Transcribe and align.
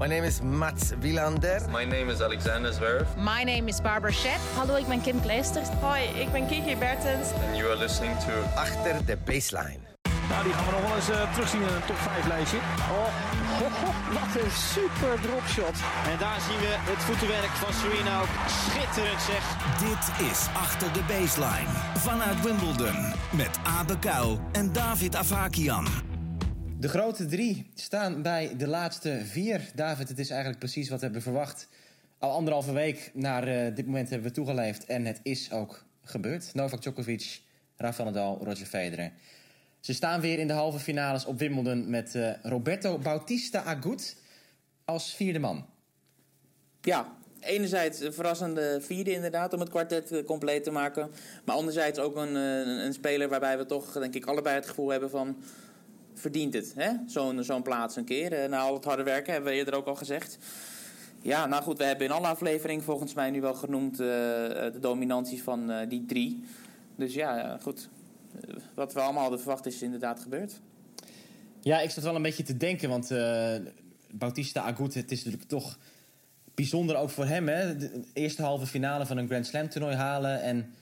My 0.00 0.06
name 0.06 0.24
is 0.24 0.40
Mats 0.40 0.94
Wilander. 1.02 1.60
My 1.70 1.84
name 1.84 2.08
is 2.08 2.22
Alexander 2.22 2.72
Zverev. 2.72 3.06
My 3.18 3.44
name 3.44 3.68
is 3.68 3.82
Barbara 3.82 4.12
Shep. 4.12 4.40
Hallo, 4.56 4.76
ik 4.76 4.86
ben 4.86 5.00
Kim 5.00 5.20
Kleisters. 5.20 5.68
Hoi, 5.80 6.02
ik 6.02 6.32
ben 6.32 6.46
Kiki 6.46 6.76
Bertens. 6.76 7.32
And 7.32 7.56
you 7.56 7.68
are 7.68 7.76
listening 7.76 8.18
to 8.18 8.32
Achter 8.54 9.04
de 9.06 9.16
baseline. 9.24 9.78
Nou, 10.28 10.44
die 10.44 10.52
gaan 10.52 10.66
we 10.66 10.72
nog 10.72 10.82
wel 10.82 10.96
eens 10.96 11.10
uh, 11.10 11.32
terugzien 11.32 11.60
in 11.60 11.66
een 11.66 11.84
top 11.86 11.96
5 11.96 12.26
lijstje. 12.26 12.56
Oh, 12.56 13.10
wat 14.12 14.42
een 14.42 14.50
super 14.50 15.20
dropshot. 15.20 15.76
En 16.10 16.18
daar 16.18 16.40
zien 16.48 16.58
we 16.58 16.74
het 16.92 17.02
voetenwerk 17.02 17.54
van 17.64 17.72
Serena 17.72 18.20
ook 18.20 18.34
schitterend 18.46 19.22
zeg. 19.22 19.42
Dit 19.78 20.30
is 20.30 20.46
Achter 20.54 20.92
de 20.92 21.02
Baseline 21.08 21.72
vanuit 21.98 22.42
Wimbledon 22.42 23.12
met 23.30 23.58
Abe 23.78 23.98
Kuil 23.98 24.40
en 24.52 24.72
David 24.72 25.16
Avakian. 25.16 26.09
De 26.80 26.88
grote 26.88 27.26
drie 27.26 27.70
staan 27.74 28.22
bij 28.22 28.56
de 28.56 28.66
laatste 28.66 29.20
vier. 29.24 29.70
David, 29.74 30.08
het 30.08 30.18
is 30.18 30.30
eigenlijk 30.30 30.58
precies 30.58 30.88
wat 30.88 30.98
we 30.98 31.04
hebben 31.04 31.22
verwacht. 31.22 31.68
Al 32.18 32.30
anderhalve 32.30 32.72
week 32.72 33.10
naar 33.14 33.48
uh, 33.48 33.74
dit 33.74 33.86
moment 33.86 34.10
hebben 34.10 34.28
we 34.28 34.34
toegeleefd. 34.34 34.86
En 34.86 35.04
het 35.04 35.20
is 35.22 35.52
ook 35.52 35.84
gebeurd. 36.02 36.54
Novak 36.54 36.82
Djokovic, 36.82 37.40
Rafael 37.76 38.10
Nadal, 38.10 38.38
Roger 38.44 38.66
Federer. 38.66 39.12
Ze 39.80 39.94
staan 39.94 40.20
weer 40.20 40.38
in 40.38 40.46
de 40.46 40.52
halve 40.52 40.78
finales 40.78 41.24
op 41.24 41.38
Wimbledon 41.38 41.90
met 41.90 42.14
uh, 42.14 42.30
Roberto 42.42 42.98
Bautista 42.98 43.62
Agut 43.62 44.16
als 44.84 45.14
vierde 45.14 45.38
man. 45.38 45.66
Ja, 46.80 47.16
enerzijds 47.40 48.00
een 48.00 48.12
verrassende 48.12 48.78
vierde 48.80 49.12
inderdaad 49.12 49.52
om 49.52 49.60
het 49.60 49.68
kwartet 49.68 50.22
compleet 50.24 50.64
te 50.64 50.70
maken. 50.70 51.10
Maar 51.44 51.56
anderzijds 51.56 51.98
ook 51.98 52.16
een, 52.16 52.34
een, 52.34 52.84
een 52.84 52.92
speler 52.92 53.28
waarbij 53.28 53.58
we 53.58 53.66
toch 53.66 53.92
denk 53.92 54.14
ik 54.14 54.26
allebei 54.26 54.54
het 54.54 54.68
gevoel 54.68 54.88
hebben 54.88 55.10
van 55.10 55.36
verdient 56.14 56.54
het. 56.54 56.74
Zo'n 57.06 57.44
zo'n 57.44 57.62
plaats 57.62 57.96
een 57.96 58.04
keer. 58.04 58.48
Na 58.48 58.58
al 58.58 58.74
het 58.74 58.84
harde 58.84 59.02
werken 59.02 59.32
hebben 59.32 59.50
we 59.50 59.58
eerder 59.58 59.74
ook 59.74 59.86
al 59.86 59.94
gezegd. 59.94 60.38
Ja, 61.22 61.46
nou 61.46 61.62
goed, 61.62 61.78
we 61.78 61.84
hebben 61.84 62.06
in 62.06 62.12
alle 62.12 62.26
afleveringen 62.26 62.84
volgens 62.84 63.14
mij 63.14 63.30
nu 63.30 63.40
wel 63.40 63.54
genoemd 63.54 63.92
uh, 63.92 64.06
de 64.06 64.78
dominantie 64.80 65.42
van 65.42 65.72
die 65.88 66.04
drie. 66.06 66.44
Dus 66.96 67.14
ja, 67.14 67.58
goed. 67.62 67.88
Wat 68.74 68.92
we 68.92 69.00
allemaal 69.00 69.22
hadden 69.22 69.40
verwacht 69.40 69.66
is 69.66 69.82
inderdaad 69.82 70.20
gebeurd. 70.20 70.60
Ja, 71.60 71.80
ik 71.80 71.90
zat 71.90 72.04
wel 72.04 72.14
een 72.14 72.22
beetje 72.22 72.42
te 72.42 72.56
denken, 72.56 72.88
want 72.88 73.10
Bautista 74.10 74.62
Agut, 74.62 74.94
het 74.94 75.10
is 75.10 75.24
natuurlijk 75.24 75.50
toch 75.50 75.78
bijzonder 76.54 76.96
ook 76.96 77.10
voor 77.10 77.26
hem. 77.26 77.48
Hè? 77.48 77.76
De 77.76 78.02
eerste 78.12 78.42
halve 78.42 78.66
finale 78.66 79.06
van 79.06 79.16
een 79.16 79.26
Grand 79.26 79.46
Slam 79.46 79.68
toernooi 79.68 79.94
halen 79.94 80.42
en 80.42 80.74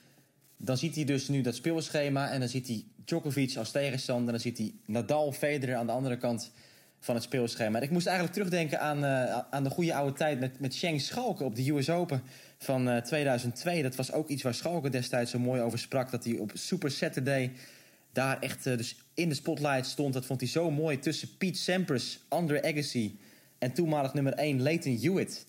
dan 0.59 0.77
ziet 0.77 0.95
hij 0.95 1.05
dus 1.05 1.29
nu 1.29 1.41
dat 1.41 1.55
speelschema 1.55 2.31
en 2.31 2.41
dan 2.41 2.49
ziet 2.49 2.67
hij 2.67 2.85
Djokovic 3.05 3.57
als 3.57 3.71
tegenstander. 3.71 4.33
Dan 4.33 4.41
ziet 4.41 4.59
hij 4.59 4.75
Nadal, 4.85 5.33
Federer 5.33 5.77
aan 5.77 5.87
de 5.87 5.93
andere 5.93 6.17
kant 6.17 6.53
van 7.01 7.15
het 7.15 7.25
speelschema. 7.25 7.81
Ik 7.81 7.91
moest 7.91 8.07
eigenlijk 8.07 8.37
terugdenken 8.37 8.81
aan, 8.81 9.05
uh, 9.05 9.39
aan 9.51 9.65
de 9.65 9.71
goede 9.71 9.95
oude 9.95 10.13
tijd 10.13 10.41
met, 10.41 10.61
met 10.61 10.75
Sheng 10.75 11.01
Schalke 11.01 11.45
op 11.45 11.57
de 11.57 11.71
US 11.71 11.91
Open 11.91 12.23
van 12.59 12.89
uh, 12.89 12.97
2002. 12.97 13.83
Dat 13.83 13.97
was 13.97 14.13
ook 14.13 14.29
iets 14.29 14.43
waar 14.43 14.55
Schalke 14.55 14.89
destijds 14.89 15.31
zo 15.31 15.39
mooi 15.39 15.61
over 15.61 15.79
sprak. 15.79 16.11
Dat 16.11 16.25
hij 16.25 16.39
op 16.39 16.51
Super 16.55 16.91
Saturday 16.91 17.53
daar 18.13 18.41
echt 18.41 18.67
uh, 18.67 18.77
dus 18.77 18.97
in 19.15 19.29
de 19.29 19.35
spotlight 19.35 19.87
stond. 19.87 20.15
Dat 20.15 20.27
vond 20.27 20.41
hij 20.41 20.49
zo 20.49 20.71
mooi 20.71 20.99
tussen 20.99 21.37
Pete 21.37 21.59
Sampras, 21.59 22.21
Andre 22.29 22.63
Agassi 22.63 23.19
en 23.59 23.73
toenmalig 23.73 24.15
nummer 24.15 24.33
1 24.33 24.63
Leighton 24.63 24.99
Hewitt. 25.01 25.47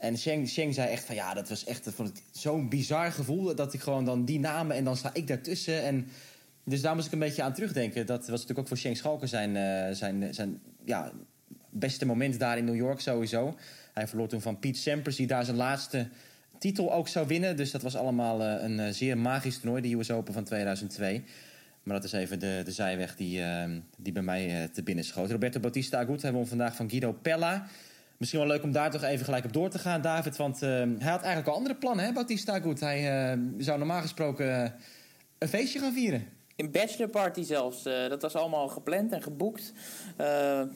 En 0.00 0.18
Sheng, 0.18 0.48
Sheng 0.48 0.74
zei 0.74 0.88
echt 0.88 1.04
van 1.04 1.14
ja, 1.14 1.34
dat 1.34 1.48
was 1.48 1.64
echt 1.64 1.88
zo'n 2.30 2.68
bizar 2.68 3.12
gevoel. 3.12 3.54
Dat 3.54 3.74
ik 3.74 3.80
gewoon 3.80 4.04
dan 4.04 4.24
die 4.24 4.38
namen 4.38 4.76
en 4.76 4.84
dan 4.84 4.96
sta 4.96 5.10
ik 5.14 5.26
daartussen. 5.26 5.82
En 5.82 6.06
dus 6.64 6.80
daar 6.80 6.94
moest 6.94 7.06
ik 7.06 7.12
een 7.12 7.18
beetje 7.18 7.42
aan 7.42 7.52
terugdenken. 7.52 8.06
Dat 8.06 8.18
was 8.18 8.28
natuurlijk 8.28 8.58
ook 8.58 8.68
voor 8.68 8.76
Sheng 8.76 8.96
Schalke 8.96 9.26
zijn, 9.26 9.56
uh, 9.56 9.94
zijn, 9.96 10.34
zijn 10.34 10.60
ja, 10.84 11.12
beste 11.70 12.06
moment 12.06 12.38
daar 12.38 12.58
in 12.58 12.64
New 12.64 12.76
York 12.76 13.00
sowieso. 13.00 13.56
Hij 13.94 14.06
verloor 14.06 14.28
toen 14.28 14.40
van 14.40 14.58
Pete 14.58 14.78
Sampras, 14.78 15.16
die 15.16 15.26
daar 15.26 15.44
zijn 15.44 15.56
laatste 15.56 16.08
titel 16.58 16.92
ook 16.92 17.08
zou 17.08 17.26
winnen. 17.26 17.56
Dus 17.56 17.70
dat 17.70 17.82
was 17.82 17.96
allemaal 17.96 18.40
uh, 18.40 18.62
een 18.62 18.78
uh, 18.78 18.88
zeer 18.88 19.18
magisch 19.18 19.58
toernooi, 19.58 19.82
de 19.82 19.94
US 19.94 20.10
Open 20.10 20.32
van 20.32 20.44
2002. 20.44 21.24
Maar 21.82 21.94
dat 21.94 22.04
is 22.04 22.12
even 22.12 22.38
de, 22.38 22.62
de 22.64 22.72
zijweg 22.72 23.16
die, 23.16 23.42
die 23.96 24.12
bij 24.12 24.22
mij 24.22 24.68
te 24.72 24.82
binnen 24.82 25.04
schoot. 25.04 25.30
Roberto 25.30 25.60
Bautista 25.60 25.98
Agut 25.98 26.22
hebben 26.22 26.42
we 26.42 26.48
vandaag 26.48 26.76
van 26.76 26.90
Guido 26.90 27.12
Pella. 27.12 27.66
Misschien 28.20 28.40
wel 28.40 28.48
leuk 28.48 28.62
om 28.62 28.72
daar 28.72 28.90
toch 28.90 29.02
even 29.02 29.24
gelijk 29.24 29.44
op 29.44 29.52
door 29.52 29.70
te 29.70 29.78
gaan, 29.78 30.00
David. 30.00 30.36
Want 30.36 30.60
hij 30.60 30.96
had 30.98 31.20
eigenlijk 31.20 31.46
al 31.46 31.54
andere 31.54 31.74
plannen, 31.74 32.04
hè, 32.04 32.12
Bautista 32.12 32.52
Agut. 32.52 32.80
Hij 32.80 33.02
zou 33.58 33.78
normaal 33.78 34.00
gesproken 34.00 34.74
een 35.38 35.48
feestje 35.48 35.78
gaan 35.78 35.92
vieren. 35.92 36.26
Een 36.60 36.70
bachelorparty 36.70 37.42
zelfs. 37.42 37.86
Uh, 37.86 38.08
dat 38.08 38.22
was 38.22 38.34
allemaal 38.34 38.68
gepland 38.68 39.12
en 39.12 39.22
geboekt. 39.22 39.72
Uh, 40.20 40.26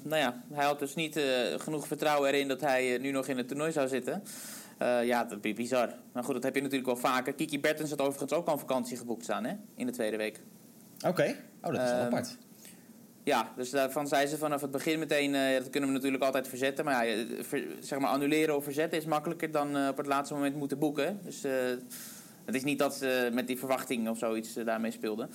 nou 0.02 0.16
ja, 0.16 0.42
hij 0.52 0.64
had 0.64 0.78
dus 0.78 0.94
niet 0.94 1.16
uh, 1.16 1.24
genoeg 1.56 1.86
vertrouwen 1.86 2.32
erin 2.32 2.48
dat 2.48 2.60
hij 2.60 2.98
nu 2.98 3.10
nog 3.10 3.26
in 3.26 3.36
het 3.36 3.48
toernooi 3.48 3.72
zou 3.72 3.88
zitten. 3.88 4.22
ja, 5.02 5.24
dat 5.24 5.44
is 5.44 5.52
bizar. 5.52 5.94
Maar 6.12 6.24
goed, 6.24 6.34
dat 6.34 6.42
heb 6.42 6.54
je 6.54 6.60
natuurlijk 6.60 6.86
wel 6.86 6.96
vaker. 6.96 7.34
Kiki 7.34 7.60
Bertens 7.60 7.90
had 7.90 8.00
overigens 8.00 8.32
ook 8.32 8.46
al 8.46 8.52
een 8.52 8.58
vakantie 8.58 8.96
geboekt 8.96 9.22
staan, 9.22 9.44
hè? 9.44 9.54
In 9.74 9.86
de 9.86 9.92
tweede 9.92 10.16
week. 10.16 10.40
Oké, 10.96 11.08
okay. 11.08 11.36
oh, 11.62 11.72
dat 11.72 11.82
is 11.82 11.90
wel 11.90 12.00
apart. 12.00 12.36
Ja, 13.24 13.48
dus 13.56 13.70
daarvan 13.70 14.08
zei 14.08 14.26
ze 14.26 14.38
vanaf 14.38 14.60
het 14.60 14.70
begin 14.70 14.98
meteen... 14.98 15.32
dat 15.32 15.70
kunnen 15.70 15.88
we 15.88 15.94
natuurlijk 15.94 16.22
altijd 16.22 16.48
verzetten. 16.48 16.84
Maar 16.84 17.06
ja, 17.06 17.24
ver, 17.40 17.64
zeg 17.80 17.98
maar 17.98 18.10
annuleren 18.10 18.56
of 18.56 18.64
verzetten 18.64 18.98
is 18.98 19.04
makkelijker 19.04 19.50
dan 19.50 19.88
op 19.88 19.96
het 19.96 20.06
laatste 20.06 20.34
moment 20.34 20.56
moeten 20.56 20.78
boeken. 20.78 21.20
Dus... 21.24 21.42
Het 22.44 22.54
is 22.54 22.64
niet 22.64 22.78
dat 22.78 22.94
ze 22.94 23.30
met 23.32 23.46
die 23.46 23.58
verwachting 23.58 24.08
of 24.08 24.18
zoiets 24.18 24.54
daarmee 24.54 24.90
speelden. 24.90 25.30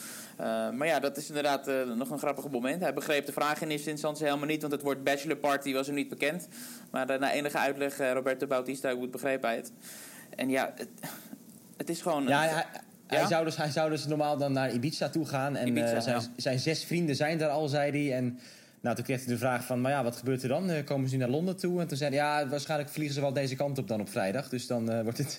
Maar 0.77 0.85
ja, 0.85 0.99
dat 0.99 1.17
is 1.17 1.27
inderdaad 1.27 1.65
nog 1.95 2.09
een 2.09 2.19
grappig 2.19 2.49
moment. 2.49 2.81
Hij 2.81 2.93
begreep 2.93 3.25
de 3.25 3.31
vraag 3.31 3.61
in 3.61 3.69
eerste 3.69 3.89
instantie 3.89 4.25
helemaal 4.25 4.47
niet, 4.47 4.61
want 4.61 4.73
het 4.73 4.81
woord 4.81 5.03
bachelor 5.03 5.37
party 5.37 5.73
was 5.73 5.85
hem 5.87 5.95
niet 5.95 6.09
bekend. 6.09 6.47
Maar 6.91 7.19
na 7.19 7.31
enige 7.31 7.57
uitleg, 7.57 8.13
Roberto 8.13 8.47
Bautista, 8.47 8.91
goed 8.91 9.11
begreep 9.11 9.41
hij 9.41 9.55
het. 9.55 9.71
En 10.35 10.49
ja, 10.49 10.73
het, 10.75 10.89
het 11.77 11.89
is 11.89 12.01
gewoon. 12.01 12.27
Ja, 12.27 12.65
hij, 13.09 13.19
hij, 13.19 13.27
zou 13.27 13.45
dus, 13.45 13.55
hij 13.55 13.69
zou 13.69 13.89
dus 13.89 14.05
normaal 14.05 14.37
dan 14.37 14.51
naar 14.51 14.73
Ibiza 14.73 15.09
toe 15.09 15.25
gaan. 15.25 15.55
En 15.55 15.67
Ibiza, 15.67 15.99
zijn, 15.99 16.15
ja. 16.15 16.27
zijn 16.35 16.59
zes 16.59 16.83
vrienden 16.83 17.15
zijn 17.15 17.37
daar 17.37 17.49
al, 17.49 17.67
zei 17.67 17.91
hij. 17.91 18.17
En 18.17 18.39
nou, 18.81 18.95
toen 18.95 19.05
kreeg 19.05 19.19
hij 19.19 19.33
de 19.33 19.39
vraag 19.39 19.65
van, 19.65 19.81
maar 19.81 19.91
ja, 19.91 20.03
wat 20.03 20.15
gebeurt 20.15 20.43
er 20.43 20.49
dan? 20.49 20.83
komen 20.83 21.09
ze 21.09 21.15
nu 21.15 21.21
naar 21.21 21.29
Londen 21.29 21.57
toe? 21.57 21.81
En 21.81 21.87
toen 21.87 21.97
zei 21.97 22.15
hij, 22.15 22.19
ja, 22.19 22.47
waarschijnlijk 22.47 22.89
vliegen 22.89 23.15
ze 23.15 23.21
wel 23.21 23.33
deze 23.33 23.55
kant 23.55 23.77
op 23.77 23.87
dan 23.87 23.99
op 23.99 24.09
vrijdag. 24.09 24.49
Dus 24.49 24.67
dan 24.67 25.03
wordt 25.03 25.17
het 25.17 25.37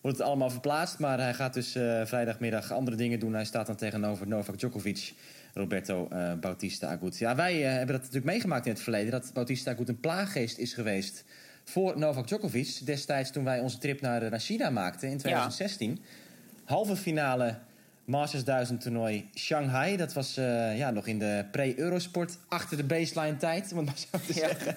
wordt 0.00 0.18
het 0.18 0.26
allemaal 0.26 0.50
verplaatst. 0.50 0.98
Maar 0.98 1.20
hij 1.20 1.34
gaat 1.34 1.54
dus 1.54 1.72
vrijdagmiddag 2.04 2.72
andere 2.72 2.96
dingen 2.96 3.18
doen. 3.18 3.34
Hij 3.34 3.44
staat 3.44 3.66
dan 3.66 3.76
tegenover 3.76 4.28
Novak 4.28 4.58
Djokovic, 4.58 5.12
Roberto 5.54 6.08
Bautista 6.40 6.88
Agut. 6.88 7.18
Ja, 7.18 7.34
wij 7.34 7.60
hebben 7.60 7.86
dat 7.86 8.00
natuurlijk 8.00 8.32
meegemaakt 8.32 8.66
in 8.66 8.72
het 8.72 8.82
verleden. 8.82 9.10
Dat 9.10 9.30
Bautista 9.32 9.72
Agut 9.72 9.88
een 9.88 10.00
plaaggeest 10.00 10.58
is 10.58 10.74
geweest 10.74 11.24
voor 11.64 11.98
Novak 11.98 12.26
Djokovic. 12.26 12.80
Destijds 12.84 13.30
toen 13.30 13.44
wij 13.44 13.60
onze 13.60 13.78
trip 13.78 14.00
naar, 14.00 14.30
naar 14.30 14.40
China 14.40 14.70
maakten 14.70 15.08
in 15.08 15.18
2016. 15.18 15.90
Ja. 15.90 15.96
Halve 16.72 16.96
finale 16.96 17.58
Masters 18.04 18.44
1000 18.44 18.80
toernooi 18.80 19.28
Shanghai. 19.34 19.96
Dat 19.96 20.12
was 20.12 20.34
ja, 20.34 20.90
nog 20.90 21.06
in 21.06 21.18
de 21.18 21.44
pre-Eurosport 21.50 22.38
achter 22.48 22.76
de 22.76 22.84
baseline 22.84 23.36
tijd. 23.36 23.72
Om 23.72 23.76
het 23.78 23.86
maar 23.86 23.98
zo 23.98 24.26
te 24.26 24.40
Ja. 24.40 24.48
zeggen. 24.48 24.76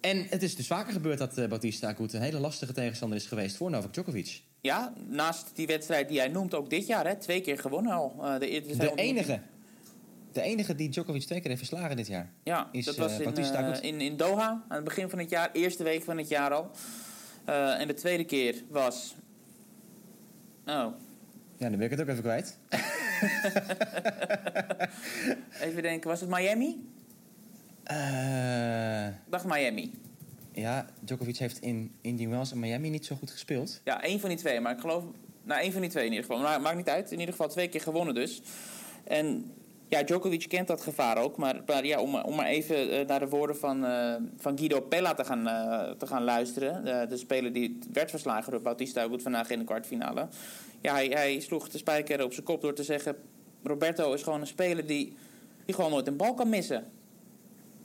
En 0.00 0.26
het 0.30 0.42
is 0.42 0.56
dus 0.56 0.66
vaker 0.66 0.92
gebeurd 0.92 1.18
dat 1.18 1.38
uh, 1.38 1.48
Bautista 1.48 1.88
Agut 1.88 2.12
een 2.12 2.22
hele 2.22 2.38
lastige 2.38 2.72
tegenstander 2.72 3.18
is 3.18 3.26
geweest 3.26 3.56
voor 3.56 3.70
Novak 3.70 3.92
Djokovic. 3.92 4.42
Ja, 4.60 4.92
naast 5.08 5.50
die 5.54 5.66
wedstrijd 5.66 6.08
die 6.08 6.18
hij 6.18 6.28
noemt 6.28 6.54
ook 6.54 6.70
dit 6.70 6.86
jaar, 6.86 7.06
hè, 7.06 7.16
twee 7.16 7.40
keer 7.40 7.58
gewonnen 7.58 7.92
al. 7.92 8.14
Uh, 8.18 8.32
de, 8.38 8.76
de 8.78 8.92
enige. 8.94 9.40
De 10.32 10.42
enige 10.42 10.74
die 10.74 10.88
Djokovic 10.88 11.22
twee 11.22 11.38
keer 11.40 11.48
heeft 11.50 11.66
verslagen 11.66 11.96
dit 11.96 12.06
jaar. 12.06 12.32
Ja, 12.42 12.68
is, 12.72 12.84
dat 12.84 12.96
was 12.96 13.18
in, 13.18 13.82
in, 13.82 14.00
in 14.00 14.16
Doha 14.16 14.48
aan 14.68 14.76
het 14.76 14.84
begin 14.84 15.10
van 15.10 15.18
het 15.18 15.30
jaar, 15.30 15.50
eerste 15.52 15.82
week 15.82 16.02
van 16.02 16.18
het 16.18 16.28
jaar 16.28 16.50
al. 16.52 16.70
en 17.78 17.86
de 17.86 17.94
tweede 17.94 18.24
keer 18.24 18.54
was. 18.68 19.14
Oh. 20.68 20.92
Ja, 21.56 21.68
dan 21.68 21.78
ben 21.78 21.80
ik 21.80 21.90
het 21.90 22.00
ook 22.00 22.08
even 22.08 22.22
kwijt. 22.22 22.58
even 25.66 25.82
denken, 25.82 26.10
was 26.10 26.20
het 26.20 26.30
Miami? 26.30 26.88
Uh, 27.90 29.06
ik 29.06 29.30
dacht 29.30 29.44
Miami. 29.44 29.92
Ja, 30.52 30.86
Djokovic 31.00 31.36
heeft 31.36 31.60
in 31.60 31.92
Indian 32.00 32.30
Wells 32.30 32.52
en 32.52 32.58
Miami 32.58 32.88
niet 32.88 33.06
zo 33.06 33.16
goed 33.16 33.30
gespeeld. 33.30 33.80
Ja, 33.84 34.02
één 34.02 34.20
van 34.20 34.28
die 34.28 34.38
twee. 34.38 34.60
Maar 34.60 34.74
ik 34.74 34.80
geloof... 34.80 35.04
Nou, 35.42 35.60
één 35.60 35.72
van 35.72 35.80
die 35.80 35.90
twee 35.90 36.04
in 36.04 36.12
ieder 36.12 36.26
geval. 36.26 36.42
Maar 36.42 36.60
maakt 36.60 36.76
niet 36.76 36.88
uit. 36.88 37.12
In 37.12 37.18
ieder 37.18 37.34
geval 37.34 37.48
twee 37.48 37.68
keer 37.68 37.80
gewonnen 37.80 38.14
dus. 38.14 38.42
En 39.04 39.52
ja, 39.88 40.02
Djokovic 40.02 40.48
kent 40.48 40.66
dat 40.66 40.80
gevaar 40.80 41.16
ook. 41.16 41.36
Maar, 41.36 41.86
ja, 41.86 42.00
om, 42.00 42.14
om 42.14 42.34
maar 42.34 42.46
even 42.46 42.92
uh, 42.92 43.06
naar 43.06 43.20
de 43.20 43.28
woorden 43.28 43.56
van, 43.56 43.84
uh, 43.84 44.14
van 44.36 44.58
Guido 44.58 44.80
Pella 44.80 45.14
te 45.14 45.24
gaan, 45.24 45.46
uh, 45.46 45.90
te 45.90 46.06
gaan 46.06 46.24
luisteren. 46.24 47.08
de 47.08 47.16
speler 47.16 47.52
die 47.52 47.78
werd 47.92 48.10
verslagen 48.10 48.52
door 48.52 48.60
Bautista 48.60 49.02
Agut 49.02 49.22
vandaag 49.22 49.50
in 49.50 49.58
de 49.58 49.64
kwartfinale. 49.64 50.28
Ja, 50.80 50.92
hij, 50.92 51.06
hij 51.06 51.40
sloeg 51.40 51.68
de 51.68 51.78
spijker 51.78 52.24
op 52.24 52.32
zijn 52.32 52.44
kop 52.44 52.60
door 52.60 52.74
te 52.74 52.82
zeggen... 52.82 53.16
Roberto 53.62 54.12
is 54.12 54.22
gewoon 54.22 54.40
een 54.40 54.46
speler 54.46 54.86
die, 54.86 55.16
die 55.64 55.74
gewoon 55.74 55.90
nooit 55.90 56.06
een 56.06 56.16
bal 56.16 56.34
kan 56.34 56.48
missen. 56.48 56.84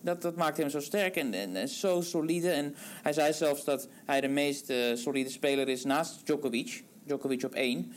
Dat, 0.01 0.21
dat 0.21 0.35
maakt 0.35 0.57
hem 0.57 0.69
zo 0.69 0.79
sterk 0.79 1.15
en, 1.15 1.33
en, 1.33 1.55
en, 1.55 1.67
zo 1.67 2.01
solide. 2.01 2.49
En 2.49 2.75
hij 2.77 3.13
zei 3.13 3.33
zelfs 3.33 3.63
dat 3.63 3.87
hij 4.05 4.21
de 4.21 4.27
meest 4.27 4.73
solide 4.93 5.29
speler 5.29 5.69
is 5.69 5.83
naast 5.83 6.25
Djokovic. 6.25 6.83
Djokovic 7.03 7.43
op 7.43 7.53
één. 7.53 7.91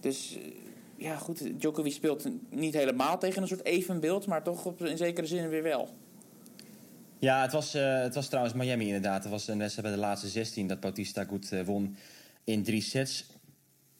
Dus 0.00 0.38
ja, 0.96 1.16
goed. 1.16 1.60
Djokovic 1.60 1.92
speelt 1.92 2.28
niet 2.50 2.74
helemaal 2.74 3.18
tegen 3.18 3.42
een 3.42 3.48
soort 3.48 3.64
evenbeeld, 3.64 4.26
maar 4.26 4.42
toch 4.42 4.64
op, 4.64 4.84
in 4.84 4.96
zekere 4.96 5.26
zin 5.26 5.48
weer 5.48 5.62
wel. 5.62 5.88
Ja, 7.18 7.42
het 7.42 7.52
was, 7.52 7.74
eh, 7.74 8.00
het 8.00 8.14
was 8.14 8.28
trouwens 8.28 8.54
Miami 8.54 8.86
inderdaad. 8.86 9.22
Het 9.22 9.32
was 9.32 9.48
een 9.48 9.58
wedstrijd 9.58 9.88
bij 9.88 9.96
de 9.96 10.02
laatste 10.02 10.28
16 10.28 10.66
dat 10.66 10.80
Bautista 10.80 11.24
goed 11.24 11.52
eh, 11.52 11.64
won 11.64 11.96
in 12.44 12.62
drie 12.62 12.82
sets. 12.82 13.26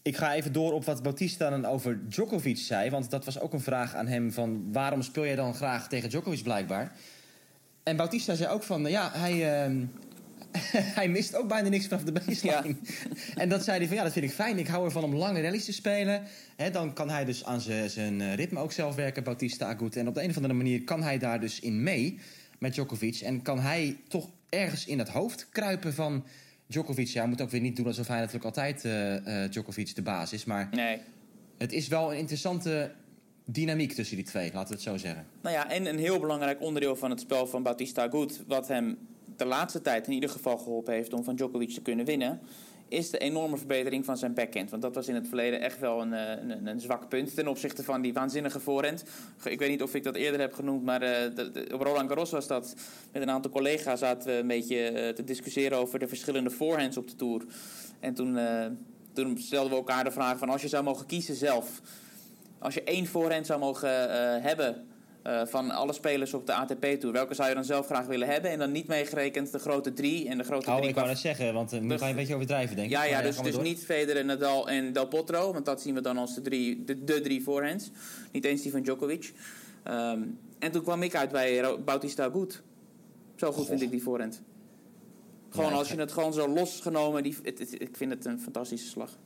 Ik 0.03 0.17
ga 0.17 0.35
even 0.35 0.53
door 0.53 0.73
op 0.73 0.85
wat 0.85 1.03
Bautista 1.03 1.51
dan 1.51 1.65
over 1.65 2.09
Djokovic 2.09 2.59
zei. 2.59 2.91
Want 2.91 3.11
dat 3.11 3.25
was 3.25 3.41
ook 3.41 3.53
een 3.53 3.61
vraag 3.61 3.95
aan 3.95 4.07
hem 4.07 4.33
van... 4.33 4.73
waarom 4.73 5.03
speel 5.03 5.25
jij 5.25 5.37
dan 5.37 5.55
graag 5.55 5.89
tegen 5.89 6.09
Djokovic 6.09 6.43
blijkbaar? 6.43 6.93
En 7.83 7.97
Bautista 7.97 8.35
zei 8.35 8.53
ook 8.53 8.63
van... 8.63 8.85
ja, 8.85 9.11
hij, 9.13 9.63
ehm, 9.63 9.85
hij 10.99 11.09
mist 11.09 11.35
ook 11.37 11.49
bijna 11.49 11.69
niks 11.69 11.87
vanaf 11.87 12.05
de 12.05 12.13
baseline. 12.13 12.77
En 13.35 13.49
dat 13.49 13.65
zei 13.65 13.79
hij 13.79 13.87
van... 13.87 13.97
ja, 13.97 14.03
dat 14.03 14.13
vind 14.13 14.25
ik 14.25 14.31
fijn. 14.31 14.59
Ik 14.59 14.67
hou 14.67 14.85
ervan 14.85 15.05
om 15.05 15.15
lange 15.15 15.41
rallies 15.41 15.65
te 15.65 15.73
spelen. 15.73 16.23
Hè, 16.57 16.71
dan 16.71 16.93
kan 16.93 17.11
hij 17.11 17.25
dus 17.25 17.45
aan 17.45 17.61
zijn- 17.61 18.21
eh, 18.21 18.35
ritme 18.35 18.59
ook 18.61 18.73
zelf 18.73 18.95
werken, 18.95 19.25
Bautista 19.25 19.67
Agut. 19.75 19.97
En 19.97 20.09
op 20.09 20.15
de 20.15 20.23
een 20.23 20.31
of 20.31 20.37
andere 20.37 20.55
manier 20.55 20.85
kan 20.85 21.03
hij 21.03 21.19
daar 21.19 21.41
dus 21.41 21.61
in 21.61 21.83
mee 21.83 22.19
met 22.59 22.73
Djokovic. 22.75 23.21
En 23.21 23.43
kan 23.43 23.59
hij 23.61 23.97
toch 24.09 24.29
ergens 24.49 24.87
in 24.87 24.99
het 24.99 25.09
hoofd 25.09 25.49
kruipen 25.51 25.95
van 25.95 26.25
Djokovic. 26.67 27.07
Ja, 27.09 27.27
moet 27.27 27.41
ook 27.41 27.51
weer 27.51 27.61
niet 27.61 27.77
doen 27.77 27.87
alsof 27.87 28.07
hij 28.09 28.19
natuurlijk 28.19 28.45
altijd 28.45 28.85
eh, 28.85 29.45
eh, 29.45 29.51
Djokovic 29.51 29.95
de 29.95 30.03
baas 30.03 30.33
is. 30.33 30.45
Maar 30.45 30.69
Nee. 30.71 30.99
het 31.59 31.73
is 31.73 31.89
wel 31.89 32.13
een 32.13 32.19
interessante 32.19 32.93
dynamiek 33.45 33.93
tussen 33.93 34.17
die 34.17 34.25
twee, 34.25 34.51
laten 34.53 34.69
we 34.69 34.75
het 34.75 34.83
zo 34.83 34.97
zeggen. 34.97 35.27
Nou 35.43 35.55
ja, 35.55 35.71
en 35.71 35.87
een 35.87 35.99
heel 35.99 36.21
belangrijk 36.21 36.61
onderdeel 36.63 36.97
van 36.97 37.11
het 37.11 37.21
spel 37.21 37.47
van 37.47 37.63
Bautista 37.63 38.03
Agut... 38.07 38.43
wat 38.47 38.69
hem 38.69 38.99
de 39.37 39.45
laatste 39.45 39.81
tijd 39.81 40.07
in 40.07 40.13
ieder 40.13 40.31
geval 40.31 40.59
geholpen 40.59 40.95
heeft 40.95 41.13
om 41.13 41.25
van 41.25 41.37
Djokovic 41.37 41.71
te 41.71 41.83
kunnen 41.83 42.05
winnen... 42.05 42.41
is 42.89 43.11
de 43.11 43.19
enorme 43.19 43.57
verbetering 43.57 44.05
van 44.05 44.17
zijn 44.17 44.35
backhand. 44.35 44.71
Want 44.71 44.83
dat 44.83 44.95
was 44.95 45.09
in 45.09 45.15
het 45.15 45.29
verleden 45.29 45.61
echt 45.61 45.79
wel 45.79 46.01
een, 46.01 46.13
eh, 46.13 46.31
een, 46.31 46.67
een 46.67 46.81
zwak 46.81 47.09
punt... 47.09 47.35
ten 47.35 47.49
opzichte 47.49 47.83
van 47.83 48.01
die 48.01 48.13
waanzinnige 48.13 48.61
voorhand. 48.61 49.05
Ik 49.45 49.59
weet 49.59 49.69
niet 49.71 49.83
of 49.83 49.95
ik 49.95 50.05
dat 50.05 50.15
eerder 50.15 50.41
heb 50.41 50.53
genoemd... 50.53 50.85
maar 50.85 51.03
eh, 51.03 51.73
op 51.73 51.81
Roland 51.81 52.09
Garros 52.09 52.31
was 52.31 52.47
dat... 52.47 52.75
met 53.13 53.23
een 53.23 53.31
aantal 53.31 53.51
collega's 53.51 53.99
zaten 53.99 54.29
we 54.29 54.39
een 54.39 54.47
beetje 54.47 54.89
eh, 54.89 55.15
te 55.15 55.25
discussiëren... 55.25 55.79
over 55.79 55.99
de 55.99 56.09
verschillende 56.09 56.51
forehands 56.51 56.97
op 56.97 57.09
de 57.09 57.17
Tour. 57.17 57.45
En 58.01 58.15
toen, 58.15 58.39
toen 59.13 59.39
stelden 59.39 59.71
we 59.71 59.77
elkaar 59.77 60.05
de 60.05 60.11
vraag 60.11 60.39
van... 60.39 60.49
als 60.49 60.63
je 60.63 60.69
zou 60.69 60.85
mogen 60.85 61.07
kiezen 61.07 61.35
zelf... 61.35 61.81
als 62.59 62.75
je 62.75 62.83
één 62.83 63.07
voorhand 63.07 63.47
zou 63.47 63.61
mogen 63.61 63.91
hebben... 64.43 64.87
eh, 65.27 65.47
van 65.47 65.71
alle 65.71 65.93
spelers 65.93 66.35
op 66.35 66.47
de 66.47 66.53
ATP-tour. 66.55 67.13
Welke 67.13 67.35
zou 67.35 67.49
je 67.49 67.55
dan 67.55 67.65
zelf 67.65 67.87
graag 67.87 68.07
willen 68.07 68.29
hebben? 68.29 68.51
En 68.51 68.59
dan 68.59 68.73
niet 68.73 68.87
meegerekend 68.87 69.53
de 69.53 69.59
grote 69.59 69.93
drie 69.93 70.29
en 70.29 70.39
de 70.39 70.45
grote 70.45 70.71
Oh, 70.71 70.77
drie. 70.77 70.89
ik 70.89 70.95
wou 70.95 71.07
net 71.07 71.19
zeggen, 71.19 71.55
want 71.55 71.73
uh, 71.73 71.81
nu 71.81 71.89
Dus- 71.89 71.99
ga 71.99 72.05
je 72.05 72.11
een 72.11 72.17
beetje 72.19 72.35
overdrijven, 72.35 72.77
denk 72.77 72.89
ik. 72.89 72.95
ja, 72.95 73.05
ja, 73.05 73.13
Maar 73.13 73.23
dus, 73.23 73.37
dus 73.39 73.59
niet 73.59 73.85
Federer, 73.85 74.25
Nadal 74.25 74.69
en 74.69 74.93
Del 74.93 75.07
Potro. 75.07 75.53
Want 75.53 75.65
dat 75.65 75.81
zien 75.83 75.95
we 75.95 76.01
dan 76.01 76.19
als 76.19 76.35
de 76.35 76.41
drie, 76.43 76.85
de, 76.85 77.05
de 77.05 77.21
drie 77.21 77.43
voorhands. 77.43 77.91
Niet 78.33 78.45
eens 78.45 78.63
die 78.63 78.71
van 78.71 78.83
Djokovic. 78.83 79.33
Ehm, 79.83 80.23
en 80.59 80.73
toen 80.73 80.83
kwam 80.83 81.03
ik 81.03 81.15
uit 81.15 81.31
bij 81.31 81.79
Bautista 81.85 82.25
Agut. 82.25 82.63
Zo 83.37 83.53
goed 83.53 83.67
vind 83.67 83.83
ik 83.83 83.91
die 83.91 84.03
voorhand. 84.03 84.43
Gewoon 85.51 85.71
Ja, 85.71 85.77
als 85.77 85.89
je 85.91 85.97
het 85.97 86.13
gewoon 86.13 86.33
zo 86.33 86.49
losgenomen... 86.49 87.23
Die, 87.23 87.37
het, 87.43 87.59
het- 87.59 87.81
ik 87.81 87.97
vind 87.97 88.11
het 88.11 88.25
een 88.25 88.41
fantastische 88.41 88.89
slag. 88.89 89.19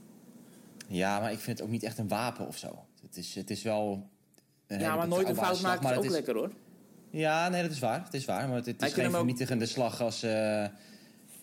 Ja, 0.88 1.20
maar 1.20 1.32
ik 1.32 1.38
vind 1.38 1.58
het 1.58 1.66
ook 1.66 1.72
niet 1.72 1.82
echt 1.82 1.98
een 1.98 2.08
wapen 2.08 2.46
of 2.46 2.56
zo. 2.56 2.84
Het 3.02 3.16
is, 3.16 3.34
het 3.34 3.50
is 3.50 3.62
wel... 3.62 4.08
hele 4.76 4.84
Ja, 4.90 4.96
maar 4.96 5.08
nooit 5.08 5.28
een 5.28 5.34
fout 5.34 5.56
slag, 5.56 5.72
maken 5.72 5.90
is 5.90 5.96
ook 5.98 6.04
is- 6.04 6.10
lekker 6.10 6.34
hoor. 6.34 6.50
Ja, 7.10 7.48
nee, 7.48 7.62
dat 7.62 7.70
is 7.70 7.78
waar. 7.78 8.02
Het 8.04 8.14
is 8.14 8.24
waar, 8.24 8.48
maar 8.48 8.56
het, 8.56 8.66
is 8.82 8.92
geen 8.92 9.04
hem 9.04 9.12
ook- 9.12 9.18
vernietigende 9.18 9.66
slag 9.66 10.00
als... 10.00 10.22
eh, 10.22 10.64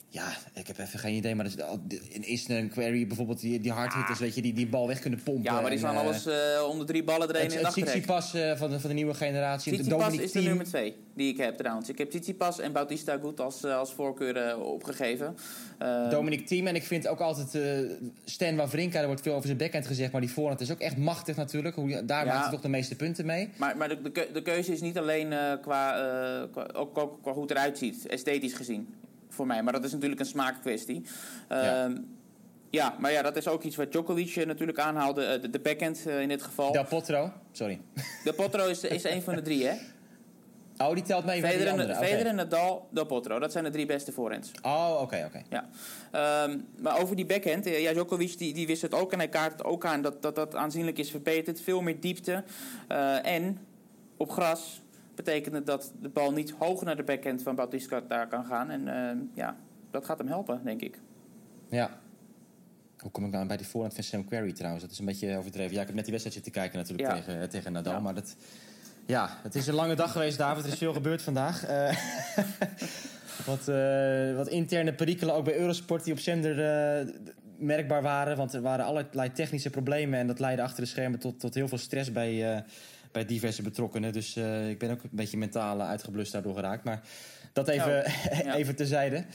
ja, 0.09 0.33
ik 0.53 0.67
heb 0.67 0.77
even 0.77 0.99
geen 0.99 1.15
idee, 1.15 1.35
maar 1.35 1.45
dat 1.55 1.69
is, 1.87 1.99
in 2.09 2.23
Isner 2.23 2.57
en 2.57 2.69
Query 2.69 3.07
bijvoorbeeld, 3.07 3.39
die, 3.39 3.59
die 3.59 3.71
hardhitters, 3.71 4.19
weet 4.19 4.35
je, 4.35 4.41
die 4.41 4.53
die 4.53 4.67
bal 4.67 4.87
weg 4.87 4.99
kunnen 4.99 5.23
pompen. 5.23 5.43
Ja, 5.43 5.51
maar 5.51 5.61
die 5.63 5.71
en, 5.71 5.77
staan 5.77 5.95
eh, 5.95 6.01
alles 6.01 6.25
eh, 6.25 6.35
om 6.69 6.79
de 6.79 6.85
drie 6.85 7.03
ballen 7.03 7.29
er 7.29 7.35
één 7.35 7.43
Het, 7.43 7.51
in 7.51 7.57
het 7.57 7.67
achterrek. 7.67 7.89
Tsitsipas 7.91 8.33
eh, 8.33 8.57
van, 8.57 8.69
de, 8.69 8.79
van 8.79 8.89
de 8.89 8.95
nieuwe 8.95 9.13
generatie. 9.13 9.71
de 9.71 9.77
Tsitsipas 9.77 10.17
is 10.17 10.31
de 10.31 10.41
nummer 10.41 10.65
twee 10.65 10.95
die 11.15 11.31
ik 11.31 11.37
heb 11.37 11.57
trouwens. 11.57 11.89
Ik 11.89 11.97
heb 11.97 12.09
Tsitsipas 12.09 12.59
en 12.59 12.71
Bautista 12.71 13.13
Agut 13.13 13.39
als, 13.39 13.63
als 13.63 13.93
voorkeur 13.93 14.59
opgegeven. 14.59 15.35
Dominic 16.09 16.47
Thiem. 16.47 16.67
En 16.67 16.75
ik 16.75 16.83
vind 16.83 17.07
ook 17.07 17.19
altijd 17.19 17.63
Stan 18.25 18.55
Wawrinka, 18.55 18.99
er 18.99 19.05
wordt 19.07 19.21
veel 19.21 19.33
over 19.33 19.45
zijn 19.45 19.57
backhand 19.57 19.87
gezegd, 19.87 20.11
maar 20.11 20.21
die 20.21 20.31
voorhand 20.31 20.61
is 20.61 20.71
ook 20.71 20.79
echt 20.79 20.97
machtig 20.97 21.35
natuurlijk. 21.35 21.75
Hoe, 21.75 22.05
daar 22.05 22.25
Ja. 22.25 22.31
maakt 22.31 22.41
hij 22.43 22.51
toch 22.51 22.61
de 22.61 22.69
meeste 22.69 22.95
punten 22.95 23.25
mee. 23.25 23.49
Maar, 23.57 23.77
maar 23.77 23.89
de, 23.89 24.01
de, 24.01 24.11
keu- 24.11 24.31
de 24.33 24.41
keuze 24.41 24.71
is 24.71 24.81
niet 24.81 24.97
alleen 24.97 25.29
qua, 25.61 25.91
qua, 26.51 26.69
ook, 26.73 26.97
ook 26.97 27.21
qua 27.21 27.31
hoe 27.33 27.41
het 27.41 27.51
eruit 27.51 27.77
ziet, 27.77 28.07
esthetisch 28.07 28.53
gezien. 28.53 28.93
Voor 29.37 29.47
mij. 29.47 29.63
Maar 29.63 29.73
dat 29.73 29.83
is 29.83 29.91
natuurlijk 29.91 30.19
een 30.19 30.25
smaakkwestie. 30.25 31.01
Ja. 31.49 31.83
Ehm, 31.83 31.97
ja, 32.69 32.95
maar 32.99 33.11
ja, 33.11 33.21
dat 33.21 33.35
is 33.35 33.47
ook 33.47 33.63
iets 33.63 33.75
wat 33.75 33.91
Djokovic 33.91 34.35
eh, 34.35 34.45
natuurlijk 34.45 34.79
aanhaalde. 34.79 35.23
eh, 35.23 35.41
de, 35.41 35.49
de 35.49 35.59
backhand 35.59 36.05
eh, 36.07 36.21
in 36.21 36.27
dit 36.27 36.43
geval. 36.43 36.71
Del 36.71 36.85
Potro, 36.85 37.31
sorry. 37.51 37.81
De 38.23 38.33
Potro 38.33 38.67
is, 38.67 38.83
is 38.83 39.03
een 39.03 39.21
van 39.21 39.35
de 39.35 39.41
drie, 39.41 39.65
hè? 39.65 39.73
Oh, 40.77 40.93
die 40.93 41.03
telt 41.03 41.25
mee 41.25 41.41
Federer, 41.41 42.33
Nadal, 42.33 42.87
Del 42.91 43.05
Potro. 43.05 43.39
Dat 43.39 43.51
zijn 43.51 43.63
de 43.63 43.69
drie 43.69 43.85
beste 43.85 44.11
voorhands. 44.11 44.51
Oh, 44.61 44.99
oké, 45.01 45.23
oké. 45.25 45.41
Ja. 45.49 45.69
Ehm, 46.11 46.57
maar 46.79 47.01
over 47.01 47.15
die 47.15 47.25
backhand, 47.25 47.65
ja, 47.65 47.91
Djokovic 47.91 48.37
die, 48.37 48.53
die 48.53 48.67
wist 48.67 48.81
het 48.81 48.93
ook 48.93 49.11
en 49.11 49.17
hij 49.17 49.29
kaart 49.29 49.51
het 49.51 49.63
ook 49.63 49.85
aan 49.85 50.01
dat 50.01 50.21
dat, 50.21 50.35
dat 50.35 50.55
aanzienlijk 50.55 50.97
is 50.97 51.11
verbeterd. 51.11 51.61
Veel 51.61 51.81
meer 51.81 51.99
diepte. 51.99 52.43
En 53.23 53.57
op 54.17 54.31
gras 54.31 54.81
betekent 55.17 55.55
het 55.55 55.65
dat 55.65 55.93
de 56.01 56.09
bal 56.09 56.31
niet 56.31 56.53
hoog 56.59 56.83
naar 56.83 56.95
de 56.95 57.03
backhand 57.03 57.41
van 57.41 57.55
Bautista 57.55 58.01
daar 58.07 58.27
kan 58.27 58.45
gaan. 58.45 58.69
En 58.69 58.87
ehm, 58.87 59.17
ja, 59.33 59.55
dat 59.91 60.05
gaat 60.05 60.17
hem 60.17 60.27
helpen, 60.27 60.61
denk 60.63 60.81
ik. 60.81 60.99
Ja. 61.69 61.99
Hoe 62.97 63.11
kom 63.11 63.25
ik 63.25 63.31
nou 63.31 63.47
bij 63.47 63.57
die 63.57 63.67
voorhand 63.67 63.93
van 63.93 64.03
Sam 64.03 64.25
Querrey 64.25 64.51
trouwens? 64.51 64.83
Dat 64.83 64.91
is 64.91 64.99
een 64.99 65.05
beetje 65.05 65.37
overdreven. 65.37 65.73
Ja, 65.73 65.81
ik 65.81 65.85
heb 65.85 65.95
net 65.95 66.05
die 66.05 66.13
wedstrijd 66.13 66.43
zitten 66.43 66.61
kijken 66.61 66.77
natuurlijk 66.79 67.09
Ja. 67.09 67.15
tegen, 67.15 67.41
eh, 67.41 67.47
tegen 67.47 67.71
Nadal. 67.71 67.93
Ja. 67.93 67.99
Maar 67.99 68.13
dat, 68.13 68.35
ja, 69.05 69.29
het 69.43 69.55
is 69.55 69.67
een 69.67 69.73
lange 69.73 69.95
dag 69.95 70.11
geweest, 70.11 70.37
David. 70.37 70.65
Er 70.65 70.71
is 70.71 70.77
veel 70.77 70.93
gebeurd 70.93 71.21
vandaag. 71.21 71.65
Eh, 71.65 71.97
wat, 73.51 73.67
eh, 73.67 74.35
wat 74.35 74.47
interne 74.47 74.93
perikelen 74.93 75.35
ook 75.35 75.45
bij 75.45 75.57
Eurosport 75.57 76.03
die 76.03 76.13
op 76.13 76.19
zender 76.19 76.55
merkbaar 77.57 78.01
waren. 78.01 78.37
Want 78.37 78.53
er 78.53 78.61
waren 78.61 78.85
allerlei 78.85 79.31
technische 79.31 79.69
problemen. 79.69 80.19
En 80.19 80.27
dat 80.27 80.39
leidde 80.39 80.63
achter 80.63 80.83
de 80.83 80.89
schermen 80.89 81.19
tot, 81.19 81.39
tot 81.39 81.53
heel 81.53 81.67
veel 81.67 81.77
stress 81.77 82.11
bij, 82.11 82.63
bij 83.11 83.25
diverse 83.25 83.61
betrokkenen. 83.61 84.13
Dus 84.13 84.35
eh, 84.35 84.69
ik 84.69 84.79
ben 84.79 84.91
ook 84.91 85.03
een 85.03 85.09
beetje 85.11 85.37
mentaal 85.37 85.79
eh, 85.79 85.87
uitgeblust 85.87 86.31
daardoor 86.31 86.55
geraakt. 86.55 86.83
Maar 86.83 87.01
dat 87.53 87.67
even, 87.67 88.03
Ja. 88.43 88.55
even 88.55 88.75
terzijde. 88.75 89.25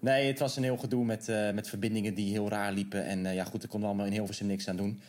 Nee, 0.00 0.26
het 0.26 0.38
was 0.38 0.56
een 0.56 0.62
heel 0.62 0.76
gedoe 0.76 1.04
met, 1.04 1.28
eh, 1.28 1.50
met 1.50 1.68
verbindingen 1.68 2.14
die 2.14 2.30
heel 2.30 2.48
raar 2.48 2.72
liepen. 2.72 3.04
En 3.04 3.34
ja, 3.34 3.44
goed, 3.44 3.62
er 3.62 3.68
kon 3.68 3.84
allemaal 3.84 4.06
in 4.06 4.12
Hilversum 4.12 4.46
niks 4.46 4.68
aan 4.68 4.76
doen. 4.76 5.00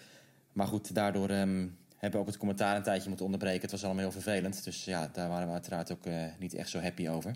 Maar 0.53 0.67
goed, 0.67 0.95
daardoor 0.95 1.29
ehm, 1.29 1.67
hebben 1.97 2.11
we 2.11 2.17
ook 2.17 2.27
het 2.27 2.37
commentaar 2.37 2.75
een 2.75 2.83
tijdje 2.83 3.07
moeten 3.07 3.25
onderbreken. 3.25 3.61
Het 3.61 3.71
was 3.71 3.83
allemaal 3.83 4.03
heel 4.03 4.11
vervelend. 4.11 4.63
Dus 4.63 4.85
ja, 4.85 5.09
daar 5.13 5.29
waren 5.29 5.47
we 5.47 5.53
uiteraard 5.53 5.91
ook 5.91 6.05
niet 6.39 6.53
echt 6.53 6.69
zo 6.69 6.79
happy 6.79 7.09
over. 7.09 7.35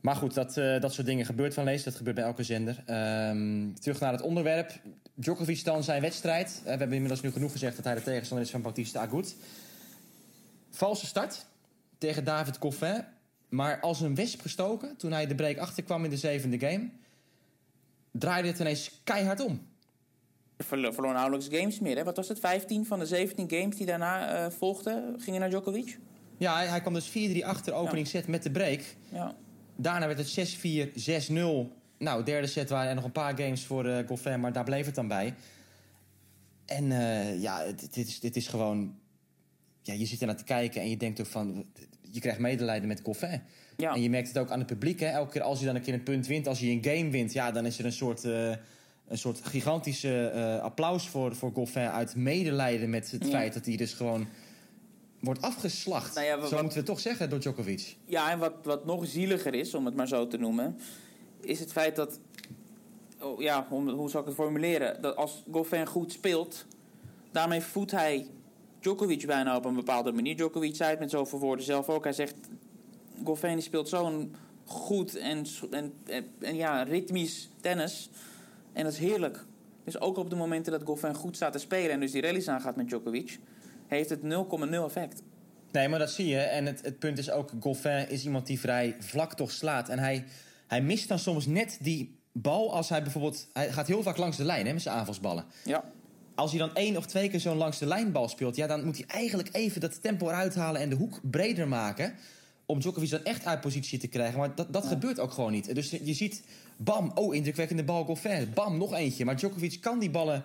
Maar 0.00 0.16
goed, 0.16 0.34
dat, 0.34 0.54
dat 0.54 0.92
soort 0.92 1.06
dingen 1.06 1.26
gebeurt 1.26 1.54
van 1.54 1.64
lees. 1.64 1.82
Dat 1.82 1.94
gebeurt 1.94 2.16
bij 2.16 2.24
elke 2.24 2.42
zender. 2.42 2.82
Ehm, 2.86 3.72
terug 3.80 4.00
naar 4.00 4.12
het 4.12 4.22
onderwerp. 4.22 4.80
Djokovic 5.14 5.64
dan 5.64 5.84
zijn 5.84 6.02
wedstrijd. 6.02 6.60
We 6.64 6.68
hebben 6.68 6.92
inmiddels 6.92 7.20
nu 7.20 7.30
genoeg 7.30 7.52
gezegd 7.52 7.76
dat 7.76 7.84
hij 7.84 7.94
de 7.94 8.02
tegenstander 8.02 8.46
is 8.46 8.52
van 8.52 8.62
Bautista 8.62 9.00
Agut. 9.00 9.36
Valse 10.74 11.06
start 11.06 11.46
tegen 11.98 12.24
David 12.24 12.58
Coffin. 12.58 13.04
Maar 13.48 13.80
als 13.80 14.00
een 14.00 14.14
wesp 14.14 14.40
gestoken, 14.40 14.96
toen 14.96 15.12
hij 15.12 15.26
de 15.26 15.34
break 15.34 15.58
achterkwam 15.58 16.04
in 16.04 16.10
de 16.10 16.16
zevende 16.16 16.58
game... 16.58 16.88
draaide 18.10 18.48
het 18.48 18.58
ineens 18.58 19.00
keihard 19.04 19.40
om. 19.40 19.66
Verlo- 20.58 20.92
verloor 20.92 21.12
nauwelijks 21.12 21.48
games 21.50 21.80
meer. 21.80 21.96
Hè? 21.96 22.04
Wat 22.04 22.16
was 22.16 22.28
het? 22.28 22.38
15 22.38 22.86
van 22.86 22.98
de 22.98 23.06
17 23.06 23.50
games 23.50 23.76
die 23.76 23.86
daarna 23.86 24.28
eh, 24.28 24.50
volgden 24.50 25.20
gingen 25.20 25.40
naar 25.40 25.48
Djokovic? 25.48 25.98
Ja, 26.36 26.54
hij, 26.54 26.66
hij 26.66 26.80
kwam 26.80 26.94
dus 26.94 27.10
4-3 27.10 27.12
achter 27.44 27.72
opening 27.72 28.06
set 28.06 28.26
met 28.26 28.42
de 28.42 28.50
break. 28.50 28.80
Ja. 29.08 29.34
Daarna 29.76 30.06
werd 30.06 30.36
het 30.36 30.56
6-4, 31.28 31.30
6-0. 31.30 31.34
Nou, 31.98 32.24
derde 32.24 32.46
set 32.46 32.70
waren 32.70 32.88
er 32.88 32.94
nog 32.94 33.04
een 33.04 33.12
paar 33.12 33.38
games 33.38 33.64
voor 33.64 33.86
uh, 33.86 33.98
Goffin, 34.06 34.40
maar 34.40 34.52
daar 34.52 34.64
bleef 34.64 34.86
het 34.86 34.94
dan 34.94 35.08
bij. 35.08 35.34
En 36.66 36.84
uh, 36.84 37.42
ja, 37.42 37.64
dit 37.64 37.96
is, 37.96 38.20
dit 38.20 38.36
is 38.36 38.48
gewoon... 38.48 39.02
Ja, 39.86 39.94
je 39.94 40.06
zit 40.06 40.20
er 40.20 40.26
naar 40.26 40.36
te 40.36 40.44
kijken 40.44 40.80
en 40.80 40.88
je 40.90 40.96
denkt 40.96 41.20
ook 41.20 41.26
van... 41.26 41.64
Je 42.10 42.20
krijgt 42.20 42.38
medelijden 42.38 42.88
met 42.88 43.00
Goffin. 43.04 43.42
Ja. 43.76 43.94
En 43.94 44.02
je 44.02 44.10
merkt 44.10 44.28
het 44.28 44.38
ook 44.38 44.50
aan 44.50 44.58
het 44.58 44.66
publiek. 44.66 45.00
Hè? 45.00 45.06
Elke 45.06 45.32
keer 45.32 45.42
als 45.42 45.58
hij 45.58 45.66
dan 45.66 45.76
een 45.76 45.82
keer 45.82 45.94
een 45.94 46.02
punt 46.02 46.26
wint, 46.26 46.46
als 46.46 46.60
hij 46.60 46.68
een 46.70 46.84
game 46.84 47.10
wint... 47.10 47.32
Ja, 47.32 47.50
dan 47.52 47.66
is 47.66 47.78
er 47.78 47.84
een 47.84 47.92
soort, 47.92 48.24
uh, 48.24 48.48
een 49.08 49.18
soort 49.18 49.40
gigantische 49.44 50.32
uh, 50.34 50.60
applaus 50.62 51.08
voor, 51.08 51.34
voor 51.36 51.50
Goffin... 51.54 51.88
uit 51.88 52.16
medelijden 52.16 52.90
met 52.90 53.10
het 53.10 53.24
Ja. 53.24 53.30
feit 53.30 53.54
dat 53.54 53.66
hij 53.66 53.76
dus 53.76 53.92
gewoon 53.92 54.26
wordt 55.20 55.42
afgeslacht. 55.42 56.14
Nou 56.14 56.26
ja, 56.26 56.38
wat- 56.38 56.48
zo 56.48 56.54
moeten 56.54 56.72
we 56.72 56.78
het 56.78 56.86
toch 56.86 57.00
zeggen 57.00 57.30
door 57.30 57.40
Djokovic. 57.40 57.96
Ja, 58.06 58.30
en 58.30 58.38
wat, 58.38 58.52
wat 58.62 58.84
nog 58.84 59.06
zieliger 59.06 59.54
is, 59.54 59.74
om 59.74 59.84
het 59.84 59.94
maar 59.94 60.08
zo 60.08 60.26
te 60.26 60.36
noemen, 60.36 60.78
is 61.40 61.60
het 61.60 61.72
feit 61.72 61.96
dat. 61.96 62.18
Oh, 63.20 63.40
ja, 63.40 63.66
om, 63.70 63.88
hoe 63.88 64.10
zou 64.10 64.22
ik 64.22 64.28
het 64.28 64.38
formuleren? 64.38 65.02
Dat 65.02 65.16
als 65.16 65.42
Goffin 65.50 65.86
goed 65.86 66.12
speelt, 66.12 66.66
daarmee 67.32 67.60
voedt 67.60 67.90
hij 67.90 68.26
Djokovic 68.84 69.26
bijna 69.26 69.56
op 69.56 69.64
een 69.64 69.74
bepaalde 69.74 70.12
manier. 70.12 70.36
Djokovic 70.36 70.76
zei 70.76 70.90
het 70.90 70.98
met 70.98 71.10
zoveel 71.10 71.38
woorden 71.38 71.64
zelf 71.64 71.88
ook. 71.88 72.04
Hij 72.04 72.12
zegt: 72.12 72.34
Goffin 73.24 73.62
speelt 73.62 73.88
zo'n 73.88 74.34
goed 74.64 75.16
en, 75.16 75.46
en, 75.70 75.92
en, 76.06 76.24
en 76.40 76.56
ja, 76.56 76.82
ritmisch 76.82 77.48
tennis. 77.60 78.10
En 78.72 78.84
dat 78.84 78.92
is 78.92 78.98
heerlijk. 78.98 79.44
Dus 79.84 80.00
ook 80.00 80.16
op 80.16 80.30
de 80.30 80.36
momenten 80.36 80.72
dat 80.72 80.82
Goffin 80.84 81.14
goed 81.14 81.36
staat 81.36 81.52
te 81.52 81.58
spelen 81.58 81.90
en 81.90 82.00
dus 82.00 82.12
die 82.12 82.22
rallies 82.22 82.48
aangaat 82.48 82.76
met 82.76 82.88
Djokovic, 82.88 83.38
heeft 83.86 84.10
het 84.10 84.20
0,0 84.20 84.26
effect. 84.70 85.22
Nee, 85.72 85.88
maar 85.88 85.98
dat 85.98 86.10
zie 86.10 86.26
je. 86.26 86.38
En 86.38 86.66
het, 86.66 86.82
het 86.82 86.98
punt 86.98 87.18
is 87.18 87.30
ook, 87.30 87.50
Goffin 87.60 88.08
is 88.08 88.24
iemand 88.24 88.46
die 88.46 88.60
vrij 88.60 88.96
vlak 88.98 89.34
toch 89.34 89.50
slaat. 89.50 89.88
En 89.88 89.98
hij, 89.98 90.24
hij 90.66 90.82
mist 90.82 91.08
dan 91.08 91.18
soms 91.18 91.46
net 91.46 91.78
die 91.80 92.18
bal 92.32 92.72
als 92.72 92.88
hij 92.88 93.02
bijvoorbeeld... 93.02 93.48
Hij 93.52 93.72
gaat 93.72 93.86
heel 93.86 94.02
vaak 94.02 94.16
langs 94.16 94.36
de 94.36 94.44
lijn 94.44 94.66
hè, 94.66 94.72
met 94.72 94.82
zijn 94.82 94.96
aanvalsballen. 94.96 95.44
Ja. 95.64 95.84
Als 96.34 96.50
hij 96.50 96.60
dan 96.60 96.74
één 96.74 96.96
of 96.96 97.06
twee 97.06 97.28
keer 97.28 97.40
zo'n 97.40 97.56
langs 97.56 97.78
de 97.78 97.86
lijnbal 97.86 98.28
speelt... 98.28 98.56
Ja, 98.56 98.66
dan 98.66 98.84
moet 98.84 98.96
hij 98.96 99.06
eigenlijk 99.06 99.48
even 99.52 99.80
dat 99.80 100.02
tempo 100.02 100.28
eruit 100.28 100.54
halen 100.54 100.80
en 100.80 100.88
de 100.88 100.96
hoek 100.96 101.20
breder 101.22 101.68
maken... 101.68 102.14
om 102.66 102.80
Djokovic 102.80 103.10
dan 103.10 103.24
echt 103.24 103.46
uit 103.46 103.60
positie 103.60 103.98
te 103.98 104.06
krijgen. 104.06 104.38
Maar 104.38 104.54
dat, 104.54 104.72
dat 104.72 104.86
gebeurt 104.86 105.20
ook 105.20 105.32
gewoon 105.32 105.52
niet. 105.52 105.74
Dus 105.74 105.90
je 105.90 106.14
ziet, 106.14 106.42
bam, 106.76 107.10
oh, 107.14 107.34
indrukwekkende 107.34 107.84
bal 107.84 108.04
Goffin. 108.04 108.50
Bam, 108.54 108.78
nog 108.78 108.94
eentje. 108.94 109.24
Maar 109.24 109.36
Djokovic 109.36 109.80
kan 109.80 109.98
die 109.98 110.10
ballen 110.10 110.44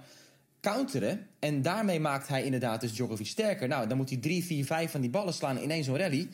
counteren. 0.62 1.27
En 1.39 1.62
daarmee 1.62 2.00
maakt 2.00 2.27
hij 2.27 2.43
inderdaad 2.43 2.81
dus 2.81 2.93
Djokovic 2.93 3.27
sterker. 3.27 3.67
Nou, 3.67 3.88
dan 3.88 3.98
moet 3.98 4.10
hij 4.10 4.17
drie, 4.19 4.43
vier, 4.43 4.65
vijf 4.65 4.91
van 4.91 5.01
die 5.01 5.10
ballen 5.10 5.34
slaan 5.34 5.60
in 5.60 5.72
één 5.72 5.84
zo'n 5.84 5.98
rally. 5.98 6.29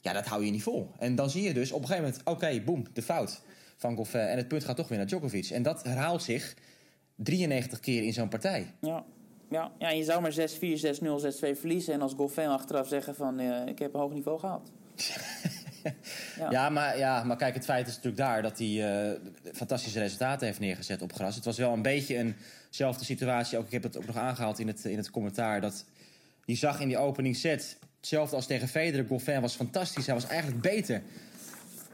Ja, 0.00 0.12
dat 0.12 0.26
hou 0.26 0.44
je 0.44 0.50
niet 0.50 0.62
vol. 0.62 0.90
En 0.98 1.14
dan 1.14 1.30
zie 1.30 1.42
je 1.42 1.54
dus 1.54 1.72
op 1.72 1.80
een 1.80 1.86
gegeven 1.86 2.08
moment... 2.08 2.26
oké, 2.28 2.60
boem, 2.64 2.86
de 2.92 3.02
fout 3.02 3.40
van 3.76 3.96
Goffin. 3.96 4.20
En 4.20 4.36
het 4.36 4.48
punt 4.48 4.64
gaat 4.64 4.76
toch 4.76 4.88
weer 4.88 4.98
naar 4.98 5.06
Djokovic. 5.06 5.50
En 5.50 5.62
dat 5.62 5.82
herhaalt 5.82 6.22
zich 6.22 6.54
93 7.16 7.80
keer 7.80 8.02
in 8.02 8.12
zo'n 8.12 8.28
partij. 8.28 8.74
Ja. 8.80 9.04
Ja, 9.50 9.72
ja, 9.78 9.90
je 9.90 10.04
zou 10.04 10.20
maar 10.20 10.32
6-4, 10.32 10.34
6-0, 10.34 11.54
6-2 11.54 11.58
verliezen. 11.58 11.94
En 11.94 12.02
als 12.02 12.14
Goffin 12.14 12.48
achteraf 12.48 12.88
zeggen 12.88 13.14
van 13.14 13.38
eh, 13.38 13.66
ik 13.66 13.78
heb 13.78 13.94
een 13.94 14.00
hoog 14.00 14.12
niveau 14.12 14.38
gehaald. 14.38 14.70
Ja. 16.38 16.50
Ja, 16.50 16.68
maar, 16.68 16.98
ja, 16.98 17.24
maar 17.24 17.36
kijk, 17.36 17.54
het 17.54 17.64
feit 17.64 17.86
is 17.86 17.94
natuurlijk 17.94 18.22
daar 18.22 18.42
dat 18.42 18.58
hij 18.58 19.02
eh, 19.06 19.20
fantastische 19.52 19.98
resultaten 19.98 20.46
heeft 20.46 20.60
neergezet 20.60 21.02
op 21.02 21.12
gras. 21.12 21.34
Het 21.34 21.44
was 21.44 21.58
wel 21.58 21.72
een 21.72 21.82
beetje 21.82 22.34
eenzelfde 22.68 23.04
situatie. 23.04 23.58
Ook, 23.58 23.66
ik 23.66 23.72
heb 23.72 23.82
het 23.82 23.96
ook 23.96 24.06
nog 24.06 24.16
aangehaald 24.16 24.58
in 24.58 24.66
het, 24.66 24.84
in 24.84 24.96
het 24.96 25.10
commentaar. 25.10 25.60
Dat 25.60 25.84
je 26.44 26.54
zag 26.54 26.80
in 26.80 26.88
die 26.88 26.98
opening 26.98 27.36
set, 27.36 27.78
hetzelfde 27.96 28.36
als 28.36 28.46
tegen 28.46 28.68
Federer. 28.68 29.06
Goffin 29.06 29.40
was 29.40 29.54
fantastisch, 29.54 30.06
hij 30.06 30.14
was 30.14 30.26
eigenlijk 30.26 30.62
beter. 30.62 31.02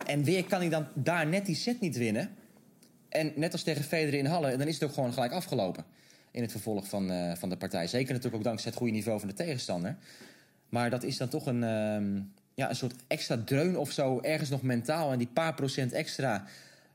En 0.07 0.25
weer 0.25 0.45
kan 0.45 0.61
hij 0.61 0.69
dan 0.69 0.87
daar 0.95 1.27
net 1.27 1.47
die 1.47 1.57
set 1.57 1.81
niet 1.81 1.97
winnen. 1.97 2.37
En 3.11 3.33
net 3.35 3.53
als 3.53 3.63
tegen 3.63 3.85
Federer 3.85 4.19
in 4.19 4.27
Halle, 4.27 4.57
dan 4.57 4.67
is 4.67 4.75
het 4.75 4.85
ook 4.85 4.95
gewoon 4.95 5.13
gelijk 5.13 5.33
afgelopen. 5.33 5.85
In 6.31 6.43
het 6.43 6.51
vervolg 6.51 6.89
van, 6.89 7.11
eh, 7.11 7.35
van 7.35 7.49
de 7.49 7.57
partij. 7.57 7.87
Zeker 7.87 8.09
natuurlijk 8.09 8.37
ook 8.37 8.45
dankzij 8.45 8.71
het 8.71 8.79
goede 8.79 8.93
niveau 8.93 9.19
van 9.19 9.29
de 9.29 9.35
tegenstander. 9.35 9.97
Maar 10.69 10.91
dat 10.91 11.03
is 11.03 11.17
dan 11.17 11.29
toch 11.29 11.47
een, 11.47 11.65
ehm, 11.65 12.21
ja, 12.55 12.69
een 12.69 12.77
soort 12.77 12.95
extra 13.07 13.43
dreun 13.45 13.79
of 13.79 13.91
zo. 13.91 14.21
Ergens 14.21 14.51
nog 14.51 14.63
mentaal. 14.63 15.13
En 15.13 15.19
die 15.19 15.27
paar 15.33 15.55
procent 15.55 15.93
extra, 15.93 16.45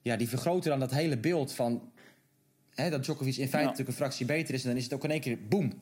ja, 0.01 0.15
die 0.15 0.29
vergroten 0.29 0.69
dan 0.69 0.79
dat 0.79 0.91
hele 0.91 1.17
beeld 1.17 1.53
van... 1.53 1.91
Hè, 2.75 2.89
dat 2.89 3.03
Djokovic 3.03 3.35
in 3.35 3.39
feite 3.39 3.57
Ja. 3.57 3.63
natuurlijk 3.63 3.89
een 3.89 3.95
fractie 3.95 4.25
beter 4.25 4.53
is. 4.53 4.61
En 4.63 4.69
dan 4.69 4.77
is 4.77 4.83
het 4.83 4.93
ook 4.93 5.03
in 5.03 5.11
één 5.11 5.21
keer 5.21 5.37
boem. 5.49 5.73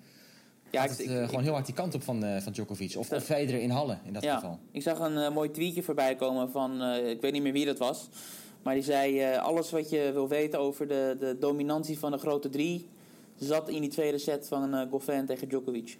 Ja, 0.69 0.81
het, 0.81 1.01
eh, 1.01 1.25
gewoon 1.25 1.43
heel 1.43 1.53
hard 1.53 1.65
die 1.65 1.75
kant 1.75 1.95
op 1.95 2.03
van, 2.03 2.23
eh, 2.23 2.41
van 2.41 2.51
Djokovic. 2.53 2.95
Of, 2.95 3.11
of 3.11 3.23
Federer 3.23 3.61
in 3.61 3.69
Halle 3.69 3.97
in 4.05 4.13
dat 4.13 4.23
ja. 4.23 4.35
geval. 4.35 4.59
Ik 4.71 4.81
zag 4.81 4.99
een 4.99 5.33
mooi 5.33 5.51
tweetje 5.51 5.83
voorbij 5.83 6.15
komen 6.15 6.51
van, 6.51 6.81
ik 6.83 7.21
weet 7.21 7.31
niet 7.31 7.41
meer 7.41 7.53
wie 7.53 7.65
dat 7.65 7.77
was. 7.77 8.09
Maar 8.63 8.73
die 8.73 8.83
zei, 8.83 9.19
eh, 9.19 9.43
alles 9.43 9.71
wat 9.71 9.89
je 9.89 10.11
wil 10.13 10.27
weten 10.27 10.59
over 10.59 10.87
de, 10.87 11.15
de 11.19 11.37
dominantie 11.39 11.99
van 11.99 12.11
de 12.11 12.17
grote 12.17 12.49
drie... 12.49 12.87
zat 13.35 13.69
in 13.69 13.81
die 13.81 13.89
tweede 13.89 14.17
set 14.17 14.47
van 14.47 14.73
eh 14.73 14.89
Goffin 14.89 15.25
tegen 15.25 15.47
Djokovic. 15.47 15.97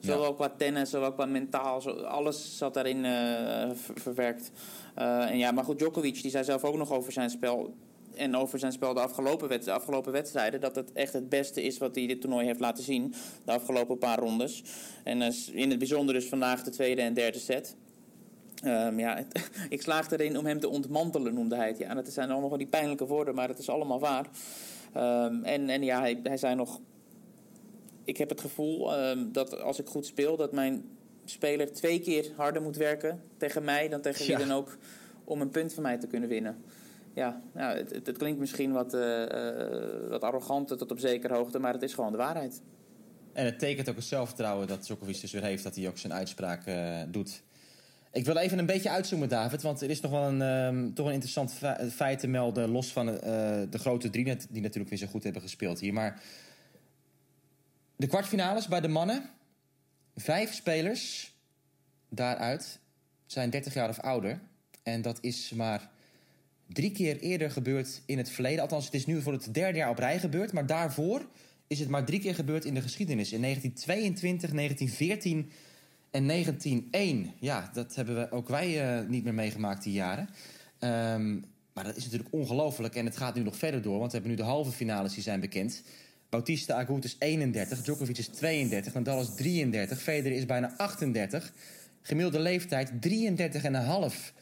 Zowel 0.00 0.34
qua 0.34 0.54
tennis, 0.56 0.90
zowel 0.90 1.12
qua 1.12 1.24
mentaal, 1.26 1.80
zo, 1.80 1.90
alles 1.90 2.58
zat 2.58 2.74
daarin 2.74 3.04
eh, 3.04 3.70
ver- 3.74 4.00
verwerkt. 4.00 4.50
En 4.94 5.38
ja, 5.38 5.50
maar 5.50 5.64
goed, 5.64 5.78
Djokovic 5.78 6.22
die 6.22 6.30
zei 6.30 6.44
zelf 6.44 6.64
ook 6.64 6.76
nog 6.76 6.92
over 6.92 7.12
zijn 7.12 7.30
spel... 7.30 7.74
en 8.14 8.36
over 8.36 8.58
zijn 8.58 8.72
spel 8.72 8.94
de 8.94 9.00
afgelopen, 9.00 9.60
de 9.64 9.72
afgelopen 9.72 10.12
wedstrijden... 10.12 10.60
dat 10.60 10.74
het 10.74 10.92
echt 10.92 11.12
het 11.12 11.28
beste 11.28 11.62
is 11.62 11.78
wat 11.78 11.94
hij 11.94 12.06
dit 12.06 12.20
toernooi 12.20 12.46
heeft 12.46 12.60
laten 12.60 12.84
zien. 12.84 13.14
De 13.44 13.52
afgelopen 13.52 13.98
paar 13.98 14.18
rondes. 14.18 14.62
En 15.04 15.22
in 15.52 15.70
het 15.70 15.78
bijzonder 15.78 16.14
dus 16.14 16.28
vandaag 16.28 16.62
de 16.62 16.70
tweede 16.70 17.02
en 17.02 17.14
derde 17.14 17.38
set... 17.38 17.76
Ehm, 18.64 18.98
ja, 18.98 19.16
het- 19.16 19.50
ik 19.68 19.82
slaag 19.82 20.10
erin 20.10 20.38
om 20.38 20.46
hem 20.46 20.60
te 20.60 20.68
ontmantelen, 20.68 21.34
noemde 21.34 21.56
hij 21.56 21.68
het. 21.68 21.78
Ja, 21.78 21.94
dat 21.94 22.08
zijn 22.08 22.30
allemaal 22.30 22.48
van 22.48 22.58
die 22.58 22.66
pijnlijke 22.66 23.06
woorden, 23.06 23.34
maar 23.34 23.48
het 23.48 23.58
is 23.58 23.68
allemaal 23.68 24.00
waar. 24.00 24.26
Ehm, 24.92 25.42
en, 25.42 25.68
en 25.68 25.82
ja, 25.82 26.00
hij, 26.00 26.20
hij 26.22 26.36
zei 26.36 26.54
nog... 26.54 26.80
Ik 28.04 28.16
heb 28.16 28.28
het 28.28 28.40
gevoel 28.40 28.94
ehm, 28.96 29.32
dat 29.32 29.60
als 29.60 29.78
ik 29.78 29.86
goed 29.86 30.06
speel... 30.06 30.36
dat 30.36 30.52
mijn 30.52 30.84
speler 31.24 31.72
twee 31.72 32.00
keer 32.00 32.32
harder 32.36 32.62
moet 32.62 32.76
werken 32.76 33.20
tegen 33.36 33.64
mij... 33.64 33.88
dan 33.88 34.00
tegen 34.00 34.26
Ja. 34.26 34.36
wie 34.36 34.46
dan 34.46 34.56
ook 34.56 34.76
om 35.24 35.40
een 35.40 35.50
punt 35.50 35.72
van 35.74 35.82
mij 35.82 35.98
te 35.98 36.06
kunnen 36.06 36.28
winnen. 36.28 36.56
Ja, 37.14 37.40
nou, 37.52 37.76
het, 37.76 37.90
het, 37.94 38.06
het 38.06 38.18
klinkt 38.18 38.38
misschien 38.40 38.72
wat, 38.72 38.94
eh, 38.94 39.24
wat 40.08 40.22
arrogant 40.22 40.68
tot 40.68 40.90
op 40.90 40.98
zekere 40.98 41.34
hoogte... 41.34 41.58
maar 41.58 41.72
het 41.72 41.82
is 41.82 41.94
gewoon 41.94 42.12
de 42.12 42.18
waarheid. 42.18 42.62
En 43.32 43.44
het 43.44 43.58
tekent 43.58 43.88
ook 43.88 43.96
het 43.96 44.04
zelfvertrouwen 44.04 44.66
dat 44.66 44.84
Djokovic 44.84 45.20
dus 45.20 45.32
weer 45.32 45.42
heeft... 45.42 45.62
dat 45.64 45.74
hij 45.76 45.88
ook 45.88 45.98
zijn 45.98 46.12
uitspraak 46.12 46.66
eh, 46.66 47.00
doet. 47.08 47.42
Ik 48.14 48.24
wil 48.24 48.36
even 48.36 48.58
een 48.58 48.66
beetje 48.66 48.90
uitzoomen, 48.90 49.28
David. 49.28 49.62
Want 49.62 49.80
er 49.80 49.90
is 49.90 50.00
nog 50.00 50.10
wel 50.10 50.22
een, 50.28 50.42
ehm, 50.42 50.92
toch 50.92 51.06
een 51.06 51.12
interessant 51.12 51.52
fe- 51.52 51.90
feit 51.90 52.18
te 52.18 52.26
melden... 52.26 52.68
los 52.68 52.92
van 52.92 53.08
eh, 53.08 53.20
de 53.70 53.78
grote 53.78 54.10
drie 54.10 54.24
net- 54.24 54.46
die 54.50 54.62
natuurlijk 54.62 54.90
weer 54.90 54.98
zo 54.98 55.06
goed 55.06 55.24
hebben 55.24 55.42
gespeeld 55.42 55.80
hier. 55.80 55.92
Maar 55.92 56.22
de 57.96 58.06
kwartfinales 58.06 58.68
bij 58.68 58.80
de 58.80 58.88
mannen... 58.88 59.30
vijf 60.16 60.52
spelers 60.52 61.34
daaruit 62.08 62.78
zijn 63.26 63.50
30 63.50 63.74
jaar 63.74 63.88
of 63.88 64.00
ouder. 64.00 64.40
En 64.82 65.02
dat 65.02 65.18
is 65.20 65.50
maar 65.50 65.90
drie 66.68 66.90
keer 66.92 67.18
eerder 67.18 67.50
gebeurd 67.50 68.02
in 68.06 68.18
het 68.18 68.30
verleden. 68.30 68.60
Althans, 68.62 68.84
het 68.84 68.94
is 68.94 69.06
nu 69.06 69.22
voor 69.22 69.32
het 69.32 69.54
derde 69.54 69.78
jaar 69.78 69.90
op 69.90 69.98
rij 69.98 70.18
gebeurd. 70.18 70.52
Maar 70.52 70.66
daarvoor 70.66 71.26
is 71.66 71.78
het 71.78 71.88
maar 71.88 72.04
drie 72.04 72.20
keer 72.20 72.34
gebeurd 72.34 72.64
in 72.64 72.74
de 72.74 72.82
geschiedenis. 72.82 73.32
In 73.32 73.40
1922, 73.40 74.50
1914 74.50 75.50
en 76.14 76.26
1901. 76.26 77.32
Ja, 77.38 77.70
dat 77.72 77.94
hebben 77.94 78.14
we 78.14 78.30
ook 78.30 78.48
wij 78.48 78.98
eh, 78.98 79.08
niet 79.08 79.24
meer 79.24 79.34
meegemaakt 79.34 79.82
die 79.82 79.92
jaren. 79.92 80.28
Ehm, 80.78 81.32
maar 81.72 81.84
dat 81.84 81.96
is 81.96 82.04
natuurlijk 82.04 82.32
ongelooflijk. 82.32 82.94
En 82.94 83.04
het 83.04 83.16
gaat 83.16 83.34
nu 83.34 83.42
nog 83.42 83.56
verder 83.56 83.82
door. 83.82 83.98
Want 83.98 84.12
we 84.12 84.18
hebben 84.18 84.30
nu 84.30 84.36
de 84.42 84.48
halve 84.50 84.70
finales 84.70 85.14
die 85.14 85.22
zijn 85.22 85.40
bekend. 85.40 85.82
Bautista 86.28 86.74
Agut 86.74 87.04
is 87.04 87.16
31, 87.18 87.82
Djokovic 87.82 88.18
is 88.18 88.28
32, 88.28 88.94
Nadal 88.94 89.20
is 89.20 89.34
33, 89.34 90.02
Federer 90.02 90.38
is 90.38 90.46
bijna 90.46 90.74
38. 90.76 91.52
Gemiddelde 92.02 92.40
leeftijd 92.40 92.90
33,5 92.90 94.32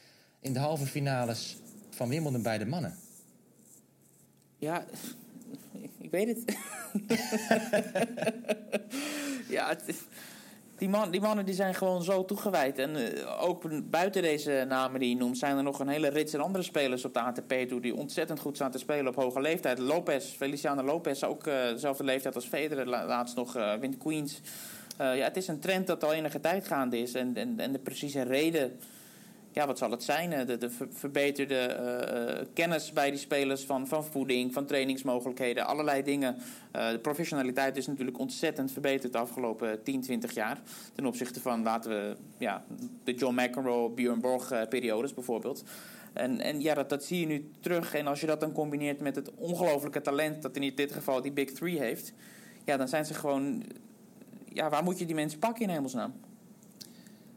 in 0.41 0.53
de 0.53 0.59
halve 0.59 0.87
finales 0.87 1.57
van 1.91 2.09
Wimbledon 2.09 2.43
bij 2.43 2.59
de 2.59 2.67
mannen. 2.67 2.95
Ja, 4.59 4.85
ik 5.99 6.11
weet 6.11 6.29
het. 6.29 6.57
ja, 9.57 9.69
het 9.69 9.83
is- 9.87 10.05
die, 10.83 10.91
man, 10.91 11.11
die 11.11 11.21
mannen 11.21 11.45
die 11.45 11.55
zijn 11.55 11.75
gewoon 11.75 12.03
zo 12.03 12.25
toegewijd. 12.25 12.79
En 12.79 12.97
eh, 12.97 13.49
ook 13.49 13.91
buiten 13.91 14.23
deze 14.23 14.65
namen 14.69 15.01
die 15.01 15.09
je 15.09 15.17
noemt... 15.17 15.39
zijn 15.39 15.57
er 15.57 15.63
nog 15.63 15.79
een 15.79 15.89
hele 15.89 16.09
rits 16.09 16.33
en 16.33 16.41
andere 16.41 16.65
spelers 16.65 17.05
op 17.05 17.15
de 17.15 17.21
ATP 17.21 17.53
toe... 17.69 17.81
die 17.81 17.97
ontzettend 17.97 18.41
goed 18.41 18.55
staan 18.55 18.71
te 18.71 18.79
spelen 18.79 19.07
op 19.09 19.15
hoge 19.15 19.41
leeftijd. 19.41 19.79
Lopez, 19.79 20.25
Feliciano 20.25 20.83
Lopez, 20.83 21.23
ook 21.23 21.47
eh, 21.47 21.55
dezelfde 21.69 22.05
leeftijd 22.05 22.35
als 22.35 22.47
Federer. 22.47 22.87
La- 22.87 23.07
laatst 23.07 23.37
nog 23.37 23.57
eh 23.57 23.75
wint 23.75 23.99
Queens. 23.99 24.41
Ja, 24.99 25.25
het 25.25 25.37
is 25.37 25.49
een 25.49 25.61
trend 25.61 25.87
dat 25.87 26.05
al 26.05 26.13
enige 26.13 26.41
tijd 26.41 26.67
gaande 26.67 26.99
is. 26.99 27.15
En, 27.15 27.37
en 27.57 27.73
de 27.73 27.79
precieze 27.79 28.23
reden 28.23 28.79
ja, 29.53 29.67
wat 29.67 29.79
zal 29.79 29.91
het 29.91 30.03
zijn? 30.03 30.33
Eh, 30.33 30.47
De, 30.47 30.59
de 30.59 30.71
ver- 30.71 30.89
verbeterde 30.91 31.55
eh, 31.55 32.39
eh, 32.41 32.47
kennis 32.53 32.93
bij 32.93 33.11
die 33.11 33.19
spelers 33.19 33.65
van, 33.65 33.87
van 33.87 34.05
voeding, 34.05 34.53
van 34.53 34.67
trainingsmogelijkheden, 34.67 35.67
allerlei 35.67 36.03
dingen. 36.03 36.37
De 36.73 36.99
professionaliteit 37.03 37.77
is 37.77 37.87
natuurlijk 37.87 38.19
ontzettend 38.19 38.73
verbeterd 38.73 39.13
de 39.13 39.19
afgelopen 39.19 39.83
10, 39.83 40.01
20 40.01 40.35
jaar. 40.35 40.61
Ten 40.95 41.07
opzichte 41.07 41.41
van, 41.41 41.63
laten 41.63 41.91
we, 41.91 42.17
ja, 42.39 42.65
de 43.05 43.15
John 43.15 43.41
McEnroe, 43.41 43.91
Björn 43.91 44.21
Borg 44.21 44.51
eh, 44.51 44.69
periodes 44.69 45.15
bijvoorbeeld. 45.15 45.65
En, 46.13 46.41
en 46.41 46.61
ja, 46.61 46.75
dat, 46.75 46.89
dat 46.89 47.05
zie 47.05 47.21
je 47.21 47.27
nu 47.27 47.51
terug. 47.61 47.95
En 47.95 48.07
als 48.07 48.21
je 48.21 48.27
dat 48.27 48.41
dan 48.41 48.53
combineert 48.53 49.01
met 49.01 49.17
het 49.17 49.35
ongelofelijke 49.35 50.01
talent 50.01 50.43
dat 50.43 50.57
in 50.57 50.73
dit 50.75 50.93
geval 50.93 51.21
die 51.23 51.33
Big 51.33 51.51
Three 51.51 51.79
heeft, 51.79 52.13
ja, 52.65 52.77
dan 52.77 52.89
zijn 52.89 53.05
ze 53.05 53.15
gewoon. 53.15 53.63
Ja, 54.49 54.69
waar 54.71 54.83
moet 54.83 54.99
je 54.99 55.07
die 55.07 55.15
mensen 55.15 55.39
pakken 55.39 55.63
in 55.63 55.69
hemelsnaam? 55.69 56.13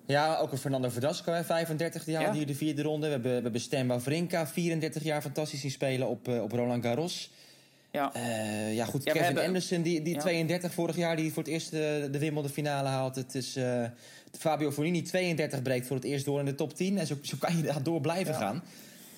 Ja, 0.07 0.37
ook 0.37 0.51
een 0.51 0.57
Fernando 0.57 0.89
Verdasco, 0.89 1.31
hè, 1.31 1.43
35 1.43 2.05
jaar, 2.05 2.21
Ja. 2.21 2.33
hier 2.33 2.45
de 2.47 2.55
vierde 2.55 2.81
ronde. 2.81 3.05
We 3.05 3.11
hebben, 3.11 3.35
we 3.35 3.41
hebben 3.41 3.61
Stan 3.61 3.87
Wawrinka, 3.87 4.47
34 4.47 5.03
jaar, 5.03 5.21
fantastisch 5.21 5.61
zien 5.61 5.71
spelen 5.71 6.07
op, 6.07 6.27
eh, 6.27 6.41
op 6.43 6.51
Roland 6.51 6.83
Garros. 6.83 7.31
Ja. 7.91 8.13
Eh, 8.13 8.75
ja, 8.75 8.85
goed, 8.85 9.03
Ja, 9.03 9.11
Kevin 9.11 9.25
hebben- 9.25 9.45
Anderson, 9.45 9.81
die, 9.81 10.01
die 10.01 10.13
Ja. 10.13 10.19
32 10.19 10.73
vorig 10.73 10.95
jaar, 10.95 11.15
die 11.15 11.33
voor 11.33 11.43
het 11.43 11.51
eerst 11.51 11.73
eh, 11.73 11.79
de 12.11 12.17
Wimbledon 12.19 12.49
finale 12.51 12.87
haalt. 12.87 13.15
Het 13.15 13.35
is 13.35 13.57
Fabio 14.37 14.71
Fognini, 14.71 15.01
32, 15.01 15.61
breekt 15.61 15.87
voor 15.87 15.95
het 15.95 16.05
eerst 16.05 16.25
door 16.25 16.39
in 16.39 16.45
de 16.45 16.55
top 16.55 16.73
10. 16.75 16.97
En 16.97 17.07
zo, 17.07 17.15
zo 17.21 17.35
kan 17.39 17.57
je 17.57 17.63
daar 17.63 17.83
door 17.83 18.01
blijven 18.01 18.33
gaan. 18.35 18.63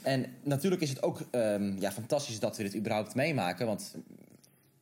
En 0.02 0.26
natuurlijk 0.44 0.82
is 0.82 0.90
het 0.90 1.04
ook 1.04 1.22
ehm, 1.32 1.80
ja, 1.80 1.92
fantastisch 1.92 2.40
dat 2.40 2.58
we 2.58 2.64
dit 2.64 2.76
überhaupt 2.76 3.16
meemaken. 3.16 3.66
Want 3.66 3.96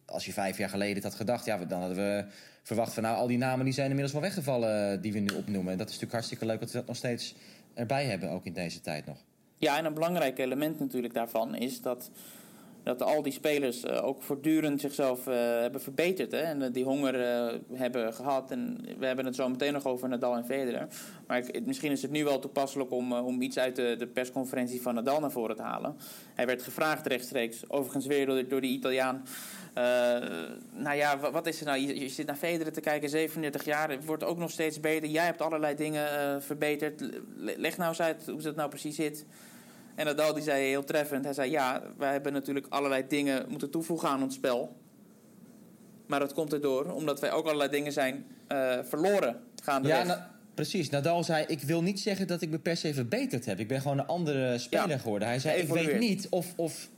als 0.05 0.25
je 0.25 0.33
vijf 0.33 0.57
jaar 0.57 0.69
geleden 0.69 0.95
het 0.95 1.03
had 1.03 1.15
gedacht, 1.15 1.45
ja, 1.45 1.57
dan 1.57 1.79
hadden 1.79 1.97
we 1.97 2.25
verwacht 2.63 2.93
van 2.93 3.03
nou, 3.03 3.17
al 3.17 3.27
die 3.27 3.37
namen 3.37 3.65
die 3.65 3.73
zijn 3.73 3.85
inmiddels 3.85 4.13
wel 4.13 4.21
weggevallen 4.21 4.91
eh, 4.91 5.01
die 5.01 5.13
we 5.13 5.19
nu 5.19 5.35
opnoemen. 5.35 5.71
En 5.71 5.77
dat 5.77 5.87
is 5.87 5.93
natuurlijk 5.93 6.11
hartstikke 6.11 6.45
leuk 6.45 6.59
dat 6.59 6.71
we 6.71 6.77
dat 6.77 6.87
nog 6.87 6.95
steeds 6.95 7.35
erbij 7.73 8.05
hebben, 8.05 8.29
ook 8.29 8.45
in 8.45 8.53
deze 8.53 8.81
tijd 8.81 9.05
nog. 9.05 9.17
Ja, 9.57 9.77
en 9.77 9.85
een 9.85 9.93
belangrijk 9.93 10.37
element 10.37 10.79
natuurlijk 10.79 11.13
daarvan 11.13 11.55
is 11.55 11.81
dat 11.81 12.09
Dat 12.85 13.01
al 13.01 13.21
die 13.21 13.33
spelers 13.33 13.83
eh, 13.83 14.05
ook 14.05 14.21
voortdurend 14.23 14.81
zichzelf 14.81 15.27
eh, 15.27 15.33
hebben 15.35 15.81
verbeterd. 15.81 16.31
Hè? 16.31 16.37
En 16.37 16.61
eh, 16.61 16.73
die 16.73 16.83
honger 16.83 17.15
hebben 17.73 18.13
gehad. 18.13 18.51
En 18.51 18.85
we 18.97 19.05
hebben 19.05 19.25
het 19.25 19.35
zo 19.35 19.49
meteen 19.49 19.73
nog 19.73 19.85
over 19.85 20.09
Nadal 20.09 20.35
en 20.35 20.45
Federer. 20.45 20.87
Maar 21.27 21.37
ik, 21.37 21.65
misschien 21.65 21.91
is 21.91 22.01
het 22.01 22.11
nu 22.11 22.23
wel 22.23 22.39
toepasselijk 22.39 22.91
om, 22.91 23.13
om 23.13 23.41
iets 23.41 23.57
uit 23.57 23.75
de, 23.75 24.09
persconferentie 24.13 24.81
van 24.81 24.95
Nadal 24.95 25.19
naar 25.19 25.31
voren 25.31 25.55
te 25.55 25.61
halen. 25.61 25.97
Hij 26.33 26.45
werd 26.45 26.61
gevraagd 26.61 27.07
rechtstreeks, 27.07 27.69
overigens 27.69 28.05
weer 28.05 28.25
door, 28.25 28.47
door 28.47 28.61
die 28.61 28.77
Italiaan. 28.77 29.23
Nou 30.73 30.95
ja, 30.95 31.19
wa- 31.19 31.31
wat 31.31 31.47
is 31.47 31.59
er 31.59 31.65
nou? 31.65 31.79
Je, 31.79 32.09
zit 32.09 32.25
naar 32.25 32.35
Federer 32.35 32.73
te 32.73 32.81
kijken, 32.81 33.09
37 33.09 33.65
jaar, 33.65 33.89
het 33.89 34.05
wordt 34.05 34.23
ook 34.23 34.37
nog 34.37 34.51
steeds 34.51 34.79
beter. 34.79 35.09
Jij 35.09 35.25
hebt 35.25 35.41
allerlei 35.41 35.75
dingen 35.75 36.41
verbeterd. 36.41 37.01
Le- 37.35 37.53
Leg 37.57 37.77
nou 37.77 37.89
eens 37.89 38.01
uit 38.01 38.25
hoe 38.27 38.41
dat 38.41 38.55
nou 38.55 38.69
precies 38.69 38.95
zit. 38.95 39.25
En 39.95 40.05
Nadal 40.05 40.33
die 40.33 40.43
zei 40.43 40.67
heel 40.67 40.83
treffend, 40.83 41.23
hij 41.25 41.33
zei 41.33 41.51
ja, 41.51 41.83
wij 41.97 42.11
hebben 42.11 42.33
natuurlijk 42.33 42.65
allerlei 42.69 43.05
dingen 43.07 43.45
moeten 43.49 43.69
toevoegen 43.69 44.09
aan 44.09 44.23
ons 44.23 44.35
spel. 44.35 44.75
Maar 46.07 46.19
dat 46.19 46.33
komt 46.33 46.53
erdoor 46.53 46.91
omdat 46.93 47.19
wij 47.19 47.31
ook 47.31 47.45
allerlei 47.45 47.69
dingen 47.69 47.91
zijn 47.91 48.25
eh, 48.47 48.79
verloren 48.83 49.41
gaandeweg. 49.63 49.97
Ja, 49.97 50.03
na- 50.03 50.31
precies. 50.53 50.89
Nadal 50.89 51.23
zei, 51.23 51.45
ik 51.47 51.61
wil 51.61 51.81
niet 51.81 51.99
zeggen 51.99 52.27
dat 52.27 52.41
ik 52.41 52.49
me 52.49 52.59
per 52.59 52.77
se 52.77 52.93
verbeterd 52.93 53.45
heb. 53.45 53.59
Ik 53.59 53.67
ben 53.67 53.81
gewoon 53.81 53.99
een 53.99 54.07
andere 54.07 54.57
speler 54.57 54.89
Ja, 54.89 54.97
geworden. 54.97 55.27
Hij 55.27 55.39
zei, 55.39 55.61
ik 55.61 55.67
weet 55.67 55.99
niet 55.99 56.27
of, 56.29 56.53
of 56.55 56.89